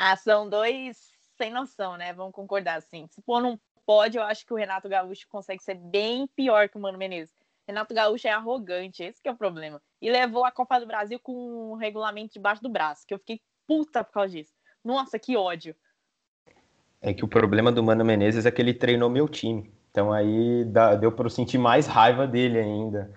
Ah, 0.00 0.14
são 0.14 0.48
dois 0.48 1.10
sem 1.36 1.50
noção, 1.50 1.96
né? 1.96 2.12
Vamos 2.12 2.32
concordar 2.32 2.78
assim. 2.78 3.08
Se 3.08 3.20
pôr 3.20 3.42
num 3.42 3.58
pode, 3.84 4.16
eu 4.16 4.22
acho 4.22 4.46
que 4.46 4.52
o 4.52 4.56
Renato 4.56 4.88
Gaúcho 4.88 5.26
consegue 5.28 5.60
ser 5.62 5.74
bem 5.74 6.28
pior 6.36 6.68
que 6.68 6.76
o 6.76 6.80
Mano 6.80 6.98
Menezes. 6.98 7.34
Renato 7.66 7.92
Gaúcho 7.92 8.28
é 8.28 8.30
arrogante, 8.30 9.02
esse 9.02 9.20
é 9.24 9.30
o 9.30 9.36
problema. 9.36 9.82
E 10.00 10.10
levou 10.10 10.44
a 10.44 10.52
Copa 10.52 10.78
do 10.78 10.86
Brasil 10.86 11.18
com 11.18 11.72
um 11.72 11.74
regulamento 11.74 12.34
debaixo 12.34 12.62
do 12.62 12.68
braço, 12.68 13.06
que 13.06 13.12
eu 13.12 13.18
fiquei 13.18 13.40
puta 13.66 14.04
por 14.04 14.12
causa 14.12 14.34
disso. 14.36 14.52
Nossa, 14.84 15.18
que 15.18 15.36
ódio. 15.36 15.74
É 17.00 17.12
que 17.12 17.24
o 17.24 17.28
problema 17.28 17.72
do 17.72 17.82
Mano 17.82 18.04
Menezes 18.04 18.46
é 18.46 18.50
que 18.50 18.62
ele 18.62 18.74
treinou 18.74 19.10
meu 19.10 19.28
time. 19.28 19.72
Então 19.90 20.12
aí 20.12 20.64
dá, 20.64 20.94
deu 20.94 21.12
para 21.12 21.26
eu 21.26 21.30
sentir 21.30 21.58
mais 21.58 21.86
raiva 21.86 22.26
dele 22.26 22.58
ainda. 22.58 23.12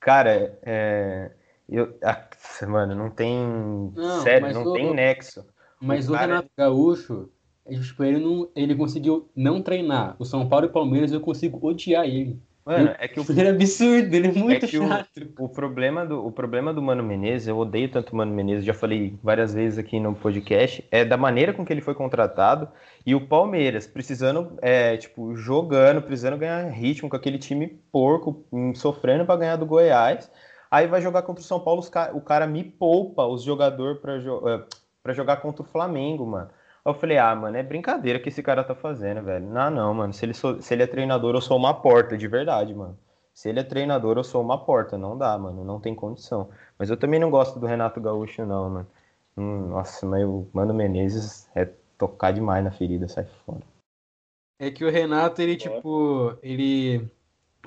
Cara, 0.00 0.58
é, 0.62 1.30
eu, 1.68 1.96
ah, 2.02 2.28
mano, 2.66 2.94
não 2.94 3.10
tem. 3.10 3.92
Não, 3.94 4.20
sério, 4.22 4.52
não 4.52 4.64
o, 4.64 4.72
tem 4.72 4.94
nexo. 4.94 5.46
Mas 5.80 6.08
o, 6.08 6.12
o 6.12 6.16
Renato 6.16 6.48
Gaúcho, 6.56 7.30
Tipo, 7.68 8.04
ele, 8.04 8.20
não, 8.20 8.48
ele 8.54 8.76
conseguiu 8.76 9.28
não 9.34 9.60
treinar. 9.60 10.14
O 10.18 10.24
São 10.24 10.48
Paulo 10.48 10.66
e 10.66 10.68
o 10.68 10.72
Palmeiras 10.72 11.10
eu 11.10 11.20
consigo 11.20 11.66
odiar 11.66 12.06
ele. 12.06 12.40
Mano, 12.66 12.96
é 12.98 13.06
que 13.06 13.20
o... 13.20 13.24
Ele 13.28 13.42
é 13.42 13.50
absurdo, 13.50 14.12
ele 14.12 14.26
é 14.26 14.32
muito 14.32 14.64
é 14.64 14.68
chato. 14.68 15.08
O, 15.38 15.44
o, 15.44 15.48
problema 15.48 16.04
do, 16.04 16.26
o 16.26 16.32
problema 16.32 16.74
do 16.74 16.82
Mano 16.82 17.00
Menezes, 17.00 17.46
eu 17.46 17.56
odeio 17.56 17.88
tanto 17.88 18.12
o 18.12 18.16
Mano 18.16 18.34
Menezes, 18.34 18.64
já 18.64 18.74
falei 18.74 19.16
várias 19.22 19.54
vezes 19.54 19.78
aqui 19.78 20.00
no 20.00 20.16
podcast, 20.16 20.84
é 20.90 21.04
da 21.04 21.16
maneira 21.16 21.52
com 21.52 21.64
que 21.64 21.72
ele 21.72 21.80
foi 21.80 21.94
contratado 21.94 22.68
e 23.06 23.14
o 23.14 23.24
Palmeiras 23.24 23.86
precisando, 23.86 24.58
é, 24.60 24.96
tipo, 24.96 25.36
jogando, 25.36 26.02
precisando 26.02 26.36
ganhar 26.36 26.68
ritmo 26.68 27.08
com 27.08 27.14
aquele 27.14 27.38
time 27.38 27.68
porco, 27.92 28.44
hum, 28.52 28.74
sofrendo 28.74 29.24
para 29.24 29.38
ganhar 29.38 29.56
do 29.56 29.64
Goiás. 29.64 30.28
Aí 30.68 30.88
vai 30.88 31.00
jogar 31.00 31.22
contra 31.22 31.40
o 31.40 31.46
São 31.46 31.60
Paulo, 31.60 31.84
o 32.14 32.20
cara 32.20 32.48
me 32.48 32.64
poupa 32.64 33.24
os 33.24 33.44
jogadores 33.44 34.00
para 34.00 34.18
jo 34.18 34.42
é, 34.48 35.14
jogar 35.14 35.36
contra 35.36 35.62
o 35.62 35.64
Flamengo, 35.64 36.26
mano 36.26 36.50
eu 36.86 36.94
falei, 36.94 37.18
ah, 37.18 37.34
mano, 37.34 37.56
é 37.56 37.62
brincadeira 37.62 38.18
que 38.20 38.28
esse 38.28 38.42
cara 38.42 38.62
tá 38.62 38.74
fazendo, 38.74 39.22
velho. 39.22 39.46
Não, 39.46 39.70
não, 39.70 39.92
mano. 39.92 40.12
Se 40.12 40.24
ele, 40.24 40.34
so, 40.34 40.62
se 40.62 40.72
ele 40.72 40.84
é 40.84 40.86
treinador, 40.86 41.34
eu 41.34 41.40
sou 41.40 41.56
uma 41.56 41.74
porta, 41.74 42.16
de 42.16 42.28
verdade, 42.28 42.72
mano. 42.72 42.96
Se 43.34 43.48
ele 43.48 43.60
é 43.60 43.64
treinador, 43.64 44.16
eu 44.16 44.24
sou 44.24 44.40
uma 44.40 44.64
porta. 44.64 44.96
Não 44.96 45.18
dá, 45.18 45.36
mano. 45.36 45.64
Não 45.64 45.80
tem 45.80 45.94
condição. 45.94 46.48
Mas 46.78 46.88
eu 46.88 46.96
também 46.96 47.18
não 47.18 47.30
gosto 47.30 47.58
do 47.58 47.66
Renato 47.66 48.00
Gaúcho, 48.00 48.46
não, 48.46 48.70
mano. 48.70 48.86
Hum, 49.36 49.68
nossa, 49.68 50.06
mas 50.06 50.24
o 50.24 50.48
Mano 50.52 50.72
Menezes 50.72 51.50
é 51.54 51.66
tocar 51.98 52.32
demais 52.32 52.64
na 52.64 52.70
ferida, 52.70 53.08
sai 53.08 53.26
fora. 53.44 53.60
É 54.58 54.70
que 54.70 54.84
o 54.84 54.90
Renato, 54.90 55.42
ele, 55.42 55.56
tipo, 55.56 56.38
ele 56.42 57.10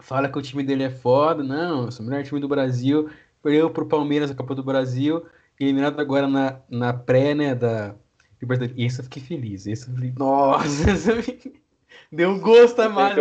fala 0.02 0.30
que 0.30 0.40
o 0.40 0.42
time 0.42 0.64
dele 0.64 0.84
é 0.84 0.90
foda. 0.90 1.44
Não, 1.44 1.86
eu 1.86 1.92
sou 1.92 2.06
o 2.06 2.10
melhor 2.10 2.24
time 2.24 2.40
do 2.40 2.48
Brasil. 2.48 3.10
Perdeu 3.44 3.70
pro 3.70 3.86
Palmeiras 3.86 4.32
a 4.32 4.36
Copa 4.36 4.56
do 4.56 4.64
Brasil. 4.64 5.26
Eliminado 5.60 6.00
agora 6.00 6.28
na, 6.28 6.62
na 6.70 6.94
pré, 6.94 7.36
né, 7.36 7.54
da 7.54 7.94
Libertadores. 8.42 8.78
E 8.78 8.86
esse 8.86 9.00
eu 9.00 9.04
fiquei 9.04 9.24
feliz. 9.24 9.68
Esse 9.68 9.90
eu 9.90 9.94
falei, 9.94 10.14
nossa, 10.18 11.16
deu 12.12 12.30
um 12.30 12.40
gosto 12.40 12.80
a 12.82 12.90
mais. 12.90 13.16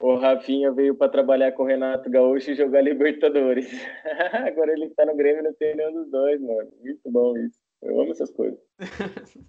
O 0.00 0.16
Rafinha 0.16 0.70
veio 0.72 0.94
para 0.94 1.10
trabalhar 1.10 1.52
com 1.52 1.62
o 1.62 1.66
Renato 1.66 2.10
Gaúcho 2.10 2.50
e 2.50 2.54
jogar 2.54 2.82
Libertadores. 2.82 3.66
Agora 4.46 4.72
ele 4.72 4.90
tá 4.90 5.06
no 5.06 5.16
Grêmio 5.16 5.40
e 5.40 5.44
não 5.44 5.54
tem 5.54 5.76
nenhum 5.76 5.92
dos 5.92 6.10
dois, 6.10 6.40
mano. 6.40 6.70
Muito 6.82 7.10
bom 7.10 7.36
isso. 7.38 7.58
Eu 7.80 8.00
amo 8.00 8.10
essas 8.10 8.30
coisas. 8.30 8.58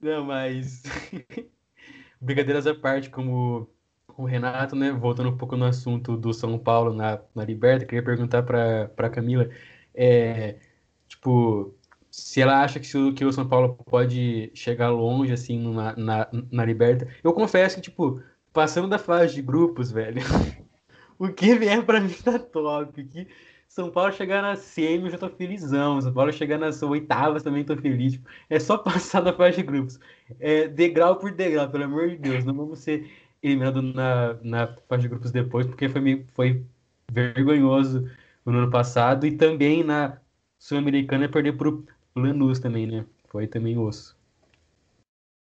não, 0.00 0.24
mas. 0.24 0.82
Brincadeiras 2.20 2.66
à 2.66 2.74
parte, 2.74 3.10
como 3.10 3.68
o 4.16 4.24
Renato, 4.24 4.74
né? 4.74 4.92
Voltando 4.92 5.30
um 5.30 5.36
pouco 5.36 5.56
no 5.56 5.64
assunto 5.64 6.16
do 6.16 6.32
São 6.32 6.58
Paulo 6.58 6.92
na, 6.92 7.22
na 7.34 7.44
Liberta, 7.44 7.86
queria 7.86 8.04
perguntar 8.04 8.42
para 8.42 9.10
Camila. 9.10 9.48
É, 9.94 10.58
tipo, 11.08 11.74
se 12.16 12.40
ela 12.40 12.62
acha 12.62 12.80
que, 12.80 12.96
o, 12.96 13.12
que 13.12 13.24
o 13.26 13.32
São 13.32 13.46
Paulo 13.46 13.76
pode 13.84 14.50
chegar 14.54 14.88
longe, 14.88 15.32
assim, 15.32 15.74
na, 15.74 15.94
na, 15.96 16.28
na 16.50 16.64
Liberta. 16.64 17.06
Eu 17.22 17.34
confesso 17.34 17.76
que, 17.76 17.82
tipo, 17.82 18.22
passando 18.54 18.88
da 18.88 18.98
fase 18.98 19.34
de 19.34 19.42
grupos, 19.42 19.92
velho, 19.92 20.22
o 21.18 21.28
que 21.28 21.54
vier 21.54 21.84
pra 21.84 22.00
mim 22.00 22.14
tá 22.24 22.38
top. 22.38 23.04
Que 23.04 23.28
São 23.68 23.90
Paulo 23.90 24.12
chegar 24.14 24.40
na 24.40 24.56
semi, 24.56 25.04
eu 25.04 25.10
já 25.10 25.18
tô 25.18 25.28
felizão. 25.28 26.00
São 26.00 26.12
Paulo 26.12 26.32
chegar 26.32 26.56
nas 26.56 26.82
oitavas 26.82 27.42
também 27.42 27.64
tô 27.64 27.76
feliz. 27.76 28.14
Tipo, 28.14 28.30
é 28.48 28.58
só 28.58 28.78
passar 28.82 29.20
da 29.20 29.34
fase 29.34 29.58
de 29.58 29.62
grupos. 29.64 30.00
É, 30.40 30.68
degrau 30.68 31.16
por 31.16 31.30
degrau, 31.32 31.68
pelo 31.68 31.84
amor 31.84 32.08
de 32.08 32.16
Deus. 32.16 32.46
Não 32.46 32.54
vamos 32.54 32.78
ser 32.78 33.10
eliminados 33.42 33.94
na, 33.94 34.38
na 34.42 34.74
fase 34.88 35.02
de 35.02 35.08
grupos 35.08 35.30
depois, 35.30 35.66
porque 35.66 35.86
foi, 35.86 36.00
meio, 36.00 36.26
foi 36.32 36.64
vergonhoso 37.12 38.10
no 38.42 38.56
ano 38.56 38.70
passado. 38.70 39.26
E 39.26 39.36
também 39.36 39.84
na 39.84 40.18
Sul-Americana 40.58 41.28
perder 41.28 41.58
pro 41.58 41.84
Lanús 42.16 42.58
também, 42.58 42.86
né? 42.86 43.06
Foi 43.28 43.46
também 43.46 43.78
osso. 43.78 44.16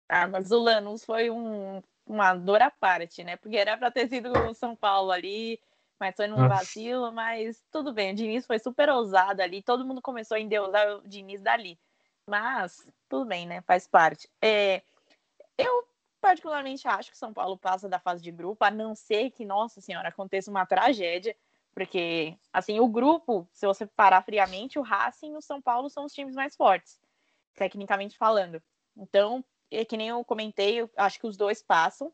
Ah, 0.07 0.27
mas 0.27 0.51
o 0.51 0.59
Lanús 0.59 1.03
foi 1.03 1.29
um, 1.29 1.81
uma 2.05 2.33
dor 2.33 2.61
à 2.61 2.71
parte, 2.71 3.23
né? 3.23 3.37
Porque 3.37 3.57
era 3.57 3.77
para 3.77 3.91
ter 3.91 4.07
sido 4.07 4.31
o 4.31 4.53
São 4.53 4.75
Paulo 4.75 5.11
ali, 5.11 5.59
mas 5.99 6.15
foi 6.15 6.27
num 6.27 6.47
vacilo, 6.47 7.11
mas 7.11 7.63
tudo 7.71 7.93
bem. 7.93 8.11
O 8.11 8.15
Diniz 8.15 8.45
foi 8.45 8.59
super 8.59 8.89
ousado 8.89 9.41
ali, 9.41 9.61
todo 9.61 9.85
mundo 9.85 10.01
começou 10.01 10.35
a 10.35 10.39
endeusar 10.39 10.97
o 10.97 11.07
Diniz 11.07 11.41
dali. 11.41 11.79
Mas 12.27 12.85
tudo 13.07 13.25
bem, 13.25 13.47
né? 13.47 13.61
Faz 13.61 13.87
parte. 13.87 14.29
É, 14.41 14.81
eu 15.57 15.87
particularmente 16.19 16.87
acho 16.87 17.11
que 17.11 17.17
São 17.17 17.33
Paulo 17.33 17.57
passa 17.57 17.89
da 17.89 17.99
fase 17.99 18.21
de 18.21 18.31
grupo, 18.31 18.63
a 18.63 18.71
não 18.71 18.93
ser 18.93 19.31
que, 19.31 19.43
nossa 19.43 19.81
senhora, 19.81 20.09
aconteça 20.09 20.51
uma 20.51 20.65
tragédia. 20.65 21.35
Porque, 21.73 22.37
assim, 22.51 22.79
o 22.79 22.87
grupo, 22.87 23.47
se 23.53 23.65
você 23.65 23.85
parar 23.85 24.21
friamente, 24.23 24.77
o 24.77 24.81
Racing 24.81 25.33
e 25.33 25.37
o 25.37 25.41
São 25.41 25.61
Paulo 25.61 25.89
são 25.89 26.05
os 26.05 26.13
times 26.13 26.35
mais 26.35 26.55
fortes, 26.55 26.99
tecnicamente 27.55 28.17
falando. 28.17 28.61
Então, 28.97 29.43
é 29.71 29.85
que 29.85 29.95
nem 29.95 30.09
eu 30.09 30.23
comentei, 30.25 30.81
eu 30.81 30.89
acho 30.97 31.19
que 31.19 31.27
os 31.27 31.37
dois 31.37 31.61
passam. 31.63 32.11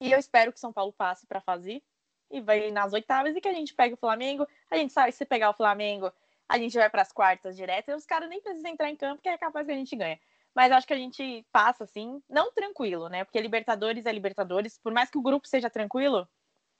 E 0.00 0.12
eu 0.12 0.18
espero 0.18 0.52
que 0.52 0.60
São 0.60 0.72
Paulo 0.72 0.92
passe 0.92 1.26
para 1.26 1.40
fazer 1.40 1.82
e 2.30 2.40
vai 2.40 2.70
nas 2.70 2.92
oitavas 2.92 3.34
e 3.36 3.40
que 3.40 3.48
a 3.48 3.52
gente 3.52 3.74
pegue 3.74 3.94
o 3.94 3.98
Flamengo. 3.98 4.46
A 4.70 4.76
gente 4.76 4.92
sabe 4.92 5.12
se 5.12 5.24
pegar 5.24 5.50
o 5.50 5.54
Flamengo, 5.54 6.12
a 6.48 6.58
gente 6.58 6.76
vai 6.76 6.88
para 6.90 7.02
as 7.02 7.12
quartas 7.12 7.56
direto 7.56 7.90
e 7.90 7.94
os 7.94 8.06
caras 8.06 8.28
nem 8.28 8.40
precisam 8.40 8.70
entrar 8.70 8.90
em 8.90 8.96
campo, 8.96 9.22
que 9.22 9.28
é 9.28 9.38
capaz 9.38 9.66
que 9.66 9.72
a 9.72 9.76
gente 9.76 9.96
ganha. 9.96 10.18
Mas 10.54 10.72
acho 10.72 10.86
que 10.86 10.94
a 10.94 10.98
gente 10.98 11.46
passa 11.52 11.84
assim, 11.84 12.22
não 12.28 12.52
tranquilo, 12.52 13.08
né? 13.08 13.24
Porque 13.24 13.40
Libertadores 13.40 14.06
é 14.06 14.12
Libertadores, 14.12 14.78
por 14.78 14.92
mais 14.92 15.10
que 15.10 15.18
o 15.18 15.22
grupo 15.22 15.46
seja 15.46 15.68
tranquilo, 15.68 16.26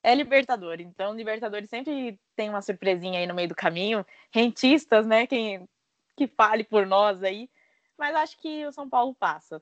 é 0.07 0.15
Libertadores. 0.15 0.87
Então, 0.87 1.13
Libertadores 1.13 1.69
sempre 1.69 2.17
tem 2.33 2.49
uma 2.49 2.61
surpresinha 2.61 3.19
aí 3.19 3.27
no 3.27 3.33
meio 3.33 3.49
do 3.49 3.55
caminho. 3.55 4.05
Rentistas, 4.31 5.05
né? 5.05 5.27
Quem 5.27 5.67
que 6.15 6.27
fale 6.27 6.63
por 6.63 6.87
nós 6.87 7.21
aí. 7.21 7.49
Mas 7.97 8.15
acho 8.15 8.37
que 8.39 8.65
o 8.65 8.71
São 8.71 8.89
Paulo 8.89 9.13
passa. 9.13 9.61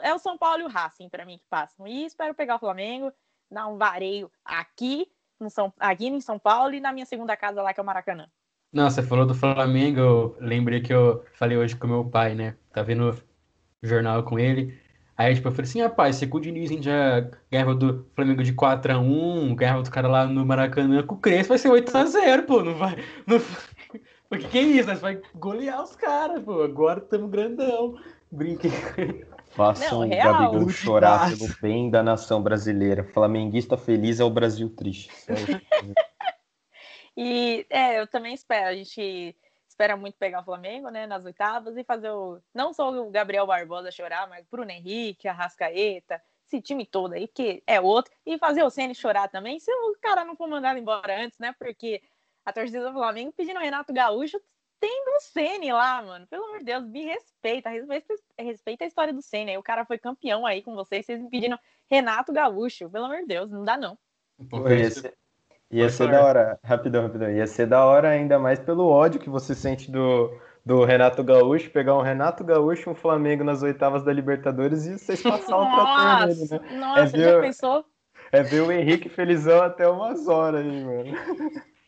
É 0.00 0.14
o 0.14 0.18
São 0.18 0.38
Paulo 0.38 0.62
e 0.62 0.64
o 0.64 0.68
Racing, 0.68 1.08
para 1.08 1.26
mim, 1.26 1.38
que 1.38 1.44
passam. 1.50 1.88
E 1.88 2.04
espero 2.04 2.34
pegar 2.34 2.54
o 2.54 2.58
Flamengo, 2.60 3.12
dar 3.50 3.66
um 3.66 3.76
vareio 3.76 4.30
aqui, 4.44 5.10
no 5.40 5.50
São, 5.50 5.72
aqui 5.80 6.06
em 6.06 6.20
São 6.20 6.38
Paulo 6.38 6.72
e 6.72 6.80
na 6.80 6.92
minha 6.92 7.04
segunda 7.04 7.36
casa 7.36 7.60
lá, 7.60 7.74
que 7.74 7.80
é 7.80 7.82
o 7.82 7.86
Maracanã. 7.86 8.30
Não, 8.72 8.88
você 8.88 9.02
falou 9.02 9.26
do 9.26 9.34
Flamengo, 9.34 9.98
eu 9.98 10.36
lembrei 10.38 10.80
que 10.80 10.94
eu 10.94 11.24
falei 11.32 11.56
hoje 11.56 11.74
com 11.74 11.88
meu 11.88 12.08
pai, 12.08 12.36
né? 12.36 12.56
Tá 12.72 12.84
vendo 12.84 13.20
jornal 13.82 14.22
com 14.22 14.38
ele. 14.38 14.80
Aí, 15.20 15.34
tipo, 15.34 15.48
eu 15.48 15.52
falei 15.52 15.68
assim, 15.68 15.82
rapaz, 15.82 16.16
se 16.16 16.26
com 16.26 16.38
o 16.38 16.40
Diniz 16.40 16.70
a 16.70 16.72
gente 16.72 16.84
já 16.84 17.30
ganhava 17.52 17.74
do 17.74 18.06
Flamengo 18.14 18.42
de 18.42 18.54
4x1, 18.54 19.54
ganhava 19.54 19.82
do 19.82 19.90
cara 19.90 20.08
lá 20.08 20.26
no 20.26 20.46
Maracanã, 20.46 21.02
com 21.02 21.14
o 21.14 21.18
Crespo 21.18 21.50
vai 21.50 21.58
ser 21.58 21.68
8x0, 21.68 22.46
pô, 22.46 22.62
não 22.62 22.74
vai... 22.74 22.96
Não... 23.26 23.36
O 24.32 24.38
que, 24.38 24.48
que 24.48 24.58
é 24.58 24.62
isso? 24.62 24.88
Nós 24.88 25.00
vai 25.00 25.20
golear 25.34 25.82
os 25.82 25.94
caras, 25.94 26.42
pô, 26.42 26.62
agora 26.62 27.00
estamos 27.00 27.30
grandão. 27.30 27.96
Brinquei 28.30 28.70
Façam 29.50 30.06
o 30.06 30.08
Gabigol 30.08 30.68
chorar 30.70 31.36
pelo 31.36 31.52
bem 31.60 31.90
da 31.90 32.02
nação 32.02 32.40
brasileira. 32.40 33.04
Flamenguista 33.04 33.76
feliz 33.76 34.20
é 34.20 34.24
o 34.24 34.30
Brasil 34.30 34.70
triste. 34.70 35.10
e, 37.14 37.66
é, 37.68 38.00
eu 38.00 38.06
também 38.06 38.32
espero, 38.32 38.68
a 38.68 38.74
gente 38.74 39.36
espera 39.80 39.96
muito 39.96 40.18
pegar 40.18 40.40
o 40.40 40.44
Flamengo, 40.44 40.90
né, 40.90 41.06
nas 41.06 41.24
oitavas 41.24 41.74
e 41.74 41.82
fazer 41.82 42.10
o 42.10 42.38
não 42.52 42.74
só 42.74 42.90
o 42.90 43.10
Gabriel 43.10 43.46
Barbosa 43.46 43.90
chorar, 43.90 44.28
mas 44.28 44.46
Bruno 44.46 44.70
Henrique, 44.70 45.26
a 45.26 45.32
Rascaeta, 45.32 46.22
esse 46.46 46.60
time 46.60 46.84
todo 46.84 47.14
aí 47.14 47.26
que 47.26 47.62
é 47.66 47.80
outro 47.80 48.12
e 48.26 48.36
fazer 48.36 48.62
o 48.62 48.68
Ceni 48.68 48.94
chorar 48.94 49.28
também, 49.28 49.58
se 49.58 49.72
o 49.72 49.96
cara 49.98 50.22
não 50.22 50.36
for 50.36 50.46
mandado 50.48 50.78
embora 50.78 51.24
antes, 51.24 51.38
né? 51.38 51.54
Porque 51.58 52.02
a 52.44 52.52
torcida 52.52 52.84
do 52.84 52.92
Flamengo 52.92 53.32
pedindo 53.32 53.58
o 53.58 53.62
Renato 53.62 53.90
Gaúcho 53.90 54.38
tendo 54.78 55.16
o 55.16 55.20
Ceni 55.20 55.72
lá, 55.72 56.02
mano. 56.02 56.26
Pelo 56.26 56.44
amor 56.44 56.58
de 56.58 56.64
Deus, 56.66 56.84
me 56.84 57.04
respeita, 57.04 57.70
respeita, 57.70 58.14
respeita 58.38 58.84
a 58.84 58.86
história 58.86 59.14
do 59.14 59.22
Ceni. 59.22 59.52
Aí 59.52 59.58
o 59.58 59.62
cara 59.62 59.86
foi 59.86 59.98
campeão 59.98 60.44
aí 60.44 60.62
com 60.62 60.74
vocês, 60.74 61.06
vocês 61.06 61.22
me 61.22 61.30
pedindo 61.30 61.58
Renato 61.90 62.32
Gaúcho. 62.32 62.90
Pelo 62.90 63.06
amor 63.06 63.20
de 63.20 63.26
Deus, 63.26 63.50
não 63.50 63.64
dá 63.64 63.78
não. 63.78 63.98
Ia 65.70 65.88
ser 65.88 66.06
falar. 66.06 66.18
da 66.18 66.24
hora, 66.24 66.60
rapidão, 66.64 67.02
rapidão. 67.04 67.30
Ia 67.30 67.46
ser 67.46 67.66
da 67.66 67.84
hora 67.84 68.08
ainda 68.08 68.38
mais 68.38 68.58
pelo 68.58 68.88
ódio 68.88 69.20
que 69.20 69.30
você 69.30 69.54
sente 69.54 69.90
do, 69.90 70.30
do 70.66 70.84
Renato 70.84 71.22
Gaúcho, 71.22 71.70
pegar 71.70 71.96
um 71.96 72.02
Renato 72.02 72.42
Gaúcho 72.42 72.88
e 72.88 72.92
um 72.92 72.94
Flamengo 72.94 73.44
nas 73.44 73.62
oitavas 73.62 74.02
da 74.02 74.12
Libertadores 74.12 74.86
e 74.86 74.98
vocês 74.98 75.22
passar 75.22 75.56
o 75.56 75.66
trator 75.66 76.26
nele, 76.26 76.48
né? 76.50 76.78
Nossa, 76.78 77.00
é 77.00 77.06
ver, 77.06 77.34
já 77.34 77.40
pensou? 77.40 77.84
É 78.32 78.42
ver 78.42 78.60
o 78.62 78.72
Henrique 78.72 79.08
felizão 79.08 79.62
até 79.62 79.88
umas 79.88 80.26
horas 80.26 80.60
aí, 80.60 80.84
mano. 80.84 81.12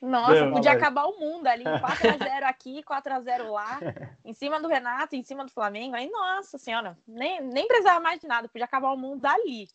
Nossa, 0.03 0.33
Deu, 0.33 0.53
podia 0.53 0.73
acabar 0.73 1.05
o 1.05 1.17
mundo 1.19 1.47
ali, 1.47 1.63
4x0 1.63 2.43
aqui, 2.43 2.83
4x0 2.83 3.49
lá, 3.51 3.79
em 4.25 4.35
cima 4.35 4.61
do 4.61 4.67
Renato, 4.67 5.15
em 5.15 5.23
cima 5.23 5.45
do 5.45 5.53
Flamengo. 5.53 5.95
Aí, 5.95 6.11
nossa 6.11 6.59
senhora, 6.59 6.99
nem, 7.07 7.41
nem 7.41 7.69
precisava 7.69 8.01
mais 8.01 8.21
de 8.21 8.27
nada, 8.27 8.49
podia 8.49 8.65
acabar 8.65 8.91
o 8.93 8.97
mundo 8.97 9.21
dali. 9.21 9.69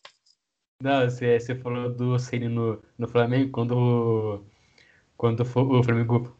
Não, 0.80 1.10
você, 1.10 1.40
você 1.40 1.56
falou 1.56 1.92
do 1.92 2.16
Ceni 2.20 2.48
no, 2.48 2.80
no 2.96 3.08
Flamengo, 3.08 3.50
quando, 3.50 4.44
quando 5.16 5.40
o 5.40 5.82
Flamengo 5.82 6.36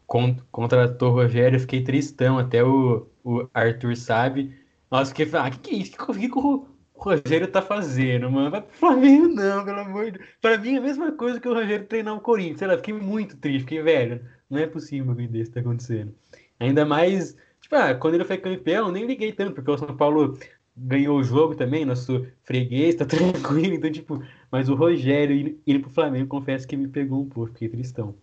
contratou 0.52 1.10
o 1.10 1.14
Rogério, 1.14 1.56
eu 1.56 1.60
fiquei 1.60 1.82
tristão, 1.82 2.38
até 2.38 2.62
o, 2.62 3.08
o 3.24 3.48
Arthur 3.52 3.96
sabe. 3.96 4.56
Nossa, 4.88 5.10
fiquei 5.10 5.26
falando, 5.26 5.48
ah, 5.48 5.50
que 5.50 5.58
que 5.58 5.74
é 5.74 5.78
isso? 5.78 5.96
O 6.00 6.14
que, 6.14 6.28
que 6.28 6.38
o 6.38 6.68
Rogério 6.94 7.48
tá 7.50 7.60
fazendo, 7.60 8.30
mano? 8.30 8.52
Vai 8.52 8.62
pro 8.62 8.76
Flamengo 8.76 9.26
não, 9.26 9.64
pelo 9.64 9.80
amor 9.80 10.04
de 10.04 10.18
Deus. 10.18 10.30
Pra 10.40 10.56
mim 10.56 10.76
é 10.76 10.78
a 10.78 10.82
mesma 10.82 11.10
coisa 11.12 11.40
que 11.40 11.48
o 11.48 11.54
Rogério 11.54 11.88
treinar 11.88 12.14
o 12.14 12.20
Corinthians, 12.20 12.60
sei 12.60 12.68
lá, 12.68 12.76
fiquei 12.76 12.94
muito 12.94 13.36
triste, 13.38 13.62
fiquei 13.62 13.82
velho. 13.82 14.24
Não 14.48 14.60
é 14.60 14.68
possível 14.68 15.16
que 15.16 15.26
desse 15.26 15.50
tá 15.50 15.58
acontecendo. 15.58 16.14
Ainda 16.60 16.86
mais, 16.86 17.36
tipo, 17.60 17.74
ah, 17.74 17.92
quando 17.92 18.14
ele 18.14 18.24
foi 18.24 18.38
campeão, 18.38 18.92
nem 18.92 19.04
liguei 19.04 19.32
tanto, 19.32 19.52
porque 19.54 19.70
o 19.70 19.78
São 19.78 19.96
Paulo 19.96 20.38
ganhou 20.78 21.18
o 21.18 21.24
jogo 21.24 21.54
também, 21.54 21.84
nosso 21.84 22.26
freguês, 22.42 22.94
tá 22.94 23.04
tranquilo. 23.06 23.74
Então, 23.74 23.90
tipo, 23.90 24.22
mas 24.50 24.68
o 24.68 24.74
Rogério 24.74 25.60
indo 25.66 25.80
pro 25.80 25.90
Flamengo, 25.90 26.28
confesso 26.28 26.66
que 26.66 26.76
me 26.76 26.88
pegou 26.88 27.22
um 27.22 27.28
pouco, 27.28 27.52
fiquei 27.52 27.68
tristão. 27.68 28.14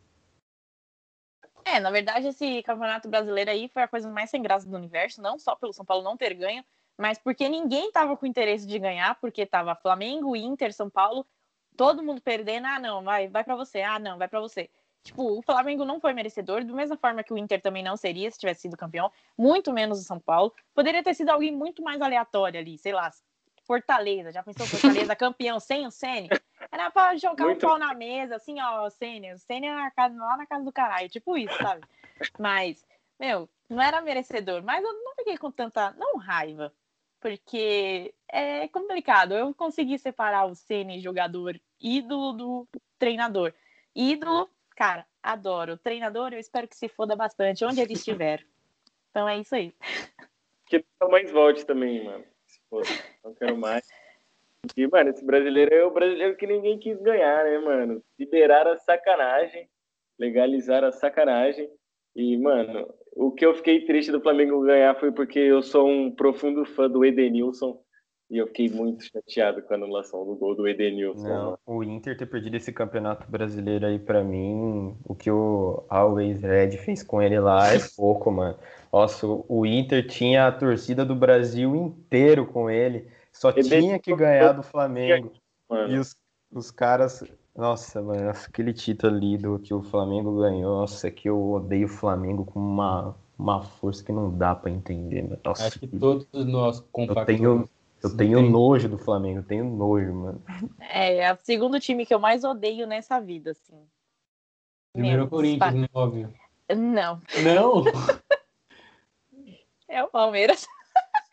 É, 1.64 1.80
na 1.80 1.90
verdade, 1.90 2.28
esse 2.28 2.62
campeonato 2.64 3.10
brasileiro 3.10 3.50
aí 3.50 3.68
foi 3.68 3.82
a 3.84 3.88
coisa 3.88 4.10
mais 4.10 4.30
sem 4.30 4.42
graça 4.42 4.70
do 4.70 4.76
universo, 4.76 5.22
não 5.22 5.40
só 5.40 5.56
pelo 5.56 5.74
São 5.74 5.84
Paulo 5.84 6.04
não 6.04 6.16
ter 6.16 6.34
ganho, 6.36 6.64
mas 6.98 7.18
porque 7.18 7.50
ninguém 7.50 7.92
tava 7.92 8.16
com 8.16 8.26
interesse 8.26 8.66
de 8.68 8.78
ganhar, 8.78 9.20
porque 9.20 9.46
tava 9.46 9.76
Flamengo, 9.76 10.36
Inter, 10.36 10.72
São 10.74 10.90
Paulo, 10.90 11.26
todo 11.76 12.04
mundo 12.04 12.22
perdendo. 12.22 12.68
Ah, 12.68 12.80
não, 12.80 13.04
vai, 13.04 13.28
vai 13.28 13.44
para 13.44 13.56
você. 13.56 13.82
Ah, 13.82 14.00
não, 14.00 14.18
vai 14.18 14.28
para 14.28 14.40
você. 14.40 14.70
Tipo, 15.06 15.38
o 15.38 15.42
Flamengo 15.44 15.86
não 15.86 16.00
foi 16.00 16.14
merecedor, 16.14 16.66
da 16.66 16.74
mesma 16.74 16.98
forma 16.98 17.24
que 17.24 17.32
o 17.32 17.38
Inter 17.38 17.62
também 17.62 17.84
não 17.84 17.96
seria 17.96 18.30
se 18.32 18.40
tivesse 18.40 18.62
sido 18.62 18.76
campeão, 18.76 19.12
muito 19.38 19.72
menos 19.72 20.00
o 20.00 20.04
São 20.04 20.20
Paulo. 20.20 20.52
Poderia 20.74 21.04
ter 21.04 21.14
sido 21.14 21.30
alguém 21.30 21.52
muito 21.52 21.84
mais 21.84 22.02
aleatório 22.02 22.60
ali, 22.60 22.76
sei 22.80 22.92
lá, 22.92 23.12
Fortaleza. 23.68 24.32
Já 24.32 24.42
pensou 24.42 24.66
Fortaleza 24.66 25.16
campeão 25.16 25.60
sem 25.60 25.86
o 25.86 25.92
Sene? 25.92 26.28
Era 26.72 26.90
pra 26.90 27.16
jogar 27.18 27.46
muito... 27.46 27.64
um 27.64 27.70
pau 27.70 27.78
na 27.78 27.94
mesa, 27.94 28.38
assim, 28.38 28.60
ó, 28.60 28.88
o 28.88 28.90
Sene. 28.90 29.32
O 29.32 29.38
Sene 29.38 29.70
lá 29.70 30.38
na 30.38 30.48
casa 30.48 30.66
do 30.66 30.72
caralho, 30.72 31.08
tipo 31.08 31.38
isso, 31.38 31.56
sabe? 31.56 31.82
Mas, 32.40 32.84
meu, 33.20 33.48
não 33.70 33.84
era 33.84 34.02
merecedor. 34.02 34.64
Mas 34.64 34.84
eu 34.84 34.92
não 34.92 35.14
fiquei 35.14 35.38
com 35.38 35.52
tanta, 35.52 35.92
não 35.92 36.18
raiva, 36.18 36.74
porque 37.20 38.12
é 38.28 38.68
complicado. 38.70 39.36
Eu 39.36 39.54
consegui 39.54 40.00
separar 40.00 40.46
o 40.46 40.56
Sene 40.56 41.00
jogador 41.00 41.62
ídolo 41.80 42.34
do 42.34 42.68
treinador. 42.98 43.54
Ídolo 43.96 44.50
Cara, 44.76 45.06
adoro. 45.24 45.78
Treinador, 45.78 46.34
eu 46.34 46.40
espero 46.40 46.68
que 46.68 46.76
se 46.76 46.90
foda 46.90 47.16
bastante, 47.16 47.64
onde 47.64 47.80
ele 47.82 47.94
estiver. 47.94 48.46
Então 49.10 49.28
é 49.28 49.40
isso 49.40 49.56
aí. 49.56 49.74
Que 50.68 50.84
mais 51.10 51.32
volte 51.32 51.66
também, 51.66 52.04
mano. 52.04 52.26
Se. 52.46 52.60
Não 53.24 53.34
quero 53.34 53.58
mais. 53.58 53.88
E, 54.76 54.88
mano, 54.88 55.12
esse 55.12 55.24
brasileiro 55.24 55.74
é 55.74 55.86
o 55.86 55.92
brasileiro 55.92 56.36
que 56.36 56.48
ninguém 56.48 56.80
quis 56.80 57.00
ganhar, 57.02 57.46
né, 57.46 57.60
mano? 57.60 58.04
Liberar 58.18 58.68
a 58.68 58.78
sacanagem, 58.78 59.70
legalizar 60.20 60.84
a 60.84 60.92
sacanagem. 60.92 61.70
E, 62.16 62.38
mano, 62.38 62.94
o 63.14 63.32
que 63.32 63.46
eu 63.46 63.54
fiquei 63.56 63.86
triste 63.86 64.12
do 64.12 64.22
Flamengo 64.22 64.62
ganhar 64.62 65.00
foi 65.00 65.12
porque 65.12 65.40
eu 65.40 65.62
sou 65.62 65.88
um 65.88 66.10
profundo 66.10 66.66
fã 66.66 66.90
do 66.90 67.06
Edenilson. 67.06 67.82
E 68.30 68.38
eu 68.38 68.48
fiquei 68.48 68.70
muito 68.70 69.04
chateado 69.04 69.62
com 69.62 69.74
a 69.74 69.78
anulação 69.78 70.26
do 70.26 70.36
gol 70.36 70.56
do 70.56 70.68
Edenilson. 70.68 71.28
Não, 71.28 71.60
o 71.66 71.84
Inter 71.84 72.18
ter 72.18 72.26
perdido 72.26 72.58
esse 72.58 72.74
campeonato 72.74 73.30
brasileiro 73.30 73.86
aí 73.86 74.00
pra 74.00 74.24
mim, 74.24 74.96
o 75.06 75.14
que 75.14 75.30
o 75.30 75.84
Always 75.90 76.42
Red 76.42 76.72
fez 76.78 77.04
com 77.04 77.22
ele 77.22 77.40
lá 77.40 77.72
é 77.72 77.78
pouco, 77.96 78.32
mano. 78.32 78.58
Nossa, 78.92 79.28
o 79.28 79.66
Inter 79.66 80.08
tinha 80.08 80.48
a 80.48 80.52
torcida 80.52 81.06
do 81.06 81.16
Brasil 81.16 81.76
inteiro 81.76 82.48
com 82.48 82.70
ele. 82.70 83.08
Só 83.32 83.52
tinha 83.52 84.00
que 84.00 84.16
ganhar 84.16 84.54
do 84.54 84.64
Flamengo. 84.64 85.34
Mano. 85.70 85.94
E 85.94 86.00
os, 86.00 86.16
os 86.52 86.72
caras. 86.72 87.24
Nossa, 87.56 88.02
mano, 88.02 88.30
aquele 88.30 88.74
título 88.74 89.14
ali 89.14 89.38
do 89.38 89.60
que 89.60 89.74
o 89.74 89.84
Flamengo 89.84 90.40
ganhou. 90.40 90.80
Nossa, 90.80 91.12
que 91.12 91.30
eu 91.30 91.52
odeio 91.52 91.86
o 91.86 91.90
Flamengo 91.90 92.46
com 92.46 92.60
uma, 92.60 93.16
uma 93.38 93.62
força 93.62 94.04
que 94.04 94.12
não 94.12 94.36
dá 94.36 94.56
para 94.56 94.72
entender. 94.72 95.40
Nossa, 95.44 95.68
Acho 95.68 95.80
que 95.80 95.88
todos 95.88 96.28
nós 96.34 96.80
compactamos. 96.92 97.30
Eu 97.30 97.38
tenho, 97.38 97.70
eu 98.06 98.18
tenho 98.18 98.40
tem... 98.40 98.52
nojo 98.52 98.88
do 98.88 98.98
Flamengo, 98.98 99.44
tenho 99.44 99.66
nojo, 99.66 100.14
mano. 100.14 100.44
É, 100.80 101.18
é 101.18 101.34
o 101.34 101.38
segundo 101.42 101.80
time 101.80 102.06
que 102.06 102.14
eu 102.14 102.20
mais 102.20 102.44
odeio 102.44 102.86
nessa 102.86 103.20
vida, 103.20 103.52
assim. 103.52 103.84
Primeiro 104.94 105.24
Meu, 105.24 105.30
Corinthians, 105.30 105.74
né, 105.74 105.88
óbvio. 105.94 106.34
Não. 106.70 107.22
Não? 107.44 107.84
é 109.90 110.04
o 110.04 110.08
Palmeiras. 110.08 110.68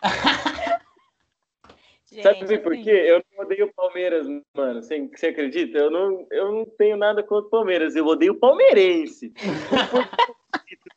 Gente, 2.10 2.24
Sabe 2.24 2.58
por 2.58 2.76
quê? 2.76 2.90
Eu 2.90 3.22
não 3.32 3.44
odeio 3.44 3.66
o 3.66 3.72
Palmeiras, 3.72 4.26
mano. 4.54 4.82
Você, 4.82 5.08
você 5.08 5.28
acredita? 5.28 5.78
Eu 5.78 5.90
não, 5.90 6.26
eu 6.30 6.52
não 6.52 6.66
tenho 6.66 6.94
nada 6.94 7.22
contra 7.22 7.46
o 7.46 7.50
Palmeiras. 7.50 7.96
Eu 7.96 8.06
odeio 8.06 8.32
o 8.32 8.38
palmeirense. 8.38 9.32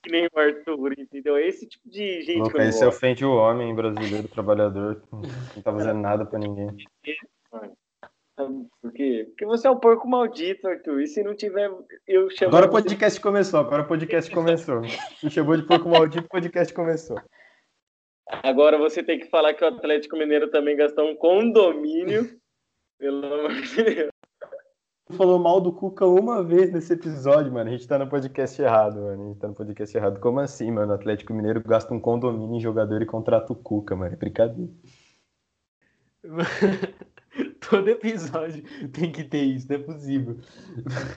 que 0.05 0.11
nem 0.11 0.27
o 0.27 0.39
Arthur, 0.39 0.93
entendeu? 0.99 1.35
É 1.35 1.47
esse 1.47 1.67
tipo 1.67 1.89
de 1.89 2.21
gente 2.21 2.53
eu 2.53 2.61
Esse 2.61 2.85
ofende 2.85 3.25
o 3.25 3.35
homem 3.35 3.73
brasileiro, 3.73 4.27
trabalhador, 4.27 5.01
que 5.01 5.55
não 5.55 5.63
tá 5.63 5.71
fazendo 5.71 5.99
nada 5.99 6.23
pra 6.23 6.37
ninguém. 6.37 6.77
Por 8.81 8.91
quê? 8.93 9.25
Porque 9.29 9.45
você 9.45 9.67
é 9.67 9.71
um 9.71 9.79
porco 9.79 10.07
maldito, 10.07 10.67
Arthur. 10.67 11.01
E 11.01 11.07
se 11.07 11.23
não 11.23 11.33
tiver, 11.35 11.71
eu 12.05 12.29
chamo. 12.29 12.49
Agora 12.49 12.67
o 12.67 12.71
podcast 12.71 13.19
começou, 13.19 13.59
agora 13.59 13.81
o 13.81 13.87
podcast 13.87 14.29
começou. 14.29 14.81
Me 14.81 15.31
chamou 15.31 15.57
de 15.57 15.65
porco 15.65 15.89
maldito, 15.89 16.25
o 16.25 16.29
podcast 16.29 16.71
começou. 16.71 17.17
Agora 18.43 18.77
você 18.77 19.01
tem 19.01 19.19
que 19.19 19.29
falar 19.29 19.53
que 19.53 19.63
o 19.63 19.67
Atlético 19.67 20.17
Mineiro 20.17 20.51
também 20.51 20.75
gastou 20.75 21.09
um 21.09 21.15
condomínio. 21.15 22.39
Pelo 22.99 23.25
amor 23.25 23.53
de 23.53 23.83
Deus. 23.83 24.14
Falou 25.11 25.37
mal 25.37 25.61
do 25.61 25.71
Cuca 25.71 26.07
uma 26.07 26.43
vez 26.43 26.71
nesse 26.71 26.93
episódio, 26.93 27.53
mano. 27.53 27.69
A 27.69 27.73
gente 27.73 27.87
tá 27.87 27.99
no 27.99 28.07
podcast 28.07 28.59
errado, 28.59 28.95
mano. 29.01 29.23
A 29.23 29.27
gente 29.27 29.39
tá 29.39 29.47
no 29.47 29.53
podcast 29.53 29.95
errado. 29.95 30.19
Como 30.19 30.39
assim, 30.39 30.71
mano? 30.71 30.91
O 30.91 30.95
Atlético 30.95 31.31
Mineiro 31.31 31.61
gasta 31.61 31.93
um 31.93 31.99
condomínio 31.99 32.57
em 32.57 32.59
jogador 32.59 33.01
e 33.03 33.05
contrata 33.05 33.53
o 33.53 33.55
Cuca, 33.55 33.95
mano. 33.95 34.13
É 34.13 34.15
brincadeira. 34.15 34.71
Todo 37.69 37.87
episódio 37.89 38.63
tem 38.91 39.11
que 39.11 39.23
ter 39.23 39.43
isso, 39.43 39.67
não 39.69 39.75
é 39.75 39.79
possível. 39.79 40.37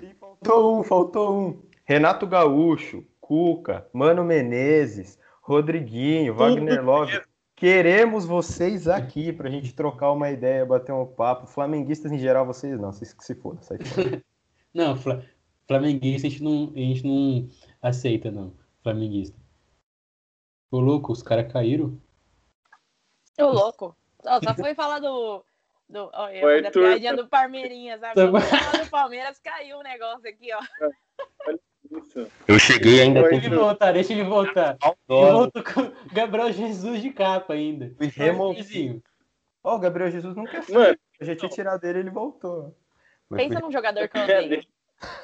E 0.02 0.14
faltou 0.14 0.80
um, 0.80 0.84
faltou 0.84 1.40
um. 1.40 1.62
Renato 1.84 2.26
Gaúcho, 2.26 3.06
Cuca, 3.18 3.88
Mano 3.94 4.22
Menezes, 4.22 5.18
Rodriguinho, 5.40 6.34
Wagner 6.34 6.84
Love. 6.84 7.22
Queremos 7.58 8.24
vocês 8.24 8.86
aqui 8.86 9.32
pra 9.32 9.50
gente 9.50 9.74
trocar 9.74 10.12
uma 10.12 10.30
ideia, 10.30 10.64
bater 10.64 10.92
um 10.92 11.04
papo. 11.04 11.44
Flamenguistas 11.48 12.12
em 12.12 12.18
geral, 12.18 12.46
vocês 12.46 12.78
não, 12.78 12.92
vocês 12.92 13.12
que 13.12 13.24
se 13.24 13.34
foda, 13.34 13.60
sai 13.62 13.78
fora. 13.78 14.24
não, 14.72 14.96
fla 14.96 15.24
flamenguista 15.66 16.28
a 16.28 16.30
gente 16.30 16.42
não, 16.42 16.72
a 16.72 16.78
gente 16.78 17.04
não 17.04 17.48
aceita, 17.82 18.30
não. 18.30 18.54
Flamenguista. 18.80 19.36
Ô 20.70 20.78
louco, 20.78 21.12
os 21.12 21.20
caras 21.20 21.52
caíram. 21.52 22.00
Ô 23.40 23.46
louco. 23.46 23.96
Oh, 24.24 24.40
só 24.44 24.54
foi 24.54 24.76
falar 24.76 25.00
do. 25.00 25.44
do 25.88 26.10
oh, 26.14 26.28
eu, 26.28 26.62
da 26.62 26.70
piadinha 26.70 27.16
do. 27.16 27.28
Agora, 28.20 28.44
falar 28.44 28.84
do 28.84 28.90
Palmeiras 28.90 29.38
caiu 29.40 29.78
o 29.78 29.80
um 29.80 29.82
negócio 29.82 30.28
aqui, 30.28 30.50
ó. 30.54 30.60
Isso. 31.50 31.67
Eu 32.46 32.58
cheguei 32.58 33.02
ainda. 33.02 33.22
Deixa 33.22 33.46
ele 33.46 33.56
voltar, 33.56 33.92
deixa 33.92 34.12
ele 34.12 34.24
voltar. 34.24 34.76
Ele 34.82 34.94
voltou 35.08 35.62
com 35.62 35.92
Gabriel 36.12 36.52
Jesus 36.52 37.02
de 37.02 37.10
capa 37.10 37.54
ainda. 37.54 37.94
O 38.00 38.06
Remozinho. 38.06 39.02
Ó, 39.62 39.76
o 39.76 39.78
Gabriel 39.78 40.10
Jesus 40.10 40.34
nunca 40.34 40.62
foi. 40.62 40.96
A 41.20 41.24
gente 41.24 41.42
ia 41.42 41.48
tirar 41.48 41.76
dele 41.78 42.00
ele 42.00 42.10
voltou. 42.10 42.76
Pensa 43.34 43.60
num 43.60 43.72
jogador 43.72 44.08
que 44.08 44.16
eu 44.16 44.22
odeio. 44.22 44.64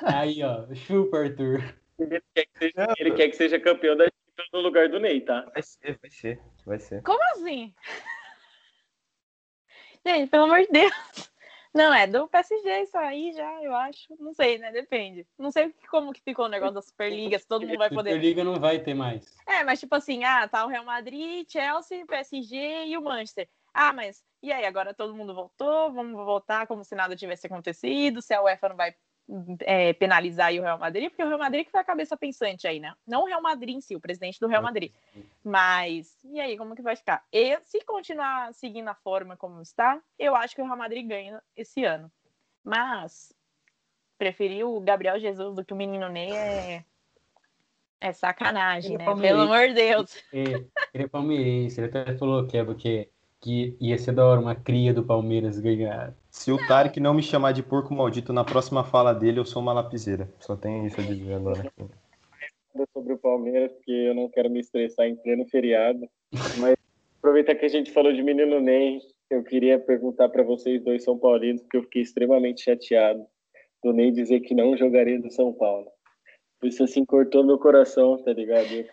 Aí, 0.03 0.43
ó, 0.43 0.67
chupa, 0.75 1.19
Arthur. 1.19 1.63
Ele 1.99 2.23
quer, 2.35 2.47
que 2.47 2.59
seja, 2.59 2.95
ele 2.99 3.13
quer 3.13 3.29
que 3.29 3.37
seja 3.37 3.61
campeão 3.61 3.97
da 3.97 4.05
Champions 4.05 4.49
no 4.53 4.61
lugar 4.61 4.89
do 4.89 5.01
Ney, 5.01 5.21
tá? 5.21 5.49
Vai 5.53 5.63
ser, 5.63 5.99
vai 6.01 6.11
ser, 6.11 6.41
vai 6.67 6.79
ser. 6.79 7.03
Como 7.03 7.23
assim? 7.33 7.75
Gente, 10.07 10.29
pelo 10.29 10.45
amor 10.45 10.61
de 10.61 10.69
Deus. 10.71 10.93
Não, 11.75 11.93
é 11.93 12.07
do 12.07 12.29
PSG 12.29 12.83
isso 12.83 12.97
aí 12.97 13.33
já, 13.33 13.63
eu 13.63 13.75
acho. 13.75 14.15
Não 14.21 14.33
sei, 14.33 14.59
né? 14.59 14.71
Depende. 14.71 15.27
Não 15.37 15.51
sei 15.51 15.75
como 15.91 16.13
que 16.13 16.23
ficou 16.23 16.45
o 16.45 16.49
negócio 16.49 16.75
da 16.75 16.83
Superliga, 16.83 17.37
se 17.37 17.49
todo 17.49 17.67
mundo 17.67 17.77
vai 17.79 17.91
poder. 17.91 18.11
Superliga 18.11 18.45
não 18.45 18.61
vai 18.61 18.79
ter 18.79 18.95
mais. 18.95 19.37
É, 19.47 19.65
mas 19.65 19.81
tipo 19.81 19.95
assim, 19.95 20.23
ah, 20.23 20.47
tá 20.47 20.65
o 20.65 20.69
Real 20.69 20.85
Madrid, 20.85 21.45
Chelsea, 21.51 22.07
PSG 22.07 22.87
e 22.87 22.97
o 22.97 23.03
Manchester. 23.03 23.49
Ah, 23.73 23.93
mas 23.93 24.23
e 24.41 24.53
aí? 24.53 24.65
Agora 24.65 24.95
todo 24.95 25.17
mundo 25.17 25.35
voltou, 25.35 25.93
vamos 25.93 26.15
voltar 26.15 26.67
como 26.69 26.85
se 26.85 26.95
nada 26.95 27.17
tivesse 27.17 27.47
acontecido, 27.47 28.23
se 28.23 28.33
a 28.33 28.43
UEFA 28.43 28.69
não 28.69 28.77
vai 28.77 28.95
é, 29.61 29.93
penalizar 29.95 30.53
o 30.53 30.63
Real 30.63 30.79
Madrid, 30.79 31.09
porque 31.09 31.23
o 31.23 31.29
Real 31.29 31.39
Madrid 31.39 31.65
que 31.65 31.71
foi 31.71 31.81
a 31.81 31.85
cabeça 31.85 32.17
pensante 32.17 32.67
aí, 32.67 32.79
né? 32.79 32.95
Não 33.07 33.23
o 33.23 33.27
Real 33.27 33.41
Madrid 33.41 33.77
em 33.77 33.81
si, 33.81 33.97
o 33.97 34.01
presidente 34.01 34.39
do 34.39 34.47
Real 34.47 34.63
Madrid. 34.63 34.93
Mas, 35.43 36.17
e 36.25 36.41
aí, 36.41 36.57
como 36.57 36.75
que 36.75 36.83
vai 36.83 36.97
ficar? 36.97 37.25
E 37.33 37.59
se 37.63 37.81
continuar 37.85 38.53
seguindo 38.53 38.89
a 38.89 38.95
forma 38.95 39.37
como 39.37 39.61
está, 39.63 40.01
eu 40.19 40.35
acho 40.35 40.55
que 40.55 40.63
o 40.63 40.65
Real 40.65 40.77
Madrid 40.77 41.07
ganha 41.07 41.43
esse 41.57 41.85
ano. 41.85 42.11
Mas, 42.63 43.35
preferir 44.19 44.67
o 44.67 44.81
Gabriel 44.81 45.19
Jesus 45.19 45.55
do 45.55 45.65
que 45.65 45.73
o 45.73 45.77
menino 45.77 46.09
Ney 46.09 46.33
é. 46.33 46.85
É 48.01 48.13
sacanagem, 48.13 48.99
né? 48.99 49.05
Pelo 49.15 49.43
amor 49.43 49.69
de 49.69 49.75
Deus. 49.75 50.23
Ele 50.31 50.71
é 50.93 51.09
palmeirense, 51.09 51.81
ele 51.81 51.87
até 51.89 52.15
falou 52.19 52.47
que 52.47 52.59
é 52.59 52.63
porque 52.63 53.11
que 53.45 53.77
ia 53.79 53.99
ser 53.99 54.13
da 54.13 54.25
hora 54.25 54.41
uma 54.41 54.55
cria 54.55 54.95
do 54.95 55.05
Palmeiras 55.05 55.61
ganhar. 55.61 56.15
Se 56.31 56.51
o 56.51 56.57
Tarek 56.67 56.99
não 56.99 57.13
me 57.13 57.23
chamar 57.23 57.53
de 57.53 57.63
porco 57.63 57.93
maldito 57.93 58.33
na 58.33 58.43
próxima 58.43 58.83
fala 58.83 59.13
dele, 59.13 59.39
eu 59.39 59.45
sou 59.45 59.61
uma 59.61 59.75
lapiseira. 59.75 60.27
Só 60.41 60.57
tenho 60.57 60.87
isso 60.87 60.99
a 60.99 61.05
dizer 61.05 61.35
agora. 61.35 61.71
Sobre 62.95 63.13
o 63.13 63.19
Palmeiras, 63.19 63.71
porque 63.73 63.93
eu 63.93 64.15
não 64.15 64.31
quero 64.31 64.49
me 64.49 64.61
estressar 64.61 65.07
em 65.07 65.15
pleno 65.17 65.45
feriado. 65.45 66.09
Mas 66.57 66.75
aproveitar 67.19 67.55
que 67.55 67.67
a 67.67 67.69
gente 67.69 67.93
falou 67.93 68.15
de 68.15 68.23
menino 68.23 68.59
Ney, 68.61 69.01
eu 69.29 69.45
queria 69.45 69.79
perguntar 69.79 70.31
para 70.31 70.43
vocês 70.43 70.83
dois 70.83 71.05
São 71.05 71.19
Paulinos, 71.19 71.61
porque 71.61 71.77
eu 71.77 71.83
fiquei 71.83 72.01
extremamente 72.01 72.63
chateado 72.63 73.27
do 73.83 73.93
Ney 73.93 74.11
dizer 74.11 74.41
que 74.41 74.55
não 74.55 74.75
jogaria 74.75 75.21
do 75.21 75.31
São 75.31 75.53
Paulo. 75.53 75.89
Isso 76.63 76.83
assim 76.83 77.05
cortou 77.05 77.45
meu 77.45 77.59
coração, 77.59 78.17
tá 78.23 78.33
ligado? 78.33 78.73
Eu 78.73 78.87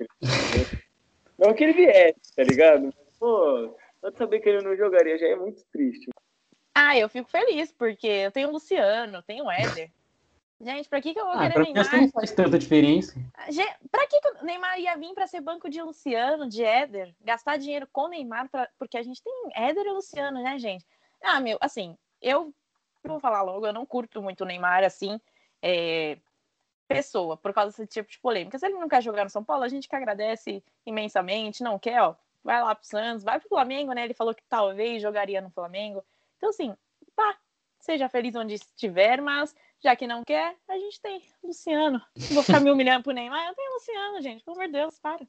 Não 1.40 1.54
que 1.54 1.64
ele 1.64 1.74
viesse, 1.74 2.36
tá 2.36 2.44
ligado? 2.44 2.94
Pô, 3.18 3.78
só 4.02 4.10
de 4.10 4.18
saber 4.18 4.40
que 4.40 4.50
ele 4.50 4.64
não 4.64 4.76
jogaria 4.76 5.18
já 5.18 5.28
é 5.28 5.36
muito 5.36 5.64
triste. 5.72 6.10
Ah, 6.74 6.98
eu 6.98 7.08
fico 7.08 7.30
feliz, 7.30 7.72
porque 7.72 8.08
eu 8.08 8.32
tenho 8.32 8.50
o 8.50 8.52
Luciano, 8.52 9.22
tenho 9.22 9.46
o 9.46 9.52
Éder. 9.52 9.92
Gente, 10.60 10.88
pra 10.88 11.02
que, 11.02 11.14
que 11.14 11.20
eu 11.20 11.26
vou 11.26 11.34
ah, 11.34 11.50
querer 11.50 11.64
Neymar? 11.64 12.02
Não 12.02 12.10
faz 12.10 12.32
tanta 12.32 12.58
diferença. 12.58 13.20
Gente, 13.50 13.76
pra 13.90 14.08
que, 14.08 14.20
que 14.20 14.30
o 14.30 14.46
Neymar 14.46 14.80
ia 14.80 14.96
vir 14.96 15.14
pra 15.14 15.26
ser 15.26 15.42
banco 15.42 15.70
de 15.70 15.82
Luciano, 15.82 16.48
de 16.48 16.64
Éder? 16.64 17.16
Gastar 17.22 17.58
dinheiro 17.58 17.88
com 17.92 18.02
o 18.02 18.08
Neymar, 18.10 18.48
pra... 18.50 18.70
porque 18.78 18.98
a 18.98 19.04
gente 19.04 19.24
tem 19.24 19.34
Éder 19.56 19.86
e 19.86 19.92
Luciano, 19.92 20.42
né, 20.42 20.60
gente? 20.60 20.86
Ah, 21.24 21.40
meu, 21.40 21.58
assim, 21.60 21.98
eu 22.22 22.54
vou 23.04 23.20
falar 23.20 23.42
logo, 23.42 23.66
eu 23.66 23.74
não 23.74 23.86
curto 23.86 24.22
muito 24.22 24.42
o 24.42 24.46
Neymar, 24.46 24.84
assim, 24.84 25.20
é... 25.64 26.18
pessoa, 26.88 27.36
por 27.36 27.54
causa 27.54 27.72
desse 27.72 27.88
tipo 27.88 28.12
de 28.12 28.20
polêmica. 28.20 28.60
Se 28.60 28.66
ele 28.66 28.76
não 28.76 28.88
quer 28.88 29.02
jogar 29.02 29.24
no 29.24 29.30
São 29.32 29.44
Paulo, 29.44 29.64
a 29.64 29.68
gente 29.68 29.90
que 29.90 29.96
agradece 29.96 30.64
imensamente, 30.86 31.64
não 31.64 31.80
quer, 31.80 32.02
ó, 32.02 32.16
vai 32.44 32.62
lá 32.62 32.76
pro 32.76 32.86
Santos, 32.86 33.24
vai 33.24 33.40
pro 33.40 33.50
Flamengo, 33.50 33.94
né? 33.94 34.04
Ele 34.04 34.14
falou 34.14 34.34
que 34.34 34.44
talvez 34.50 35.02
jogaria 35.02 35.42
no 35.42 35.50
Flamengo. 35.50 36.04
Então, 36.38 36.50
assim, 36.50 36.76
pá, 37.16 37.38
seja 37.80 38.10
feliz 38.10 38.36
onde 38.36 38.56
estiver, 38.56 39.22
mas 39.22 39.56
já 39.84 39.96
que 39.96 40.08
não 40.08 40.24
quer, 40.24 40.56
a 40.68 40.78
gente 40.78 41.02
tem 41.02 41.22
Luciano. 41.44 42.02
Não 42.16 42.36
vou 42.36 42.44
ficar 42.44 42.60
me 42.60 42.72
humilhando 42.72 43.04
pro 43.04 43.14
Neymar, 43.14 43.48
eu 43.48 43.56
tenho 43.56 43.74
Luciano, 43.74 44.22
gente, 44.22 44.44
pelo 44.44 44.56
amor 44.56 44.68
de 44.68 44.74
Deus, 44.74 45.00
para. 45.00 45.26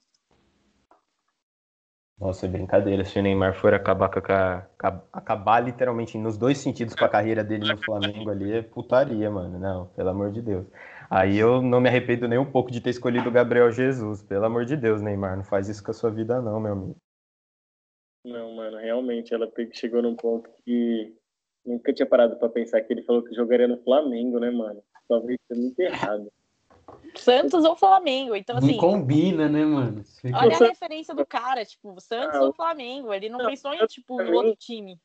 Nossa, 2.18 2.46
é 2.46 2.48
brincadeira. 2.48 3.04
Se 3.04 3.18
o 3.18 3.22
Neymar 3.22 3.54
for 3.54 3.74
acabar 3.74 4.08
com 4.08 4.20
a, 4.32 4.66
acabar 5.12 5.58
literalmente 5.58 6.16
nos 6.16 6.38
dois 6.38 6.58
sentidos 6.58 6.94
com 6.94 7.04
a 7.04 7.08
carreira 7.08 7.42
dele 7.42 7.68
no 7.68 7.82
Flamengo 7.82 8.30
ali, 8.30 8.52
é 8.52 8.62
putaria, 8.62 9.28
mano. 9.28 9.58
Não, 9.58 9.86
pelo 9.88 10.10
amor 10.10 10.30
de 10.30 10.40
Deus. 10.40 10.66
Aí 11.14 11.36
eu 11.36 11.60
não 11.60 11.78
me 11.78 11.90
arrependo 11.90 12.26
nem 12.26 12.38
um 12.38 12.50
pouco 12.50 12.70
de 12.70 12.80
ter 12.80 12.88
escolhido 12.88 13.28
o 13.28 13.32
Gabriel 13.32 13.70
Jesus. 13.70 14.22
Pelo 14.22 14.46
amor 14.46 14.64
de 14.64 14.78
Deus, 14.78 15.02
Neymar, 15.02 15.36
não 15.36 15.44
faz 15.44 15.68
isso 15.68 15.84
com 15.84 15.90
a 15.90 15.94
sua 15.94 16.10
vida, 16.10 16.40
não, 16.40 16.58
meu 16.58 16.72
amigo. 16.72 16.96
Não, 18.24 18.56
mano, 18.56 18.78
realmente 18.78 19.34
ela 19.34 19.46
chegou 19.72 20.00
num 20.00 20.16
ponto 20.16 20.48
que 20.64 21.14
nunca 21.66 21.92
tinha 21.92 22.06
parado 22.06 22.36
para 22.36 22.48
pensar 22.48 22.80
que 22.80 22.90
ele 22.90 23.02
falou 23.02 23.22
que 23.22 23.34
jogaria 23.34 23.68
no 23.68 23.76
Flamengo, 23.82 24.38
né, 24.38 24.50
mano? 24.50 24.82
Talvez 25.06 25.38
seja 25.46 25.60
muito 25.60 25.78
errado. 25.80 26.32
Santos 27.14 27.62
ou 27.62 27.76
Flamengo, 27.76 28.34
então 28.34 28.56
assim. 28.56 28.72
Não 28.72 28.78
combina, 28.78 29.50
né, 29.50 29.66
mano? 29.66 30.02
Olha 30.24 30.56
a 30.56 30.58
referência 30.58 31.14
do 31.14 31.26
cara, 31.26 31.62
tipo, 31.62 32.00
Santos 32.00 32.36
ah, 32.36 32.44
ou 32.44 32.54
Flamengo. 32.54 33.12
Ele 33.12 33.28
não, 33.28 33.38
não 33.38 33.50
pensou 33.50 33.74
em, 33.74 33.86
tipo, 33.86 34.16
no 34.22 34.32
outro 34.32 34.56
time. 34.56 34.98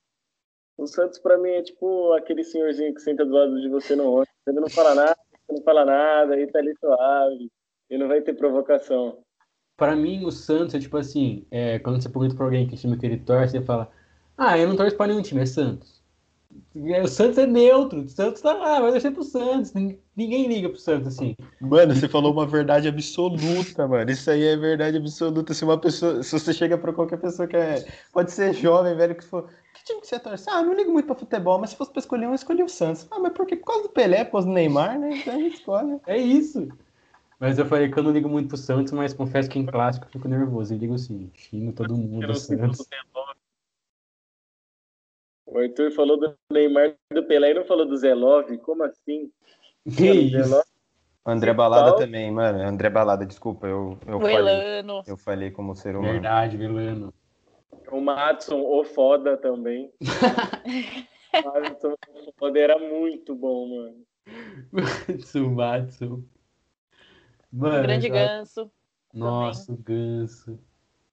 O 0.77 0.87
Santos, 0.87 1.19
pra 1.19 1.37
mim, 1.37 1.49
é 1.49 1.63
tipo 1.63 2.13
aquele 2.13 2.45
senhorzinho 2.45 2.93
que 2.93 3.01
senta 3.01 3.25
do 3.25 3.33
lado 3.33 3.59
de 3.59 3.67
você 3.67 3.93
no 3.93 4.09
ônibus. 4.09 4.33
Ele 4.47 4.61
não 4.61 4.69
fala 4.69 4.95
nada, 4.95 5.17
não 5.49 5.61
fala 5.63 5.85
nada, 5.85 6.35
aí 6.35 6.47
tá 6.47 6.59
ali 6.59 6.73
suave. 6.79 7.51
E 7.89 7.97
não 7.97 8.07
vai 8.07 8.21
ter 8.21 8.33
provocação. 8.33 9.19
Pra 9.77 9.95
mim, 9.95 10.25
o 10.25 10.31
Santos 10.31 10.75
é 10.75 10.79
tipo 10.79 10.97
assim, 10.97 11.45
é, 11.51 11.79
quando 11.79 12.01
você 12.01 12.09
pergunta 12.09 12.35
pra 12.35 12.45
alguém 12.45 12.67
que 12.67 12.75
time 12.75 12.97
que 12.97 13.05
ele 13.05 13.17
torce, 13.17 13.51
você 13.51 13.61
fala, 13.61 13.89
ah, 14.37 14.57
eu 14.57 14.67
não 14.67 14.75
torço 14.75 14.97
pra 14.97 15.07
nenhum 15.07 15.21
time, 15.21 15.41
é 15.41 15.45
Santos. 15.45 15.97
O 16.75 17.07
Santos 17.07 17.37
é 17.37 17.45
neutro, 17.45 18.01
o 18.01 18.07
Santos 18.09 18.41
tá 18.41 18.53
lá, 18.53 18.79
vai 18.79 18.91
torcer 18.91 19.11
pro 19.11 19.23
Santos. 19.23 19.73
Ninguém 19.73 20.47
liga 20.47 20.69
pro 20.69 20.79
Santos, 20.79 21.07
assim. 21.13 21.35
Mano, 21.61 21.93
você 21.93 22.07
falou 22.07 22.31
uma 22.31 22.47
verdade 22.47 22.87
absoluta, 22.87 23.87
mano. 23.87 24.09
Isso 24.09 24.29
aí 24.29 24.43
é 24.43 24.57
verdade 24.57 24.97
absoluta. 24.97 25.53
Se 25.53 25.63
uma 25.63 25.79
pessoa, 25.79 26.23
se 26.23 26.31
você 26.31 26.53
chega 26.53 26.77
pra 26.77 26.93
qualquer 26.93 27.17
pessoa 27.17 27.47
que 27.47 27.55
é. 27.55 27.85
Pode 28.11 28.31
ser 28.31 28.53
jovem, 28.53 28.95
velho, 28.95 29.15
que 29.15 29.23
for. 29.23 29.49
Que 29.77 29.83
time 29.83 30.01
que 30.01 30.07
você 30.07 30.19
torce? 30.19 30.49
Ah, 30.49 30.63
não 30.63 30.73
ligo 30.73 30.91
muito 30.91 31.05
pra 31.05 31.15
futebol, 31.15 31.59
mas 31.59 31.69
se 31.69 31.75
fosse 31.75 31.91
pra 31.91 31.99
escolher 31.99 32.25
um, 32.25 32.31
eu 32.31 32.35
escolhi 32.35 32.63
o 32.63 32.69
Santos. 32.69 33.07
Ah, 33.11 33.19
mas 33.19 33.31
por 33.31 33.45
quê? 33.45 33.55
Por 33.55 33.65
causa 33.65 33.83
do 33.83 33.89
Pelé, 33.89 34.25
por 34.25 34.33
causa 34.33 34.47
do 34.47 34.53
Neymar, 34.53 34.99
né? 34.99 35.17
Então 35.17 35.35
a 35.35 35.37
gente 35.37 35.57
escolhe. 35.57 35.99
É 36.07 36.17
isso. 36.17 36.67
Mas 37.39 37.59
eu 37.59 37.65
falei 37.67 37.91
que 37.91 37.99
eu 37.99 38.01
não 38.01 38.11
ligo 38.11 38.27
muito 38.27 38.47
pro 38.47 38.57
Santos, 38.57 38.91
mas 38.91 39.13
confesso 39.13 39.47
que 39.47 39.59
em 39.59 39.65
clássico 39.65 40.07
eu 40.07 40.09
fico 40.09 40.27
nervoso. 40.27 40.73
Eu 40.73 40.79
digo 40.79 40.95
assim, 40.95 41.29
xingo 41.35 41.71
todo 41.73 41.95
mundo 41.95 42.25
do 42.25 42.35
Santos. 42.35 42.87
O 45.45 45.59
Arthur 45.59 45.91
falou 45.91 46.19
do 46.19 46.35
Neymar 46.51 46.95
do 47.13 47.23
Pelé 47.23 47.51
e 47.51 47.53
não 47.53 47.63
falou 47.63 47.85
do 47.85 47.95
Zé 47.95 48.15
Love. 48.15 48.57
Como 48.57 48.83
assim? 48.83 49.31
Que 49.95 50.09
isso? 50.09 50.63
André 51.23 51.53
Balada 51.53 51.97
também, 51.97 52.31
mano. 52.31 52.59
André 52.63 52.89
Balada, 52.89 53.25
desculpa, 53.25 53.67
eu, 53.67 53.99
eu 54.07 54.19
falei. 54.19 54.83
Eu 55.05 55.17
falei 55.17 55.51
como 55.51 55.75
ser 55.75 55.95
humano. 55.95 56.13
Verdade, 56.13 56.57
Vilano. 56.57 57.13
O 57.91 58.01
Matson, 58.01 58.61
o 58.61 58.83
foda 58.83 59.37
também. 59.37 59.91
o 61.33 61.59
Matson, 61.61 61.95
o 62.25 62.31
foda 62.37 62.59
era 62.59 62.77
muito 62.77 63.35
bom, 63.35 63.67
mano. 63.67 64.05
Matson, 64.71 65.49
Matson. 65.49 66.23
Mano, 67.51 67.83
grande 67.83 68.09
ganso. 68.09 68.71
Nossa, 69.13 69.71
o 69.71 69.77
ganso. 69.77 70.59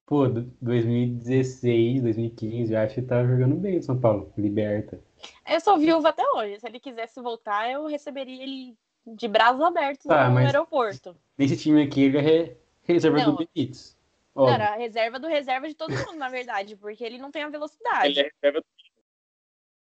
Pô, 0.07 0.29
2016, 0.29 2.03
2015, 2.03 2.73
eu 2.73 2.79
acho 2.79 2.95
que 2.97 3.03
tava 3.03 3.27
jogando 3.27 3.57
bem 3.57 3.79
o 3.79 3.83
São 3.83 3.99
Paulo, 3.99 4.31
liberta. 4.37 5.01
Eu 5.49 5.61
sou 5.61 5.79
viúva 5.79 6.11
até 6.11 6.23
hoje. 6.35 6.61
Se 6.61 6.67
ele 6.67 6.79
quisesse 6.79 7.21
voltar, 7.23 7.71
eu 7.71 7.87
receberia 7.87 8.43
ele 8.43 8.77
de 9.07 9.27
braços 9.29 9.63
abertos 9.63 10.11
ah, 10.11 10.29
no 10.29 10.39
aeroporto. 10.39 11.17
Nesse 11.39 11.57
time 11.57 11.83
aqui, 11.83 12.03
ele 12.03 12.19
é 12.19 12.57
reserva 12.83 13.19
não, 13.19 13.35
do 13.35 13.39
Benítez. 13.39 13.97
Não, 14.35 14.49
era 14.49 14.75
reserva 14.75 15.19
do 15.19 15.29
reserva 15.29 15.69
de 15.69 15.75
todo 15.75 15.93
mundo, 15.93 16.17
na 16.17 16.29
verdade, 16.29 16.77
porque 16.77 17.05
ele 17.05 17.19
não 17.19 17.31
tem 17.31 17.43
a 17.43 17.49
velocidade. 17.49 18.09
Ele 18.09 18.21
é 18.21 18.31
reserva 18.35 18.61
do... 18.61 18.67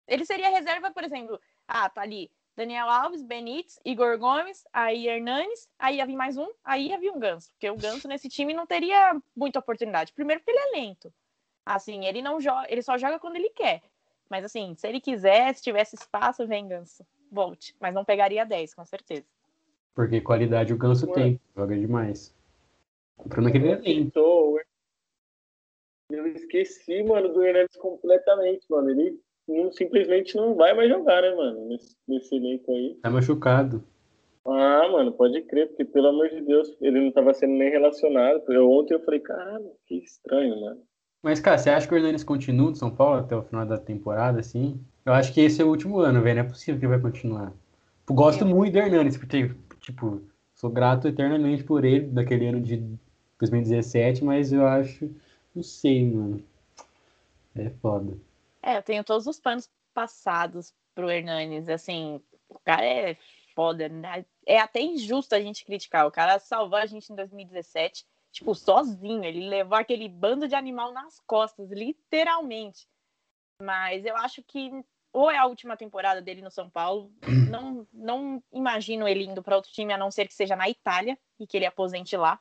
Ele 0.07 0.25
seria 0.27 0.51
reserva, 0.51 0.91
por 0.91 1.05
exemplo, 1.05 1.41
ah, 1.67 1.89
tá 1.89 2.03
ali, 2.03 2.31
Daniel 2.55 2.89
Alves, 2.89 3.23
Benítez, 3.23 3.79
Igor 3.85 4.19
Gomes, 4.19 4.65
aí 4.73 5.09
Hernanes, 5.09 5.69
aí 5.79 5.97
ia 5.97 6.07
vir 6.07 6.17
mais 6.17 6.37
um, 6.37 6.49
aí 6.63 6.89
ia 6.89 6.99
vir 6.99 7.11
um 7.11 7.19
Ganso, 7.19 7.51
porque 7.53 7.71
o 7.71 7.77
Ganso 7.77 8.07
nesse 8.07 8.29
time 8.29 8.53
não 8.53 8.67
teria 8.67 9.17
muita 9.35 9.59
oportunidade. 9.59 10.13
Primeiro 10.13 10.41
porque 10.41 10.51
ele 10.51 10.59
é 10.59 10.81
lento. 10.81 11.13
Assim, 11.65 12.05
ele 12.05 12.21
não 12.21 12.41
joga, 12.41 12.67
ele 12.69 12.83
só 12.83 12.99
joga 12.99 13.19
quando 13.19 13.37
ele 13.37 13.51
quer. 13.51 13.83
Mas 14.29 14.45
assim, 14.45 14.75
se 14.75 14.87
ele 14.87 15.01
quiser, 15.01 15.55
se 15.55 15.63
tivesse 15.63 15.95
espaço, 15.95 16.47
vem 16.47 16.69
Ganso. 16.69 17.07
Volte, 17.31 17.75
mas 17.81 17.95
não 17.95 18.05
pegaria 18.05 18.45
10, 18.45 18.75
com 18.75 18.85
certeza. 18.85 19.25
Porque 19.95 20.21
qualidade 20.21 20.73
o 20.73 20.77
Ganso 20.77 21.07
Ué. 21.09 21.15
tem, 21.15 21.41
joga 21.57 21.79
demais. 21.79 22.35
O 23.19 23.29
problema 23.29 23.49
é 23.49 23.53
que 23.53 23.59
ele 23.59 23.69
é 23.69 23.77
lento. 23.77 24.59
Eu 26.11 26.27
esqueci, 26.27 27.03
mano, 27.03 27.33
do 27.33 27.43
Hernandes 27.43 27.77
completamente, 27.77 28.67
mano. 28.69 28.91
Ele 28.91 29.19
não, 29.49 29.73
simplesmente 29.73 30.37
não 30.37 30.55
vai 30.55 30.75
mais 30.75 30.89
jogar, 30.89 31.23
né, 31.23 31.35
mano? 31.35 31.69
Nesse, 31.69 31.97
nesse 32.07 32.37
elenco 32.37 32.71
aí. 32.71 32.95
Tá 33.03 33.11
machucado. 33.11 33.83
Ah, 34.45 34.89
mano, 34.91 35.13
pode 35.13 35.41
crer, 35.43 35.69
porque 35.69 35.85
pelo 35.85 36.09
amor 36.09 36.29
de 36.29 36.41
Deus, 36.43 36.77
ele 36.81 37.01
não 37.01 37.13
tava 37.13 37.33
sendo 37.33 37.55
nem 37.55 37.71
relacionado. 37.71 38.43
Eu, 38.49 38.71
ontem 38.71 38.95
eu 38.95 39.05
falei, 39.05 39.21
caralho, 39.21 39.71
que 39.87 39.97
estranho, 39.97 40.61
mano. 40.61 40.81
Mas, 41.23 41.39
cara, 41.39 41.57
você 41.57 41.71
acha 41.71 41.87
que 41.87 41.95
o 41.95 41.97
Hernanes 41.97 42.25
continua 42.25 42.71
no 42.71 42.77
São 42.77 42.91
Paulo 42.91 43.21
até 43.21 43.37
o 43.37 43.43
final 43.43 43.65
da 43.65 43.79
temporada, 43.79 44.41
assim? 44.41 44.81
Eu 45.07 45.13
acho 45.13 45.33
que 45.33 45.41
esse 45.41 45.63
é 45.63 45.65
o 45.65 45.69
último 45.69 46.01
ano, 46.01 46.21
velho. 46.21 46.41
Não 46.41 46.45
é 46.45 46.49
possível 46.49 46.81
que 46.81 46.85
ele 46.85 46.95
vai 46.95 47.01
continuar. 47.01 47.53
Eu 48.09 48.15
gosto 48.15 48.45
muito 48.45 48.73
do 48.73 48.79
Hernanes, 48.81 49.17
porque, 49.17 49.53
tipo, 49.81 50.21
sou 50.55 50.69
grato 50.69 51.07
eternamente 51.07 51.63
por 51.63 51.85
ele, 51.85 52.07
daquele 52.07 52.49
ano 52.49 52.61
de 52.61 52.85
2017, 53.43 54.23
mas 54.23 54.53
eu 54.53 54.67
acho. 54.67 55.11
Não 55.55 55.63
sei, 55.63 56.05
mano. 56.05 56.45
É 57.57 57.69
foda. 57.71 58.17
É, 58.63 58.77
eu 58.77 58.83
tenho 58.83 59.03
todos 59.03 59.27
os 59.27 59.41
panos 59.41 59.69
passados 59.93 60.73
pro 60.95 61.11
Hernanes. 61.11 61.69
Assim, 61.69 62.23
o 62.49 62.59
cara 62.61 62.85
é 62.85 63.17
foda, 63.55 63.89
né? 63.89 64.25
É 64.47 64.61
até 64.61 64.81
injusto 64.81 65.35
a 65.35 65.41
gente 65.41 65.65
criticar. 65.65 66.07
O 66.07 66.13
cara 66.13 66.39
salvou 66.39 66.79
a 66.79 66.87
gente 66.87 67.13
em 67.13 67.17
2017, 67.17 68.07
tipo, 68.31 68.55
sozinho. 68.55 69.25
Ele 69.25 69.49
levou 69.49 69.77
aquele 69.77 70.09
bando 70.09 70.47
de 70.47 70.55
animal 70.55 70.93
nas 70.93 71.19
costas, 71.27 71.71
literalmente. 71.71 72.87
Mas 73.61 74.05
eu 74.05 74.17
acho 74.17 74.43
que 74.43 74.71
ou 75.13 75.31
é 75.31 75.37
a 75.37 75.47
última 75.47 75.77
temporada 75.77 76.23
dele 76.23 76.41
no 76.41 76.51
São 76.51 76.71
Paulo. 76.71 77.13
Não, 77.51 77.87
não 77.93 78.43
imagino 78.51 79.07
ele 79.07 79.25
indo 79.25 79.43
para 79.43 79.57
outro 79.57 79.71
time, 79.71 79.93
a 79.93 79.99
não 79.99 80.11
ser 80.11 80.27
que 80.27 80.33
seja 80.33 80.57
na 80.57 80.71
Itália 80.71 81.19
e 81.39 81.47
que 81.47 81.57
ele 81.57 81.67
aposente 81.67 82.17
lá. 82.17 82.41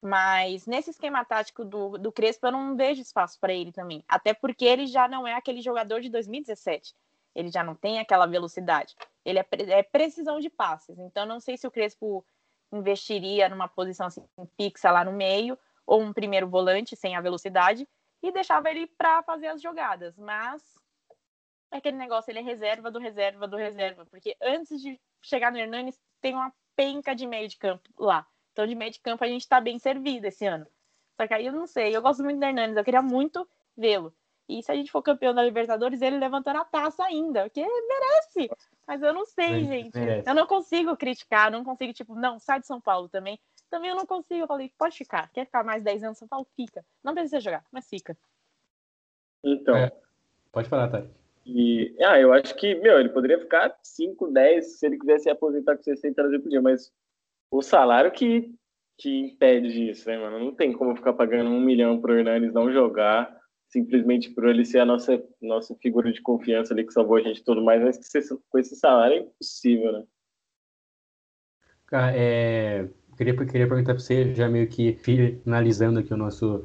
Mas 0.00 0.66
nesse 0.66 0.90
esquema 0.90 1.24
tático 1.24 1.64
do, 1.64 1.98
do 1.98 2.12
Crespo, 2.12 2.46
eu 2.46 2.52
não 2.52 2.76
vejo 2.76 3.02
espaço 3.02 3.38
para 3.40 3.52
ele 3.52 3.72
também. 3.72 4.04
Até 4.08 4.32
porque 4.32 4.64
ele 4.64 4.86
já 4.86 5.08
não 5.08 5.26
é 5.26 5.34
aquele 5.34 5.60
jogador 5.60 6.00
de 6.00 6.08
2017. 6.08 6.94
Ele 7.34 7.50
já 7.50 7.64
não 7.64 7.74
tem 7.74 7.98
aquela 7.98 8.26
velocidade. 8.26 8.94
Ele 9.24 9.38
é, 9.38 9.46
é 9.70 9.82
precisão 9.82 10.38
de 10.38 10.48
passes. 10.48 10.98
Então, 10.98 11.26
não 11.26 11.40
sei 11.40 11.56
se 11.56 11.66
o 11.66 11.70
Crespo 11.70 12.24
investiria 12.72 13.48
numa 13.48 13.68
posição 13.68 14.06
assim, 14.06 14.24
fixa 14.56 14.90
lá 14.90 15.04
no 15.04 15.12
meio, 15.12 15.58
ou 15.86 16.02
um 16.02 16.12
primeiro 16.12 16.48
volante 16.48 16.94
sem 16.94 17.16
a 17.16 17.20
velocidade, 17.20 17.88
e 18.22 18.30
deixava 18.30 18.70
ele 18.70 18.86
para 18.86 19.22
fazer 19.22 19.48
as 19.48 19.62
jogadas. 19.62 20.16
Mas 20.16 20.62
é 21.72 21.78
aquele 21.78 21.96
negócio, 21.96 22.30
ele 22.30 22.38
é 22.38 22.42
reserva 22.42 22.90
do 22.90 22.98
reserva 22.98 23.46
do 23.48 23.56
reserva. 23.56 24.06
Porque 24.06 24.36
antes 24.40 24.80
de 24.80 25.00
chegar 25.22 25.50
no 25.50 25.58
Hernanes, 25.58 25.98
tem 26.20 26.34
uma 26.34 26.52
penca 26.76 27.14
de 27.14 27.26
meio 27.26 27.48
de 27.48 27.56
campo 27.56 27.88
lá. 27.98 28.26
Então, 28.58 28.66
de 28.66 28.74
meio 28.74 28.90
de 28.90 28.98
campo, 28.98 29.22
a 29.22 29.28
gente 29.28 29.42
está 29.42 29.60
bem 29.60 29.78
servido 29.78 30.26
esse 30.26 30.44
ano. 30.44 30.66
Só 31.16 31.28
que 31.28 31.32
aí 31.32 31.46
eu 31.46 31.52
não 31.52 31.64
sei, 31.64 31.94
eu 31.94 32.02
gosto 32.02 32.24
muito 32.24 32.40
do 32.40 32.44
Hernandes, 32.44 32.76
eu 32.76 32.82
queria 32.82 33.00
muito 33.00 33.48
vê-lo. 33.76 34.12
E 34.48 34.60
se 34.64 34.72
a 34.72 34.74
gente 34.74 34.90
for 34.90 35.00
campeão 35.00 35.32
da 35.32 35.44
Libertadores, 35.44 36.02
ele 36.02 36.18
levantando 36.18 36.58
a 36.58 36.64
taça 36.64 37.04
ainda, 37.04 37.44
porque 37.44 37.64
merece. 37.64 38.50
Mas 38.84 39.00
eu 39.00 39.14
não 39.14 39.24
sei, 39.24 39.64
gente. 39.64 39.96
Merece. 39.96 40.28
Eu 40.28 40.34
não 40.34 40.44
consigo 40.44 40.96
criticar, 40.96 41.52
não 41.52 41.62
consigo, 41.62 41.92
tipo, 41.92 42.16
não, 42.16 42.40
sai 42.40 42.58
de 42.58 42.66
São 42.66 42.80
Paulo 42.80 43.08
também. 43.08 43.38
Também 43.70 43.90
eu 43.90 43.96
não 43.96 44.04
consigo. 44.04 44.40
Eu 44.40 44.48
falei, 44.48 44.72
pode 44.76 44.96
ficar. 44.96 45.30
Quer 45.30 45.44
ficar 45.44 45.62
mais 45.62 45.84
10 45.84 46.02
anos 46.02 46.16
em 46.16 46.18
São 46.18 46.26
Paulo? 46.26 46.44
Fica. 46.56 46.84
Não 47.04 47.14
precisa 47.14 47.38
jogar, 47.38 47.64
mas 47.70 47.88
fica. 47.88 48.18
Então. 49.44 49.76
É. 49.76 49.92
Pode 50.50 50.68
falar, 50.68 50.88
Thay. 50.88 51.08
E, 51.46 51.94
ah, 52.04 52.18
eu 52.18 52.32
acho 52.32 52.56
que, 52.56 52.74
meu, 52.74 52.98
ele 52.98 53.10
poderia 53.10 53.38
ficar 53.38 53.78
5, 53.84 54.32
10 54.32 54.66
se 54.66 54.84
ele 54.84 54.98
quisesse 54.98 55.30
aposentar 55.30 55.76
com 55.76 55.82
60 55.84 56.20
anos 56.20 56.42
por 56.42 56.48
dia, 56.48 56.60
mas 56.60 56.92
o 57.50 57.62
salário 57.62 58.10
que, 58.10 58.54
que 58.98 59.20
impede 59.20 59.90
isso, 59.90 60.08
né, 60.08 60.18
mano? 60.18 60.38
Não 60.38 60.54
tem 60.54 60.72
como 60.72 60.94
ficar 60.96 61.12
pagando 61.12 61.50
um 61.50 61.60
milhão 61.60 62.00
pro 62.00 62.16
Hernanes 62.16 62.52
não 62.52 62.72
jogar, 62.72 63.36
simplesmente 63.68 64.30
por 64.30 64.46
ele 64.48 64.64
ser 64.64 64.80
a 64.80 64.84
nossa, 64.84 65.22
nossa 65.40 65.74
figura 65.76 66.12
de 66.12 66.20
confiança 66.20 66.72
ali 66.72 66.84
que 66.84 66.92
salvou 66.92 67.16
a 67.16 67.20
gente 67.20 67.38
e 67.38 67.44
tudo 67.44 67.62
mais, 67.62 67.82
mas 67.82 67.98
com 68.50 68.58
esse 68.58 68.76
salário 68.76 69.16
é 69.16 69.20
impossível, 69.20 69.92
né? 69.92 70.04
Cara, 71.86 72.12
é... 72.14 72.88
queria, 73.16 73.34
queria 73.34 73.68
perguntar 73.68 73.94
para 73.94 74.02
você, 74.02 74.34
já 74.34 74.48
meio 74.48 74.68
que 74.68 74.94
finalizando 74.94 76.00
aqui 76.00 76.12
o 76.12 76.18
nosso 76.18 76.64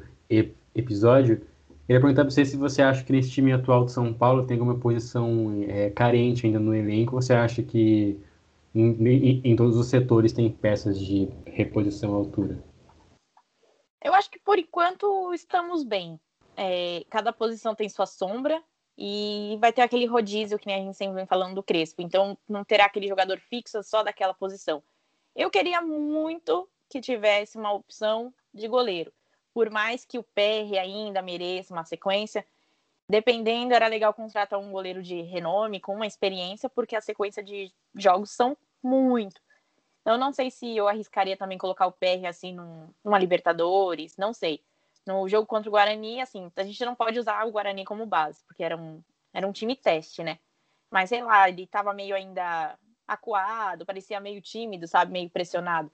episódio, 0.74 1.40
queria 1.86 2.00
perguntar 2.00 2.22
para 2.22 2.30
você 2.30 2.44
se 2.44 2.56
você 2.56 2.82
acha 2.82 3.04
que 3.04 3.12
nesse 3.12 3.30
time 3.30 3.52
atual 3.52 3.84
de 3.84 3.92
São 3.92 4.12
Paulo 4.12 4.46
tem 4.46 4.58
alguma 4.58 4.78
posição 4.78 5.64
é, 5.66 5.90
carente 5.90 6.46
ainda 6.46 6.58
no 6.58 6.74
elenco, 6.74 7.12
você 7.12 7.32
acha 7.32 7.62
que 7.62 8.18
em, 8.74 8.90
em, 9.06 9.40
em, 9.44 9.56
todos 9.56 9.76
os 9.76 9.86
setores 9.86 10.32
tem 10.32 10.50
peças 10.50 10.98
de 10.98 11.28
reposição 11.46 12.14
à 12.14 12.16
altura? 12.16 12.62
Eu 14.02 14.12
acho 14.14 14.30
que 14.30 14.38
por 14.38 14.58
enquanto 14.58 15.32
estamos 15.32 15.84
bem. 15.84 16.20
É, 16.56 17.04
cada 17.10 17.32
posição 17.32 17.74
tem 17.74 17.88
sua 17.88 18.06
sombra 18.06 18.62
e 18.96 19.56
vai 19.60 19.72
ter 19.72 19.82
aquele 19.82 20.06
rodízio 20.06 20.58
que 20.58 20.66
nem 20.66 20.76
a 20.76 20.78
gente 20.78 20.96
sempre 20.96 21.16
vem 21.16 21.26
falando 21.26 21.54
do 21.54 21.62
Crespo. 21.62 22.02
Então 22.02 22.36
não 22.48 22.64
terá 22.64 22.84
aquele 22.84 23.08
jogador 23.08 23.38
fixo 23.38 23.82
só 23.82 24.02
daquela 24.02 24.34
posição. 24.34 24.82
Eu 25.34 25.50
queria 25.50 25.80
muito 25.80 26.68
que 26.88 27.00
tivesse 27.00 27.58
uma 27.58 27.72
opção 27.72 28.32
de 28.52 28.68
goleiro. 28.68 29.12
Por 29.52 29.70
mais 29.70 30.04
que 30.04 30.18
o 30.18 30.22
PR 30.22 30.78
ainda 30.80 31.22
mereça 31.22 31.72
uma 31.72 31.84
sequência, 31.84 32.46
dependendo, 33.08 33.74
era 33.74 33.86
legal 33.86 34.14
contratar 34.14 34.58
um 34.58 34.70
goleiro 34.70 35.02
de 35.02 35.22
renome, 35.22 35.80
com 35.80 35.94
uma 35.94 36.06
experiência, 36.06 36.68
porque 36.68 36.96
a 36.96 37.00
sequência 37.00 37.42
de 37.42 37.72
jogos 37.94 38.30
são 38.30 38.56
muito. 38.86 39.40
Então, 40.02 40.18
não 40.18 40.32
sei 40.32 40.50
se 40.50 40.76
eu 40.76 40.88
arriscaria 40.88 41.36
também 41.36 41.58
colocar 41.58 41.86
o 41.86 41.92
PR 41.92 42.26
assim 42.28 42.52
num, 42.54 42.88
numa 43.04 43.18
Libertadores, 43.18 44.16
não 44.16 44.32
sei. 44.34 44.62
No 45.06 45.28
jogo 45.28 45.46
contra 45.46 45.68
o 45.68 45.72
Guarani, 45.72 46.20
assim, 46.20 46.50
a 46.56 46.64
gente 46.64 46.84
não 46.84 46.94
pode 46.94 47.18
usar 47.18 47.46
o 47.46 47.52
Guarani 47.52 47.84
como 47.84 48.06
base, 48.06 48.44
porque 48.46 48.62
era 48.64 48.76
um, 48.76 49.02
Era 49.34 49.46
um 49.48 49.52
time 49.52 49.76
teste, 49.76 50.22
né? 50.24 50.38
Mas 50.90 51.10
sei 51.10 51.22
lá, 51.22 51.48
ele 51.48 51.66
tava 51.66 51.92
meio 51.94 52.14
ainda 52.16 52.78
acuado, 53.06 53.86
parecia 53.86 54.20
meio 54.20 54.40
tímido, 54.42 54.86
sabe? 54.88 55.12
Meio 55.12 55.30
pressionado. 55.30 55.90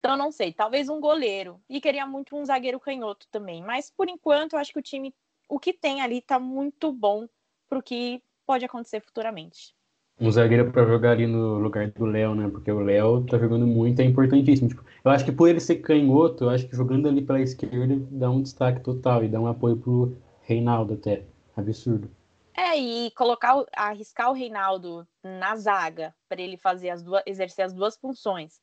Então, 0.00 0.16
não 0.16 0.32
sei, 0.32 0.52
talvez 0.52 0.88
um 0.88 1.00
goleiro. 1.00 1.62
E 1.68 1.80
queria 1.80 2.06
muito 2.06 2.36
um 2.36 2.44
zagueiro 2.44 2.80
canhoto 2.80 3.26
também. 3.30 3.62
Mas, 3.62 3.90
por 3.90 4.08
enquanto, 4.08 4.54
eu 4.54 4.58
acho 4.58 4.72
que 4.72 4.78
o 4.78 4.82
time, 4.82 5.14
o 5.48 5.58
que 5.60 5.72
tem 5.72 6.00
ali, 6.02 6.20
tá 6.20 6.38
muito 6.38 6.92
bom 6.92 7.28
pro 7.68 7.82
que 7.82 8.22
pode 8.46 8.64
acontecer 8.64 9.00
futuramente. 9.00 9.74
Um 10.20 10.30
zagueiro 10.30 10.70
para 10.70 10.86
jogar 10.86 11.12
ali 11.12 11.26
no 11.26 11.58
lugar 11.58 11.90
do 11.90 12.04
Léo, 12.04 12.34
né? 12.34 12.48
Porque 12.48 12.70
o 12.70 12.80
Léo 12.80 13.24
tá 13.24 13.38
jogando 13.38 13.66
muito, 13.66 14.00
é 14.00 14.04
importantíssimo. 14.04 14.68
Tipo, 14.68 14.84
eu 15.04 15.10
acho 15.10 15.24
que 15.24 15.32
por 15.32 15.48
ele 15.48 15.58
ser 15.58 15.76
canhoto, 15.76 16.44
eu 16.44 16.50
acho 16.50 16.68
que 16.68 16.76
jogando 16.76 17.08
ali 17.08 17.22
pela 17.22 17.40
esquerda 17.40 17.96
dá 18.10 18.30
um 18.30 18.42
destaque 18.42 18.80
total 18.80 19.24
e 19.24 19.28
dá 19.28 19.40
um 19.40 19.46
apoio 19.46 19.76
pro 19.76 20.16
Reinaldo 20.42 20.94
até. 20.94 21.24
Absurdo. 21.56 22.10
É, 22.54 22.76
e 22.78 23.10
colocar, 23.12 23.64
arriscar 23.74 24.30
o 24.30 24.34
Reinaldo 24.34 25.06
na 25.22 25.56
zaga 25.56 26.14
para 26.28 26.40
ele 26.40 26.56
fazer 26.56 26.90
as 26.90 27.02
duas, 27.02 27.22
exercer 27.26 27.64
as 27.64 27.72
duas 27.72 27.96
funções 27.96 28.60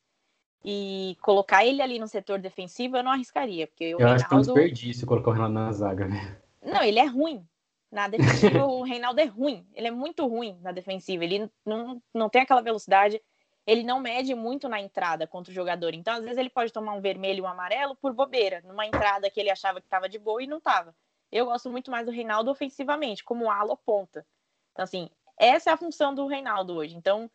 e 0.64 1.16
colocar 1.20 1.64
ele 1.64 1.82
ali 1.82 1.98
no 1.98 2.06
setor 2.06 2.38
defensivo, 2.38 2.96
eu 2.96 3.02
não 3.02 3.12
arriscaria, 3.12 3.66
porque 3.66 3.86
o 3.86 3.92
eu 3.92 3.98
Reinaldo... 3.98 4.16
acho 4.16 4.28
que 4.28 4.34
é 4.34 4.36
um 4.36 4.40
desperdício 4.40 5.06
colocar 5.06 5.30
o 5.30 5.32
Reinaldo 5.32 5.54
na 5.54 5.72
zaga, 5.72 6.06
né? 6.06 6.36
Não, 6.62 6.82
ele 6.82 6.98
é 6.98 7.06
ruim. 7.06 7.44
Na 7.90 8.06
defensiva, 8.08 8.64
o 8.66 8.82
Reinaldo 8.82 9.20
é 9.20 9.24
ruim. 9.24 9.66
Ele 9.74 9.88
é 9.88 9.90
muito 9.90 10.26
ruim 10.26 10.58
na 10.62 10.72
defensiva. 10.72 11.24
Ele 11.24 11.50
não, 11.64 12.00
não 12.14 12.28
tem 12.28 12.42
aquela 12.42 12.62
velocidade. 12.62 13.20
Ele 13.66 13.82
não 13.82 14.00
mede 14.00 14.34
muito 14.34 14.68
na 14.68 14.80
entrada 14.80 15.26
contra 15.26 15.50
o 15.50 15.54
jogador. 15.54 15.94
Então, 15.94 16.14
às 16.14 16.22
vezes, 16.22 16.38
ele 16.38 16.50
pode 16.50 16.72
tomar 16.72 16.92
um 16.94 17.00
vermelho 17.00 17.38
e 17.38 17.42
um 17.42 17.46
amarelo 17.46 17.96
por 17.96 18.12
bobeira, 18.12 18.62
numa 18.62 18.86
entrada 18.86 19.30
que 19.30 19.38
ele 19.38 19.50
achava 19.50 19.80
que 19.80 19.86
estava 19.86 20.08
de 20.08 20.18
boa 20.18 20.42
e 20.42 20.46
não 20.46 20.58
estava. 20.58 20.94
Eu 21.30 21.46
gosto 21.46 21.70
muito 21.70 21.90
mais 21.90 22.06
do 22.06 22.12
Reinaldo 22.12 22.50
ofensivamente, 22.50 23.22
como 23.22 23.50
ala 23.50 23.70
ou 23.70 23.76
ponta. 23.76 24.26
Então, 24.72 24.82
assim, 24.82 25.10
essa 25.38 25.70
é 25.70 25.72
a 25.72 25.76
função 25.76 26.14
do 26.14 26.26
Reinaldo 26.26 26.74
hoje. 26.74 26.96
Então, 26.96 27.30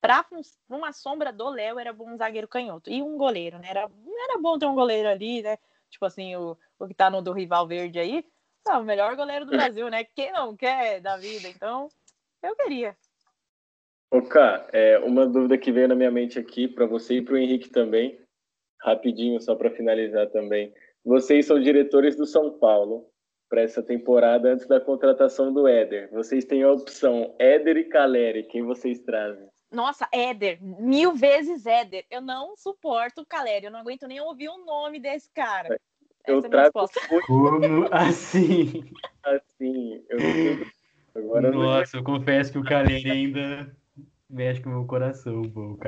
para 0.00 0.24
uma 0.68 0.92
sombra 0.92 1.32
do 1.32 1.48
Léo, 1.48 1.78
era 1.78 1.92
bom 1.92 2.10
um 2.10 2.16
zagueiro 2.16 2.48
canhoto. 2.48 2.90
E 2.90 3.02
um 3.02 3.16
goleiro, 3.16 3.58
né? 3.58 3.68
Era, 3.70 3.80
era 3.80 4.38
bom 4.40 4.58
ter 4.58 4.66
um 4.66 4.74
goleiro 4.74 5.08
ali, 5.08 5.42
né? 5.42 5.58
Tipo 5.90 6.04
assim, 6.04 6.36
o, 6.36 6.56
o 6.78 6.86
que 6.86 6.94
tá 6.94 7.10
no 7.10 7.22
do 7.22 7.32
rival 7.32 7.66
verde 7.66 7.98
aí. 7.98 8.24
Ah, 8.70 8.78
o 8.80 8.84
melhor 8.84 9.16
goleiro 9.16 9.46
do 9.46 9.52
Brasil, 9.52 9.88
né? 9.88 10.04
Quem 10.04 10.30
não 10.30 10.54
quer 10.54 11.00
da 11.00 11.16
vida? 11.16 11.48
Então, 11.48 11.88
eu 12.42 12.54
queria. 12.54 12.94
Ô, 14.10 14.22
Cá, 14.22 14.66
é, 14.72 14.98
uma 14.98 15.26
dúvida 15.26 15.56
que 15.56 15.72
veio 15.72 15.88
na 15.88 15.94
minha 15.94 16.10
mente 16.10 16.38
aqui, 16.38 16.68
para 16.68 16.84
você 16.84 17.14
e 17.14 17.22
para 17.22 17.34
o 17.34 17.38
Henrique 17.38 17.70
também, 17.70 18.20
rapidinho, 18.80 19.40
só 19.40 19.54
para 19.54 19.70
finalizar 19.70 20.28
também. 20.28 20.74
Vocês 21.04 21.46
são 21.46 21.58
diretores 21.58 22.14
do 22.14 22.26
São 22.26 22.58
Paulo 22.58 23.10
para 23.48 23.62
essa 23.62 23.82
temporada 23.82 24.50
antes 24.50 24.66
da 24.66 24.78
contratação 24.78 25.52
do 25.52 25.66
Éder. 25.66 26.10
Vocês 26.10 26.44
têm 26.44 26.62
a 26.62 26.70
opção 26.70 27.34
Éder 27.38 27.78
e 27.78 27.84
Caleri. 27.84 28.44
Quem 28.44 28.62
vocês 28.62 28.98
trazem? 29.00 29.48
Nossa, 29.70 30.06
Éder, 30.12 30.58
mil 30.62 31.14
vezes 31.14 31.64
Éder. 31.64 32.04
Eu 32.10 32.20
não 32.20 32.56
suporto 32.56 33.22
o 33.22 33.26
Caleri, 33.26 33.66
eu 33.66 33.70
não 33.70 33.80
aguento 33.80 34.06
nem 34.06 34.20
ouvir 34.20 34.48
o 34.48 34.64
nome 34.64 35.00
desse 35.00 35.30
cara. 35.32 35.78
Eu 36.28 36.40
é 36.40 37.20
Como 37.26 37.88
assim? 37.90 38.84
Assim, 39.22 40.04
eu 40.08 40.18
Agora 41.14 41.50
Nossa, 41.50 41.96
eu 41.96 42.04
confesso 42.04 42.52
que 42.52 42.58
o 42.58 42.64
Caleri 42.64 43.10
ainda 43.10 43.74
mexe 44.28 44.60
com 44.60 44.68
o 44.68 44.72
meu 44.74 44.86
coração, 44.86 45.42
pô. 45.42 45.78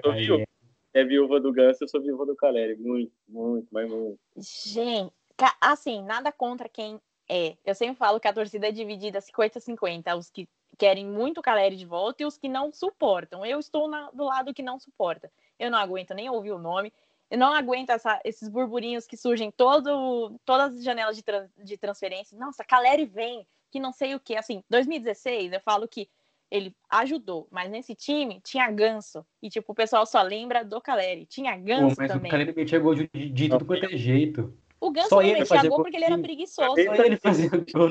É 0.93 1.05
viúva 1.05 1.39
do 1.39 1.53
Ganso, 1.53 1.85
eu 1.85 1.89
sou 1.89 2.01
viúva 2.01 2.27
do 2.27 2.35
Caleri. 2.35 2.77
Muito, 2.77 3.13
muito, 3.29 3.69
mas 3.71 3.89
muito. 3.89 4.19
Gente, 4.37 5.13
assim, 5.61 6.03
nada 6.03 6.33
contra 6.33 6.69
quem 6.69 6.99
é, 7.33 7.57
eu 7.65 7.77
sempre 7.77 7.95
falo 7.95 8.19
que 8.19 8.27
a 8.27 8.33
torcida 8.33 8.67
é 8.67 8.73
dividida 8.73 9.21
50-50, 9.21 10.19
os 10.19 10.29
que 10.31 10.49
querem 10.77 11.07
muito 11.07 11.39
o 11.39 11.43
Caleri 11.43 11.77
de 11.77 11.87
volta 11.87 12.25
e 12.25 12.27
os 12.27 12.37
que 12.37 12.49
não 12.49 12.73
suportam. 12.73 13.47
Eu 13.47 13.61
estou 13.61 13.89
na, 13.89 14.11
do 14.11 14.25
lado 14.25 14.53
que 14.53 14.65
não 14.65 14.81
suporta. 14.81 15.31
Eu 15.57 15.71
não 15.71 15.79
aguento 15.79 16.13
nem 16.13 16.29
ouvir 16.29 16.51
o 16.51 16.59
nome, 16.59 16.93
eu 17.31 17.39
não 17.39 17.53
aguento 17.55 17.91
essa, 17.91 18.21
esses 18.25 18.49
burburinhos 18.49 19.07
que 19.07 19.17
surgem 19.17 19.53
todo, 19.53 20.35
todas 20.45 20.75
as 20.75 20.83
janelas 20.83 21.17
de, 21.17 21.23
trans, 21.23 21.49
de 21.57 21.79
transferência. 21.79 22.37
Nossa, 22.37 22.65
Caleri 22.65 23.07
vem, 23.07 23.47
que 23.71 23.79
não 23.79 23.93
sei 23.93 24.15
o 24.17 24.21
que. 24.21 24.35
Assim, 24.37 24.65
2016, 24.69 25.53
eu 25.53 25.61
falo 25.61 25.87
que 25.87 26.09
ele 26.51 26.75
ajudou, 26.91 27.47
mas 27.49 27.71
nesse 27.71 27.95
time 27.95 28.41
tinha 28.43 28.69
Ganso. 28.73 29.25
E, 29.41 29.49
tipo, 29.49 29.71
o 29.71 29.75
pessoal 29.75 30.05
só 30.05 30.21
lembra 30.21 30.65
do 30.65 30.81
Caleri. 30.81 31.25
Tinha 31.25 31.57
Ganso 31.57 31.95
Pô, 31.95 32.03
mas 32.03 32.13
também. 32.13 32.23
Mas 32.23 32.29
o 32.29 32.45
Caleri 32.45 32.57
metia 32.57 32.79
gol 32.81 32.95
de, 32.97 33.09
de, 33.15 33.31
de 33.31 33.49
tudo 33.49 33.65
quanto 33.65 33.85
é 33.85 33.97
jeito. 33.97 34.53
O 34.81 34.91
Ganso 34.91 35.11
só 35.11 35.23
não 35.23 35.33
metia 35.33 35.69
gol 35.69 35.83
porque 35.83 35.97
ele 35.97 36.05
era 36.05 36.19
preguiçoso. 36.19 36.75
Só 36.83 37.05
ele 37.05 37.17
fazia 37.17 37.49
gol 37.49 37.91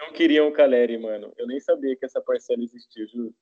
Não 0.00 0.12
queriam 0.12 0.48
o 0.48 0.52
Caleri, 0.52 0.98
mano. 0.98 1.32
Eu 1.36 1.46
nem 1.46 1.60
sabia 1.60 1.94
que 1.94 2.04
essa 2.04 2.20
parcela 2.20 2.60
existia, 2.60 3.06
juro. 3.06 3.32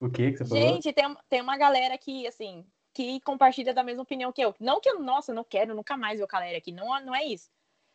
O 0.00 0.10
que 0.10 0.32
que 0.32 0.38
você 0.38 0.44
falou? 0.44 0.62
Gente, 0.62 0.92
tem, 0.92 1.16
tem 1.28 1.40
uma 1.40 1.56
galera 1.56 1.96
que, 1.96 2.26
assim, 2.26 2.66
que 2.96 3.20
compartilha 3.20 3.74
da 3.74 3.82
mesma 3.82 4.02
opinião 4.02 4.32
que 4.32 4.40
eu. 4.40 4.54
Não 4.58 4.80
que 4.80 4.88
eu, 4.88 4.98
nossa, 4.98 5.34
não 5.34 5.44
quero 5.44 5.74
nunca 5.74 5.98
mais 5.98 6.18
ver 6.18 6.24
o 6.24 6.26
Caleri 6.26 6.56
aqui. 6.56 6.72
Não, 6.72 6.98
não 7.04 7.14
é 7.14 7.26
isso. 7.26 7.50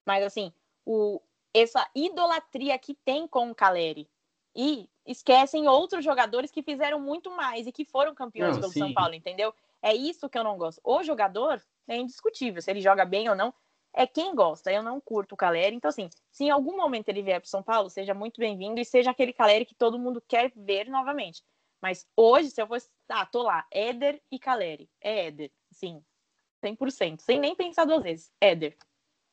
Mas, 0.06 0.24
assim, 0.24 0.54
o, 0.86 1.20
essa 1.52 1.90
idolatria 1.96 2.78
que 2.78 2.94
tem 2.94 3.28
com 3.28 3.50
o 3.50 3.56
Caleri. 3.56 4.08
E 4.56 4.88
esquecem 5.04 5.68
outros 5.68 6.06
jogadores 6.06 6.52
que 6.52 6.62
fizeram 6.62 7.00
muito 7.00 7.32
mais 7.32 7.66
e 7.66 7.72
que 7.72 7.84
foram 7.84 8.14
campeões 8.14 8.58
não, 8.58 8.62
pelo 8.62 8.74
sim. 8.74 8.80
São 8.80 8.94
Paulo, 8.94 9.16
entendeu? 9.16 9.52
É 9.82 9.92
isso 9.92 10.30
que 10.30 10.38
eu 10.38 10.44
não 10.44 10.56
gosto. 10.56 10.80
O 10.84 11.02
jogador 11.02 11.60
é 11.88 11.98
indiscutível, 11.98 12.62
se 12.62 12.70
ele 12.70 12.80
joga 12.80 13.04
bem 13.04 13.28
ou 13.28 13.36
não 13.36 13.52
é 13.94 14.06
quem 14.06 14.36
gosta. 14.36 14.72
Eu 14.72 14.84
não 14.84 15.02
curto 15.02 15.34
o 15.34 15.38
Caleri. 15.38 15.76
Então, 15.76 15.90
assim, 15.90 16.10
se 16.32 16.44
em 16.44 16.52
algum 16.52 16.78
momento 16.78 17.10
ele 17.10 17.24
vier 17.24 17.42
para 17.42 17.50
São 17.50 17.64
Paulo, 17.64 17.90
seja 17.90 18.14
muito 18.14 18.40
bem-vindo 18.40 18.80
e 18.80 18.86
seja 18.86 19.10
aquele 19.10 19.34
Caleri 19.34 19.66
que 19.66 19.74
todo 19.74 19.98
mundo 19.98 20.22
quer 20.28 20.52
ver 20.56 20.88
novamente. 20.90 21.44
Mas 21.82 22.08
hoje, 22.16 22.50
se 22.52 22.62
eu 22.62 22.68
fosse. 22.68 22.90
Ah, 23.10 23.26
tô 23.26 23.44
lá. 23.44 23.66
Éder 23.72 24.22
e 24.32 24.40
Caleri. 24.40 24.90
É 25.02 25.28
Éder. 25.28 25.52
Sim. 25.72 26.04
100%. 26.64 27.22
Sem 27.22 27.40
nem 27.40 27.56
pensar 27.56 27.86
duas 27.86 28.04
vezes. 28.04 28.32
Éder. 28.40 28.78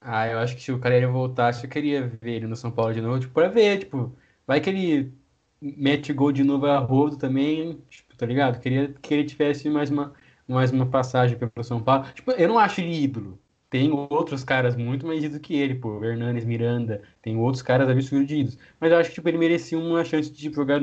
Ah, 0.00 0.28
eu 0.28 0.38
acho 0.38 0.54
que 0.56 0.62
se 0.62 0.72
o 0.72 0.78
Caleri 0.78 1.06
voltasse, 1.06 1.64
eu 1.64 1.70
queria 1.70 2.06
ver 2.06 2.36
ele 2.36 2.46
no 2.46 2.56
São 2.56 2.70
Paulo 2.70 2.94
de 2.94 3.00
novo, 3.00 3.18
tipo, 3.18 3.34
pra 3.34 3.48
ver, 3.48 3.80
tipo, 3.80 4.16
vai 4.46 4.60
que 4.60 4.70
ele 4.70 5.12
mete 5.60 6.12
gol 6.12 6.30
de 6.32 6.44
novo 6.44 6.66
a 6.66 6.78
rodo 6.78 7.16
também, 7.18 7.82
tipo, 7.90 8.16
tá 8.16 8.24
ligado? 8.24 8.60
Queria 8.60 8.92
que 8.94 9.12
ele 9.12 9.24
tivesse 9.24 9.68
mais 9.68 9.90
uma, 9.90 10.14
mais 10.46 10.70
uma 10.70 10.86
passagem 10.88 11.36
pelo 11.36 11.64
São 11.64 11.82
Paulo. 11.82 12.06
Tipo, 12.14 12.30
eu 12.32 12.48
não 12.48 12.58
acho 12.58 12.80
ele 12.80 12.94
ídolo, 13.02 13.40
tem 13.68 13.90
outros 13.92 14.44
caras 14.44 14.76
muito 14.76 15.06
mais 15.06 15.22
idos 15.22 15.38
que 15.40 15.54
ele, 15.56 15.74
pô. 15.74 16.02
Hernanes, 16.04 16.44
Miranda, 16.44 17.02
tem 17.20 17.36
outros 17.36 17.62
caras 17.62 17.88
absurdidos. 17.88 18.56
Mas 18.80 18.92
eu 18.92 18.98
acho 18.98 19.10
que 19.10 19.16
tipo, 19.16 19.28
ele 19.28 19.38
merecia 19.38 19.78
uma 19.78 20.04
chance 20.04 20.30
de 20.30 20.50
jogar 20.52 20.80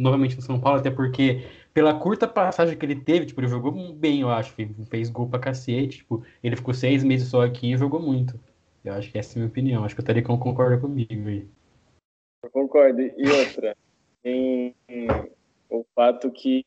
novamente 0.00 0.36
no 0.36 0.42
São 0.42 0.58
Paulo, 0.58 0.80
até 0.80 0.90
porque 0.90 1.44
pela 1.74 1.94
curta 1.94 2.26
passagem 2.26 2.76
que 2.76 2.84
ele 2.84 2.96
teve, 2.96 3.26
tipo, 3.26 3.40
ele 3.40 3.48
jogou 3.48 3.70
bem, 3.92 4.22
eu 4.22 4.30
acho. 4.30 4.54
Fez 4.88 5.10
gol 5.10 5.28
pra 5.28 5.38
cacete. 5.38 5.98
Tipo, 5.98 6.24
ele 6.42 6.56
ficou 6.56 6.74
seis 6.74 7.04
meses 7.04 7.28
só 7.28 7.42
aqui 7.44 7.72
e 7.72 7.76
jogou 7.76 8.00
muito. 8.00 8.38
Eu 8.84 8.94
acho 8.94 9.10
que 9.10 9.18
essa 9.18 9.32
é 9.32 9.34
a 9.34 9.38
minha 9.40 9.50
opinião. 9.50 9.84
Acho 9.84 9.94
que 9.94 10.00
o 10.00 10.04
Taricão 10.04 10.38
concorda 10.38 10.78
comigo 10.78 11.28
aí. 11.28 11.46
Eu 12.42 12.50
concordo. 12.50 13.00
E 13.00 13.28
outra, 13.28 13.76
tem 14.22 14.74
o 15.68 15.84
fato 15.94 16.30
que 16.30 16.64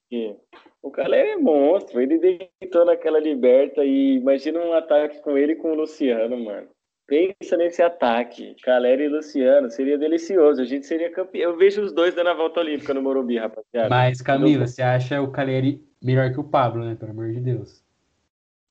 o 0.82 0.92
Caleri 0.92 1.30
é 1.30 1.38
monstro, 1.38 2.02
ele 2.02 2.20
deitou 2.20 2.86
naquela 2.86 3.20
liberta 3.20 3.84
e 3.84 4.18
imagina 4.18 4.60
um 4.60 4.74
ataque 4.74 5.22
com 5.22 5.38
ele 5.38 5.54
e 5.54 5.56
com 5.56 5.72
o 5.72 5.76
Luciano, 5.76 6.38
mano. 6.38 6.68
Pensa 7.06 7.58
nesse 7.58 7.82
ataque, 7.82 8.56
Caleri 8.64 9.04
e 9.04 9.10
Luciano, 9.10 9.70
seria 9.70 9.98
delicioso, 9.98 10.62
a 10.62 10.66
gente 10.66 10.86
seria 10.86 11.12
campeão. 11.12 11.52
Eu 11.52 11.58
vejo 11.58 11.82
os 11.82 11.92
dois 11.92 12.16
dando 12.16 12.30
a 12.30 12.34
volta 12.34 12.62
olímpica 12.62 12.94
no 12.94 13.02
Morumbi, 13.02 13.38
rapaziada. 13.38 13.90
Mas, 13.90 14.22
Camila, 14.22 14.66
você 14.66 14.82
acha 14.82 15.22
o 15.22 15.32
Caleri 15.32 15.86
melhor 16.02 16.32
que 16.32 16.40
o 16.40 16.44
Pablo, 16.44 16.86
né? 16.86 16.96
Pelo 16.96 17.12
amor 17.12 17.32
de 17.32 17.42
Deus. 17.42 17.84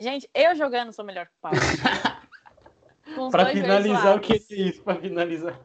Gente, 0.00 0.28
eu 0.34 0.54
jogando 0.54 0.92
sou 0.92 1.04
melhor 1.04 1.26
que 1.26 1.32
o 1.32 1.40
Pablo. 1.42 1.60
pra 3.30 3.46
finalizar, 3.46 4.16
o 4.16 4.20
que 4.20 4.32
é 4.32 4.54
isso? 4.54 4.82
Pra 4.82 4.96
finalizar. 4.96 5.60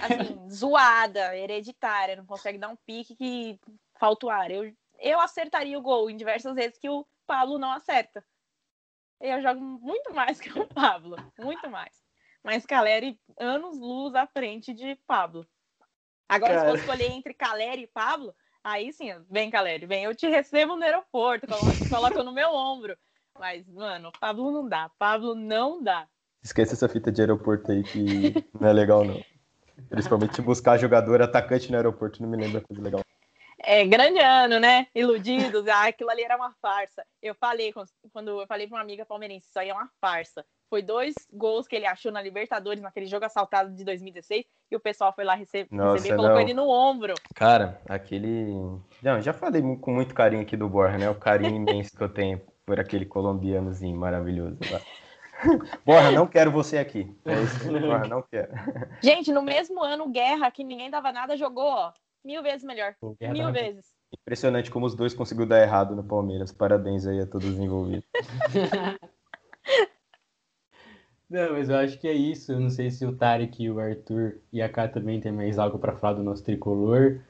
Assim, 0.00 0.50
zoada, 0.50 1.36
hereditária, 1.36 2.16
não 2.16 2.24
consegue 2.24 2.58
dar 2.58 2.68
um 2.68 2.76
pique 2.86 3.16
que 3.16 3.58
falta 3.98 4.26
o 4.26 4.30
ar. 4.30 4.50
Eu 4.50 4.72
eu 4.98 5.20
acertaria 5.20 5.78
o 5.78 5.82
gol 5.82 6.10
em 6.10 6.16
diversas 6.16 6.54
vezes 6.54 6.78
que 6.78 6.88
o 6.88 7.06
Pablo 7.26 7.58
não 7.58 7.70
acerta. 7.72 8.24
Eu 9.20 9.42
jogo 9.42 9.60
muito 9.60 10.14
mais 10.14 10.40
que 10.40 10.56
o 10.58 10.66
Pablo, 10.66 11.16
muito 11.38 11.68
mais. 11.70 11.92
Mas 12.42 12.64
Caleri, 12.64 13.18
anos 13.38 13.78
luz 13.78 14.14
à 14.14 14.26
frente 14.26 14.72
de 14.72 14.96
Pablo. 15.06 15.46
Agora, 16.28 16.54
Cara. 16.54 16.60
se 16.60 16.66
for 16.66 16.78
escolher 16.78 17.10
entre 17.10 17.34
Caleri 17.34 17.82
e 17.82 17.86
Pablo, 17.86 18.34
aí 18.62 18.92
sim, 18.92 19.10
vem 19.30 19.50
Caleri, 19.50 19.86
vem, 19.86 20.04
eu 20.04 20.14
te 20.14 20.28
recebo 20.28 20.76
no 20.76 20.84
aeroporto, 20.84 21.46
coloco, 21.46 21.66
coloco 21.88 22.22
no 22.22 22.32
meu 22.32 22.50
ombro. 22.50 22.96
Mas, 23.38 23.66
mano, 23.68 24.12
Pablo 24.20 24.50
não 24.50 24.68
dá, 24.68 24.90
Pablo 24.98 25.34
não 25.34 25.82
dá. 25.82 26.06
Esqueça 26.42 26.74
essa 26.74 26.88
fita 26.88 27.10
de 27.10 27.20
aeroporto 27.20 27.70
aí 27.72 27.82
que 27.82 28.34
não 28.58 28.68
é 28.68 28.72
legal, 28.72 29.04
não. 29.04 29.22
Principalmente 29.88 30.42
buscar 30.42 30.76
jogador 30.76 31.22
atacante 31.22 31.70
no 31.70 31.76
aeroporto, 31.76 32.20
não 32.20 32.28
me 32.28 32.36
lembra 32.36 32.60
coisa 32.60 32.82
legal 32.82 33.02
é, 33.60 33.84
grande 33.84 34.18
ano, 34.18 34.60
né? 34.60 34.86
Iludidos, 34.94 35.66
ah, 35.68 35.88
aquilo 35.88 36.10
ali 36.10 36.22
era 36.22 36.36
uma 36.36 36.52
farsa. 36.62 37.04
Eu 37.22 37.34
falei, 37.34 37.72
quando 38.12 38.40
eu 38.40 38.46
falei 38.46 38.66
para 38.66 38.76
uma 38.76 38.82
amiga 38.82 39.04
palmeirense, 39.04 39.48
isso 39.48 39.58
aí 39.58 39.68
é 39.68 39.74
uma 39.74 39.90
farsa. 40.00 40.44
Foi 40.70 40.82
dois 40.82 41.14
gols 41.32 41.66
que 41.66 41.74
ele 41.74 41.86
achou 41.86 42.12
na 42.12 42.20
Libertadores, 42.20 42.82
naquele 42.82 43.06
jogo 43.06 43.24
assaltado 43.24 43.74
de 43.74 43.84
2016, 43.84 44.44
e 44.70 44.76
o 44.76 44.80
pessoal 44.80 45.12
foi 45.14 45.24
lá 45.24 45.34
rece 45.34 45.66
Nossa, 45.70 45.94
receber 45.94 46.14
e 46.14 46.16
colocou 46.16 46.36
não. 46.36 46.42
ele 46.42 46.54
no 46.54 46.68
ombro. 46.68 47.14
Cara, 47.34 47.80
aquele. 47.88 48.52
Não, 49.02 49.20
já 49.20 49.32
falei 49.32 49.62
com 49.80 49.92
muito 49.92 50.14
carinho 50.14 50.42
aqui 50.42 50.56
do 50.56 50.68
Borja, 50.68 50.98
né? 50.98 51.08
O 51.08 51.14
carinho 51.14 51.56
imenso 51.56 51.96
que 51.96 52.02
eu 52.02 52.08
tenho 52.08 52.40
por 52.66 52.78
aquele 52.78 53.06
colombianozinho 53.06 53.96
maravilhoso 53.96 54.58
lá. 54.70 54.80
Borra, 55.86 56.10
não 56.10 56.26
quero 56.26 56.50
você 56.50 56.78
aqui. 56.78 57.16
É 57.24 57.40
isso, 57.40 57.72
Borra, 57.80 58.06
não 58.06 58.22
quero. 58.22 58.52
Gente, 59.02 59.32
no 59.32 59.40
mesmo 59.40 59.82
ano, 59.82 60.08
Guerra, 60.08 60.50
que 60.50 60.64
ninguém 60.64 60.90
dava 60.90 61.12
nada, 61.12 61.36
jogou, 61.36 61.64
ó, 61.64 61.92
mil 62.28 62.42
vezes 62.42 62.62
melhor. 62.62 62.94
Mil 63.32 63.50
vezes. 63.50 63.86
Impressionante 64.20 64.70
como 64.70 64.84
os 64.84 64.94
dois 64.94 65.14
conseguiu 65.14 65.46
dar 65.46 65.62
errado 65.62 65.96
no 65.96 66.04
Palmeiras. 66.04 66.52
Parabéns 66.52 67.06
aí 67.06 67.20
a 67.20 67.26
todos 67.26 67.48
os 67.48 67.58
envolvidos. 67.58 68.06
Não, 71.28 71.52
mas 71.52 71.70
eu 71.70 71.76
acho 71.76 71.98
que 71.98 72.06
é 72.06 72.12
isso. 72.12 72.52
Eu 72.52 72.60
não 72.60 72.70
sei 72.70 72.90
se 72.90 73.04
o 73.04 73.16
Tarek, 73.16 73.68
o 73.68 73.78
Arthur 73.78 74.40
e 74.52 74.62
a 74.62 74.68
Cá 74.68 74.88
também 74.88 75.20
tem 75.20 75.32
mais 75.32 75.58
algo 75.58 75.78
para 75.78 75.96
falar 75.96 76.14
do 76.14 76.22
nosso 76.22 76.44
tricolor. 76.44 77.20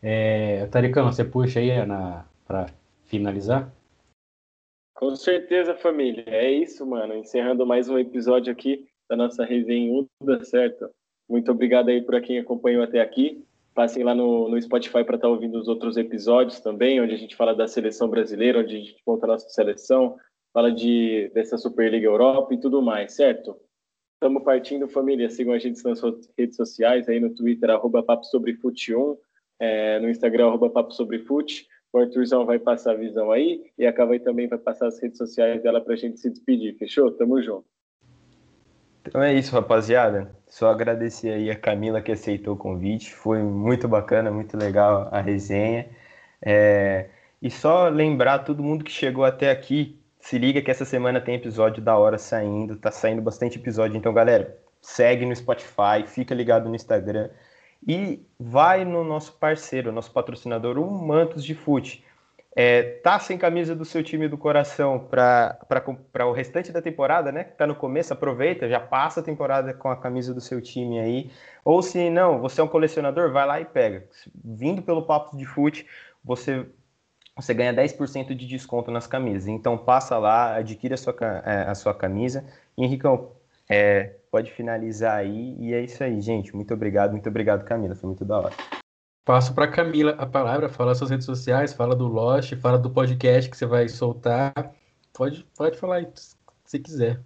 É... 0.00 0.66
Taricão, 0.66 1.10
você 1.10 1.24
puxa 1.24 1.60
aí 1.60 1.84
na... 1.86 2.24
para 2.46 2.66
finalizar? 3.06 3.72
Com 4.94 5.14
certeza, 5.16 5.74
família. 5.74 6.24
É 6.26 6.50
isso, 6.50 6.86
mano. 6.86 7.14
Encerrando 7.14 7.66
mais 7.66 7.88
um 7.88 7.98
episódio 7.98 8.52
aqui 8.52 8.88
da 9.08 9.16
nossa 9.16 9.44
resenha 9.44 10.06
Uda, 10.20 10.44
certo? 10.44 10.88
Muito 11.28 11.50
obrigado 11.50 11.88
aí 11.88 12.00
por 12.00 12.20
quem 12.22 12.38
acompanhou 12.38 12.84
até 12.84 13.00
aqui. 13.00 13.44
Passem 13.74 14.04
lá 14.04 14.14
no, 14.14 14.48
no 14.48 14.60
Spotify 14.60 15.04
para 15.04 15.16
estar 15.16 15.18
tá 15.18 15.28
ouvindo 15.28 15.58
os 15.58 15.66
outros 15.66 15.96
episódios 15.96 16.60
também, 16.60 17.00
onde 17.00 17.14
a 17.14 17.18
gente 17.18 17.34
fala 17.34 17.54
da 17.54 17.66
seleção 17.66 18.08
brasileira, 18.08 18.60
onde 18.60 18.76
a 18.76 18.78
gente 18.78 18.96
conta 19.04 19.26
a 19.26 19.28
nossa 19.28 19.48
seleção, 19.48 20.16
fala 20.52 20.70
de, 20.70 21.30
dessa 21.32 21.56
Superliga 21.56 22.06
Europa 22.06 22.52
e 22.52 22.60
tudo 22.60 22.82
mais, 22.82 23.14
certo? 23.14 23.56
Estamos 24.14 24.44
partindo, 24.44 24.88
família. 24.88 25.28
Sigam 25.30 25.52
a 25.52 25.58
gente 25.58 25.82
nas 25.84 26.00
redes 26.38 26.56
sociais, 26.56 27.08
aí 27.08 27.18
no 27.18 27.34
Twitter, 27.34 27.70
arroba 27.70 28.02
Papo 28.02 28.24
Sobre 28.24 28.54
Fute 28.54 28.94
1, 28.94 29.16
é, 29.58 29.98
no 30.00 30.08
Instagram, 30.08 30.46
arroba 30.46 30.70
Papo 30.70 30.92
Sobre 30.92 31.18
Fute. 31.18 31.66
O 31.92 31.98
Arthurzão 31.98 32.46
vai 32.46 32.58
passar 32.58 32.92
a 32.92 32.96
visão 32.96 33.30
aí 33.32 33.70
e 33.76 33.84
a 33.84 33.92
Cavai 33.92 34.18
também 34.18 34.48
vai 34.48 34.58
passar 34.58 34.86
as 34.86 35.00
redes 35.02 35.18
sociais 35.18 35.62
dela 35.62 35.80
para 35.80 35.94
a 35.94 35.96
gente 35.96 36.20
se 36.20 36.30
despedir, 36.30 36.76
fechou? 36.78 37.10
Tamo 37.10 37.42
junto. 37.42 37.71
Então 39.06 39.22
é 39.22 39.34
isso, 39.34 39.52
rapaziada. 39.54 40.34
Só 40.48 40.70
agradecer 40.70 41.30
aí 41.30 41.50
a 41.50 41.56
Camila 41.56 42.00
que 42.00 42.12
aceitou 42.12 42.54
o 42.54 42.56
convite. 42.56 43.12
Foi 43.12 43.42
muito 43.42 43.88
bacana, 43.88 44.30
muito 44.30 44.56
legal 44.56 45.08
a 45.10 45.20
resenha. 45.20 45.88
É... 46.40 47.08
E 47.40 47.50
só 47.50 47.88
lembrar 47.88 48.40
todo 48.40 48.62
mundo 48.62 48.84
que 48.84 48.92
chegou 48.92 49.24
até 49.24 49.50
aqui, 49.50 49.98
se 50.20 50.38
liga 50.38 50.62
que 50.62 50.70
essa 50.70 50.84
semana 50.84 51.20
tem 51.20 51.34
episódio 51.34 51.82
da 51.82 51.96
hora 51.98 52.16
saindo, 52.16 52.76
tá 52.76 52.92
saindo 52.92 53.20
bastante 53.20 53.58
episódio. 53.58 53.96
Então, 53.96 54.14
galera, 54.14 54.56
segue 54.80 55.26
no 55.26 55.34
Spotify, 55.34 56.06
fica 56.06 56.34
ligado 56.34 56.68
no 56.68 56.76
Instagram 56.76 57.28
e 57.86 58.24
vai 58.38 58.84
no 58.84 59.02
nosso 59.02 59.32
parceiro, 59.32 59.90
nosso 59.90 60.12
patrocinador, 60.12 60.78
o 60.78 60.90
Mantos 60.90 61.44
de 61.44 61.54
Fute. 61.54 62.04
É, 62.54 62.82
tá 63.02 63.18
sem 63.18 63.38
camisa 63.38 63.74
do 63.74 63.84
seu 63.84 64.02
time 64.02 64.28
do 64.28 64.36
coração 64.36 65.08
para 65.08 66.26
o 66.26 66.32
restante 66.32 66.70
da 66.70 66.82
temporada, 66.82 67.32
né? 67.32 67.44
Tá 67.44 67.66
no 67.66 67.74
começo, 67.74 68.12
aproveita, 68.12 68.68
já 68.68 68.78
passa 68.78 69.20
a 69.20 69.22
temporada 69.22 69.72
com 69.72 69.88
a 69.88 69.96
camisa 69.96 70.34
do 70.34 70.40
seu 70.40 70.60
time 70.60 71.00
aí. 71.00 71.30
Ou 71.64 71.82
se 71.82 72.10
não, 72.10 72.40
você 72.40 72.60
é 72.60 72.64
um 72.64 72.68
colecionador, 72.68 73.32
vai 73.32 73.46
lá 73.46 73.60
e 73.60 73.64
pega. 73.64 74.06
Vindo 74.44 74.82
pelo 74.82 75.06
Papo 75.06 75.36
de 75.36 75.46
Fute, 75.46 75.86
você 76.22 76.66
você 77.34 77.54
ganha 77.54 77.72
10% 77.72 78.34
de 78.34 78.46
desconto 78.46 78.90
nas 78.90 79.06
camisas. 79.06 79.48
Então 79.48 79.78
passa 79.78 80.18
lá, 80.18 80.56
adquira 80.56 80.94
a 80.94 80.98
sua, 80.98 81.14
é, 81.46 81.62
a 81.62 81.74
sua 81.74 81.94
camisa. 81.94 82.44
Henricão, 82.76 83.32
é, 83.68 84.16
pode 84.30 84.50
finalizar 84.50 85.16
aí. 85.16 85.56
E 85.58 85.72
é 85.72 85.80
isso 85.80 86.04
aí, 86.04 86.20
gente. 86.20 86.54
Muito 86.54 86.74
obrigado, 86.74 87.12
muito 87.12 87.28
obrigado, 87.28 87.64
Camila. 87.64 87.94
Foi 87.94 88.08
muito 88.08 88.24
da 88.24 88.38
hora. 88.38 88.81
Passo 89.24 89.54
para 89.54 89.70
Camila 89.70 90.16
a 90.18 90.26
palavra, 90.26 90.68
fala 90.68 90.94
suas 90.96 91.10
redes 91.10 91.26
sociais, 91.26 91.72
fala 91.72 91.94
do 91.94 92.08
Lost, 92.08 92.56
fala 92.56 92.76
do 92.76 92.90
podcast 92.90 93.48
que 93.48 93.56
você 93.56 93.66
vai 93.66 93.88
soltar. 93.88 94.74
Pode, 95.12 95.44
pode 95.56 95.78
falar 95.78 95.96
aí, 95.96 96.12
se 96.64 96.80
quiser. 96.80 97.22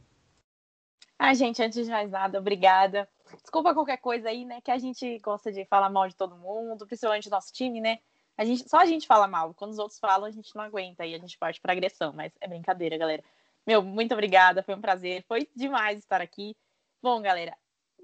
Ah, 1.19 1.33
gente, 1.33 1.63
antes 1.63 1.87
de 1.87 1.91
mais 1.91 2.11
nada, 2.11 2.39
obrigada. 2.39 3.09
Desculpa 3.41 3.73
qualquer 3.73 3.97
coisa 3.97 4.29
aí, 4.29 4.45
né? 4.45 4.61
Que 4.61 4.71
a 4.71 4.77
gente 4.77 5.19
gosta 5.21 5.51
de 5.51 5.65
falar 5.65 5.89
mal 5.89 6.07
de 6.07 6.15
todo 6.15 6.37
mundo, 6.37 6.87
principalmente 6.87 7.31
do 7.31 7.33
nosso 7.33 7.51
time, 7.53 7.81
né? 7.81 7.99
A 8.37 8.45
gente, 8.45 8.69
só 8.69 8.79
a 8.81 8.87
gente 8.87 9.07
fala 9.07 9.27
mal. 9.27 9.55
Quando 9.55 9.71
os 9.71 9.79
outros 9.79 9.99
falam, 9.99 10.27
a 10.27 10.31
gente 10.31 10.55
não 10.55 10.63
aguenta 10.63 11.07
e 11.07 11.15
a 11.15 11.19
gente 11.19 11.39
parte 11.39 11.61
para 11.63 11.73
agressão. 11.73 12.13
Mas 12.13 12.31
é 12.41 12.47
brincadeira, 12.47 12.99
galera. 12.99 13.25
Meu, 13.67 13.83
muito 13.83 14.13
obrigada. 14.13 14.63
Foi 14.63 14.75
um 14.75 14.81
prazer. 14.83 15.25
Foi 15.27 15.49
demais 15.57 15.99
estar 15.99 16.21
aqui. 16.21 16.55
Bom, 17.03 17.23
galera, 17.23 17.57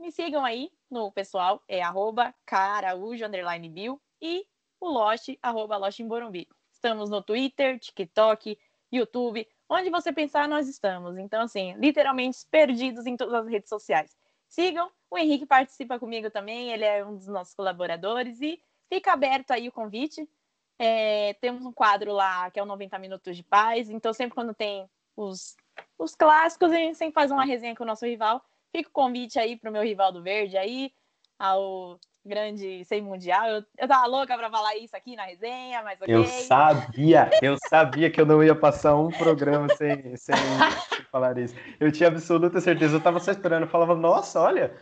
me 0.02 0.12
sigam 0.12 0.44
aí 0.44 0.70
no 0.90 1.10
pessoal. 1.12 1.62
É 1.68 1.80
arroba 1.80 2.34
caraújo, 2.44 3.24
underline 3.24 3.68
bill. 3.68 4.00
E 4.20 4.44
o 4.80 4.88
Lost, 4.88 5.28
arroba 5.40 5.76
Lost 5.76 6.00
em 6.00 6.08
Borumbi. 6.08 6.48
Estamos 6.72 7.08
no 7.08 7.22
Twitter, 7.22 7.78
TikTok, 7.78 8.58
YouTube. 8.92 9.48
Onde 9.68 9.88
você 9.88 10.12
pensar, 10.12 10.48
nós 10.48 10.68
estamos. 10.68 11.16
Então, 11.16 11.42
assim, 11.42 11.74
literalmente 11.74 12.38
perdidos 12.50 13.06
em 13.06 13.16
todas 13.16 13.34
as 13.34 13.48
redes 13.48 13.68
sociais. 13.68 14.14
Sigam. 14.48 14.90
O 15.08 15.16
Henrique 15.16 15.46
participa 15.46 15.98
comigo 15.98 16.30
também. 16.30 16.72
Ele 16.72 16.84
é 16.84 17.04
um 17.04 17.16
dos 17.16 17.28
nossos 17.28 17.54
colaboradores. 17.54 18.40
E 18.40 18.60
Fica 18.92 19.14
aberto 19.14 19.52
aí 19.52 19.68
o 19.68 19.72
convite. 19.72 20.28
É, 20.78 21.32
temos 21.40 21.64
um 21.64 21.72
quadro 21.72 22.12
lá 22.12 22.50
que 22.50 22.60
é 22.60 22.62
o 22.62 22.66
90 22.66 22.98
Minutos 22.98 23.34
de 23.34 23.42
Paz. 23.42 23.88
Então, 23.88 24.12
sempre 24.12 24.34
quando 24.34 24.52
tem 24.52 24.86
os, 25.16 25.56
os 25.96 26.14
clássicos, 26.14 26.70
a 26.70 26.76
gente 26.76 26.98
sempre 26.98 27.14
faz 27.14 27.30
uma 27.30 27.42
resenha 27.42 27.74
com 27.74 27.84
o 27.84 27.86
nosso 27.86 28.04
rival. 28.04 28.44
Fica 28.72 28.88
o 28.88 28.92
convite 28.92 29.38
aí 29.38 29.56
para 29.56 29.68
o 29.68 29.72
meu 29.72 29.82
rival 29.82 30.10
do 30.10 30.22
Verde 30.22 30.56
aí, 30.56 30.90
ao 31.38 32.00
grande 32.24 32.84
sem 32.84 33.02
mundial. 33.02 33.46
Eu, 33.46 33.64
eu 33.78 33.88
tava 33.88 34.06
louca 34.06 34.36
para 34.36 34.50
falar 34.50 34.76
isso 34.76 34.96
aqui 34.96 35.14
na 35.14 35.24
resenha, 35.24 35.82
mas 35.82 36.00
okay. 36.00 36.14
Eu 36.14 36.24
sabia, 36.24 37.30
eu 37.42 37.56
sabia 37.68 38.10
que 38.10 38.20
eu 38.20 38.26
não 38.26 38.42
ia 38.42 38.54
passar 38.54 38.96
um 38.96 39.10
programa 39.10 39.68
sem, 39.76 40.16
sem 40.16 40.34
falar 41.10 41.36
isso. 41.38 41.54
Eu 41.78 41.92
tinha 41.92 42.08
absoluta 42.08 42.60
certeza, 42.60 42.96
eu 42.96 43.00
tava 43.00 43.20
só 43.20 43.30
esperando, 43.30 43.62
eu 43.62 43.68
falava, 43.68 43.94
nossa, 43.94 44.40
olha, 44.40 44.72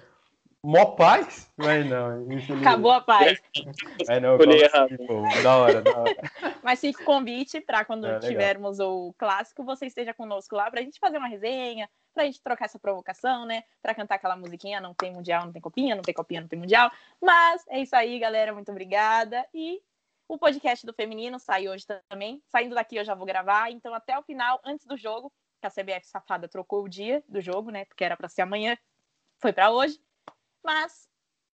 Mó 0.62 0.84
paz? 0.94 1.50
Mas 1.56 1.86
não. 1.88 2.26
Acabou 2.60 2.92
a 2.92 3.00
paz. 3.00 3.40
É, 4.08 4.20
não, 4.20 4.36
eu 4.36 5.42
da 5.42 5.56
hora, 5.56 5.80
da 5.80 5.98
hora. 5.98 6.16
Mas 6.62 6.80
fica 6.80 7.00
o 7.02 7.04
convite 7.04 7.62
para 7.62 7.82
quando 7.84 8.06
é, 8.06 8.18
tivermos 8.18 8.78
o 8.78 9.14
clássico, 9.16 9.64
você 9.64 9.86
esteja 9.86 10.12
conosco 10.12 10.54
lá 10.54 10.70
para 10.70 10.80
a 10.80 10.82
gente 10.82 10.98
fazer 10.98 11.16
uma 11.16 11.28
resenha, 11.28 11.88
para 12.12 12.24
a 12.24 12.26
gente 12.26 12.42
trocar 12.42 12.66
essa 12.66 12.78
provocação, 12.78 13.46
né? 13.46 13.64
Para 13.80 13.94
cantar 13.94 14.16
aquela 14.16 14.36
musiquinha, 14.36 14.82
não 14.82 14.92
tem 14.92 15.10
mundial, 15.10 15.46
não 15.46 15.52
tem 15.52 15.62
copinha, 15.62 15.94
não 15.94 16.02
tem 16.02 16.12
copinha, 16.12 16.42
não 16.42 16.48
tem 16.48 16.58
mundial. 16.58 16.92
Mas 17.18 17.64
é 17.68 17.80
isso 17.80 17.96
aí, 17.96 18.18
galera. 18.18 18.52
Muito 18.52 18.70
obrigada. 18.70 19.46
E 19.54 19.80
o 20.28 20.36
podcast 20.36 20.84
do 20.84 20.92
Feminino 20.92 21.38
sai 21.38 21.68
hoje 21.68 21.86
também. 21.86 22.42
Saindo 22.50 22.74
daqui 22.74 22.96
eu 22.96 23.04
já 23.04 23.14
vou 23.14 23.26
gravar. 23.26 23.70
Então, 23.70 23.94
até 23.94 24.18
o 24.18 24.22
final, 24.22 24.60
antes 24.62 24.84
do 24.84 24.96
jogo, 24.96 25.32
que 25.58 25.66
a 25.66 25.70
CBF 25.70 26.06
safada 26.06 26.46
trocou 26.46 26.84
o 26.84 26.88
dia 26.88 27.24
do 27.26 27.40
jogo, 27.40 27.70
né? 27.70 27.86
Porque 27.86 28.04
era 28.04 28.16
para 28.16 28.28
ser 28.28 28.42
amanhã, 28.42 28.76
foi 29.38 29.54
para 29.54 29.70
hoje 29.70 29.98
mas 30.64 31.08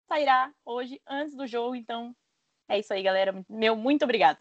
sairá 0.08 0.54
hoje 0.64 1.02
antes 1.08 1.36
do 1.36 1.48
jogo, 1.48 1.76
então 1.76 2.16
é 2.68 2.80
isso 2.80 2.94
aí, 2.94 3.04
galera. 3.04 3.46
Meu 3.50 3.76
muito 3.76 4.04
obrigado. 4.04 4.40